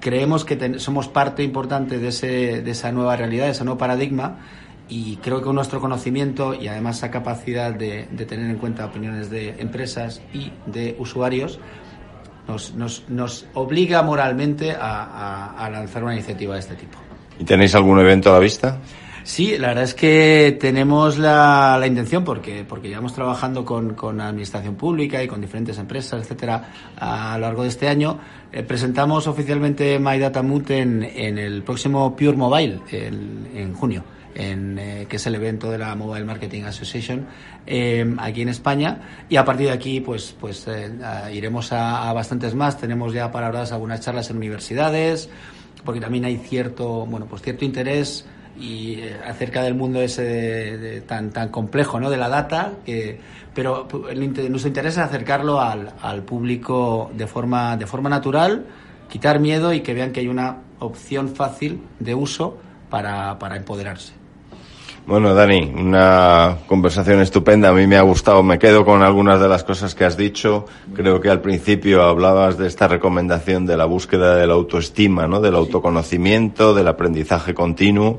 creemos 0.00 0.44
que 0.44 0.56
ten, 0.56 0.78
somos 0.78 1.08
parte 1.08 1.42
importante 1.42 1.98
de, 1.98 2.08
ese, 2.08 2.62
de 2.62 2.70
esa 2.70 2.92
nueva 2.92 3.16
realidad, 3.16 3.46
de 3.46 3.52
ese 3.52 3.64
nuevo 3.64 3.78
paradigma, 3.78 4.38
y 4.88 5.16
creo 5.16 5.38
que 5.38 5.44
con 5.44 5.56
nuestro 5.56 5.80
conocimiento 5.80 6.54
y 6.54 6.68
además 6.68 6.98
esa 6.98 7.10
capacidad 7.10 7.72
de, 7.72 8.06
de 8.10 8.26
tener 8.26 8.48
en 8.48 8.56
cuenta 8.56 8.86
opiniones 8.86 9.30
de 9.30 9.56
empresas 9.58 10.22
y 10.32 10.52
de 10.66 10.94
usuarios, 10.98 11.58
nos, 12.46 12.74
nos, 12.74 13.04
nos 13.08 13.46
obliga 13.54 14.02
moralmente 14.02 14.70
a, 14.70 15.02
a, 15.02 15.64
a 15.66 15.70
lanzar 15.70 16.04
una 16.04 16.14
iniciativa 16.14 16.54
de 16.54 16.60
este 16.60 16.76
tipo. 16.76 16.98
¿Y 17.40 17.44
tenéis 17.44 17.74
algún 17.74 17.98
evento 17.98 18.30
a 18.30 18.34
la 18.34 18.38
vista? 18.38 18.78
Sí, 19.26 19.58
la 19.58 19.68
verdad 19.68 19.82
es 19.82 19.94
que 19.94 20.56
tenemos 20.60 21.18
la, 21.18 21.78
la 21.80 21.88
intención, 21.88 22.22
porque, 22.22 22.64
porque 22.64 22.86
llevamos 22.88 23.12
trabajando 23.12 23.64
con, 23.64 23.94
con 23.94 24.20
administración 24.20 24.76
pública 24.76 25.20
y 25.20 25.26
con 25.26 25.40
diferentes 25.40 25.76
empresas, 25.78 26.22
etcétera, 26.22 26.72
a 26.96 27.36
lo 27.36 27.46
largo 27.46 27.64
de 27.64 27.68
este 27.68 27.88
año. 27.88 28.20
Eh, 28.52 28.62
presentamos 28.62 29.26
oficialmente 29.26 29.98
My 29.98 30.20
Data 30.20 30.44
en, 30.68 31.02
en 31.02 31.38
el 31.38 31.64
próximo 31.64 32.14
Pure 32.14 32.36
Mobile, 32.36 32.78
en 32.92 33.74
junio. 33.74 34.04
En, 34.36 34.78
eh, 34.78 35.06
que 35.08 35.16
es 35.16 35.26
el 35.26 35.34
evento 35.34 35.72
de 35.72 35.78
la 35.78 35.96
Mobile 35.96 36.24
Marketing 36.24 36.62
Association 36.62 37.26
eh, 37.66 38.14
aquí 38.18 38.42
en 38.42 38.50
España 38.50 39.24
y 39.30 39.36
a 39.36 39.46
partir 39.46 39.68
de 39.68 39.72
aquí 39.72 40.02
pues 40.02 40.36
pues 40.38 40.68
eh, 40.68 40.92
iremos 41.32 41.72
a, 41.72 42.10
a, 42.10 42.12
bastantes 42.12 42.54
más 42.54 42.78
tenemos 42.78 43.14
ya 43.14 43.24
ahora 43.24 43.62
algunas 43.62 44.02
charlas 44.02 44.28
en 44.28 44.36
universidades 44.36 45.30
porque 45.86 46.00
también 46.02 46.26
hay 46.26 46.36
cierto 46.36 47.06
bueno 47.06 47.24
pues 47.24 47.40
cierto 47.40 47.64
interés 47.64 48.26
y 48.58 49.00
eh, 49.00 49.16
acerca 49.26 49.62
del 49.62 49.74
mundo 49.74 50.00
ese 50.00 50.22
de, 50.22 51.00
tan 51.02 51.30
tan 51.30 51.50
complejo 51.50 52.00
no 52.00 52.10
de 52.10 52.16
la 52.16 52.28
data 52.28 52.72
que 52.84 53.18
pero 53.54 53.88
nuestro 54.14 54.68
interés 54.68 54.94
es 54.94 54.98
acercarlo 54.98 55.60
al, 55.60 55.92
al 56.00 56.22
público 56.22 57.10
de 57.14 57.26
forma 57.26 57.76
de 57.76 57.86
forma 57.86 58.08
natural 58.08 58.66
quitar 59.08 59.40
miedo 59.40 59.72
y 59.72 59.80
que 59.80 59.94
vean 59.94 60.12
que 60.12 60.20
hay 60.20 60.28
una 60.28 60.58
opción 60.78 61.28
fácil 61.28 61.82
de 62.00 62.14
uso 62.14 62.58
para, 62.90 63.38
para 63.38 63.56
empoderarse 63.56 64.12
bueno, 65.06 65.34
Dani, 65.34 65.72
una 65.76 66.58
conversación 66.66 67.20
estupenda. 67.20 67.68
A 67.68 67.72
mí 67.72 67.86
me 67.86 67.96
ha 67.96 68.02
gustado. 68.02 68.42
Me 68.42 68.58
quedo 68.58 68.84
con 68.84 69.02
algunas 69.02 69.40
de 69.40 69.46
las 69.46 69.62
cosas 69.62 69.94
que 69.94 70.04
has 70.04 70.16
dicho. 70.16 70.64
Creo 70.94 71.20
que 71.20 71.30
al 71.30 71.40
principio 71.40 72.02
hablabas 72.02 72.58
de 72.58 72.66
esta 72.66 72.88
recomendación 72.88 73.66
de 73.66 73.76
la 73.76 73.84
búsqueda 73.84 74.34
de 74.34 74.48
la 74.48 74.54
autoestima, 74.54 75.28
¿no? 75.28 75.40
Del 75.40 75.54
autoconocimiento, 75.54 76.74
del 76.74 76.88
aprendizaje 76.88 77.54
continuo 77.54 78.18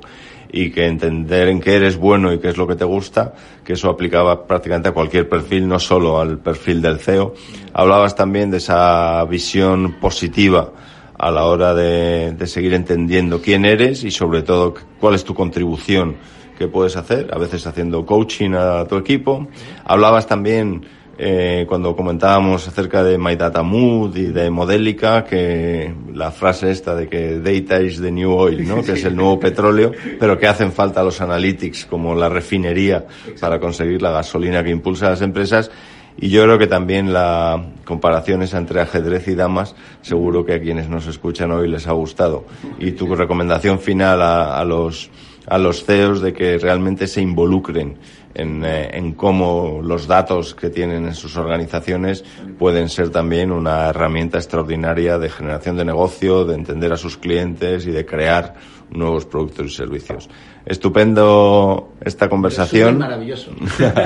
y 0.50 0.72
que 0.72 0.86
entender 0.86 1.50
en 1.50 1.60
qué 1.60 1.76
eres 1.76 1.98
bueno 1.98 2.32
y 2.32 2.40
qué 2.40 2.48
es 2.48 2.58
lo 2.58 2.66
que 2.66 2.76
te 2.76 2.86
gusta, 2.86 3.34
que 3.66 3.74
eso 3.74 3.90
aplicaba 3.90 4.48
prácticamente 4.48 4.88
a 4.88 4.94
cualquier 4.94 5.28
perfil, 5.28 5.68
no 5.68 5.80
solo 5.80 6.22
al 6.22 6.40
perfil 6.40 6.82
del 6.82 7.00
CEO. 7.00 7.34
Hablabas 7.74 8.16
también 8.16 8.50
de 8.50 8.58
esa 8.58 9.26
visión 9.26 9.98
positiva 10.00 10.72
a 11.20 11.32
la 11.32 11.44
hora 11.44 11.74
de, 11.74 12.32
de 12.32 12.48
seguir 12.48 12.74
entendiendo 12.74 13.42
quién 13.42 13.66
eres 13.66 14.06
y 14.06 14.12
sobre 14.12 14.42
todo 14.42 14.74
cuál 15.02 15.16
es 15.16 15.26
tu 15.26 15.34
contribución 15.34 16.16
que 16.58 16.68
puedes 16.68 16.96
hacer, 16.98 17.30
a 17.32 17.38
veces 17.38 17.66
haciendo 17.68 18.06
coaching 18.06 18.52
a 18.54 18.86
tu 18.86 18.98
equipo. 18.98 19.48
Hablabas 19.86 20.28
también 20.28 20.86
eh, 21.20 21.66
cuando 21.68 21.96
comentábamos 21.96 22.68
acerca 22.68 23.04
de 23.04 23.18
My 23.18 23.36
Data 23.36 23.64
Mood 23.64 24.16
y 24.16 24.26
de 24.26 24.52
Modélica, 24.52 25.24
que 25.24 25.92
la 26.14 26.30
frase 26.32 26.70
esta 26.70 26.94
de 26.94 27.10
que 27.10 27.40
data 27.40 27.82
is 27.82 28.00
the 28.00 28.12
new 28.12 28.32
oil, 28.32 28.68
¿no? 28.68 28.84
que 28.84 28.92
es 28.92 29.04
el 29.04 29.16
nuevo 29.16 29.40
petróleo, 29.40 29.92
pero 30.20 30.38
que 30.38 30.48
hacen 30.48 30.72
falta 30.72 31.04
los 31.04 31.20
analytics 31.20 31.88
como 31.88 32.14
la 32.14 32.30
refinería 32.30 33.06
para 33.40 33.60
conseguir 33.60 34.02
la 34.02 34.12
gasolina 34.12 34.64
que 34.64 34.70
impulsa 34.70 35.08
a 35.08 35.10
las 35.12 35.22
empresas. 35.22 35.72
Y 36.20 36.30
yo 36.30 36.44
creo 36.44 36.58
que 36.58 36.68
también 36.68 37.14
la 37.14 37.64
comparación 37.86 38.42
esa 38.42 38.58
entre 38.58 38.82
ajedrez 38.82 39.28
y 39.28 39.36
damas, 39.36 39.76
seguro 40.02 40.46
que 40.46 40.54
a 40.54 40.62
quienes 40.62 40.90
nos 40.90 41.06
escuchan 41.08 41.52
hoy 41.52 41.68
les 41.68 41.88
ha 41.88 41.92
gustado. 41.94 42.46
Y 42.80 42.92
tu 42.92 43.16
recomendación 43.16 43.80
final 43.80 44.22
a, 44.22 44.60
a 44.60 44.66
los 44.66 45.12
a 45.48 45.58
los 45.58 45.86
CEOs 45.86 46.22
de 46.22 46.34
que 46.34 46.58
realmente 46.58 47.08
se 47.08 47.22
involucren 47.22 47.98
en, 48.36 48.64
eh, 48.64 48.90
en, 48.94 49.14
cómo 49.14 49.80
los 49.82 50.06
datos 50.06 50.54
que 50.54 50.70
tienen 50.70 51.08
en 51.08 51.16
sus 51.16 51.38
organizaciones 51.38 52.24
pueden 52.60 52.90
ser 52.90 53.10
también 53.10 53.52
una 53.52 53.88
herramienta 53.88 54.38
extraordinaria 54.38 55.18
de 55.18 55.30
generación 55.30 55.78
de 55.78 55.86
negocio, 55.86 56.46
de 56.46 56.56
entender 56.56 56.94
a 56.94 56.98
sus 56.98 57.18
clientes 57.18 57.88
y 57.88 57.92
de 57.92 58.06
crear 58.06 58.56
nuevos 58.92 59.26
productos 59.26 59.68
y 59.68 59.70
servicios. 59.70 60.30
Estupendo 60.66 61.94
esta 62.02 62.30
conversación. 62.30 62.98
maravilloso. 62.98 63.52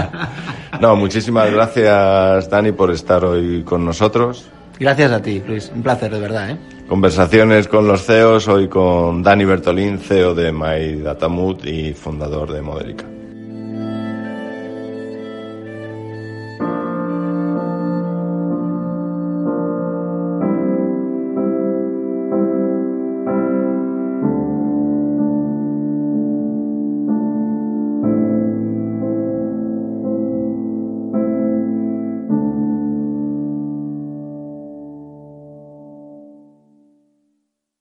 no, 0.80 0.96
muchísimas 0.96 1.52
gracias, 1.52 2.50
Dani, 2.50 2.72
por 2.72 2.92
estar 2.92 3.26
hoy 3.26 3.64
con 3.64 3.84
nosotros. 3.84 4.48
Gracias 4.80 5.12
a 5.12 5.22
ti, 5.22 5.42
Luis. 5.46 5.72
Un 5.76 5.84
placer, 5.84 6.12
de 6.12 6.20
verdad. 6.20 6.52
¿eh? 6.52 6.58
Conversaciones 6.92 7.70
con 7.70 7.88
los 7.88 8.06
CEOs, 8.06 8.50
hoy 8.50 8.68
con 8.68 9.24
Dani 9.24 9.46
Bertolín, 9.46 9.98
CEO 9.98 10.36
de 10.36 10.52
My 10.52 11.02
y 11.64 11.94
fundador 11.94 12.52
de 12.52 12.62
Modelica. 12.62 13.06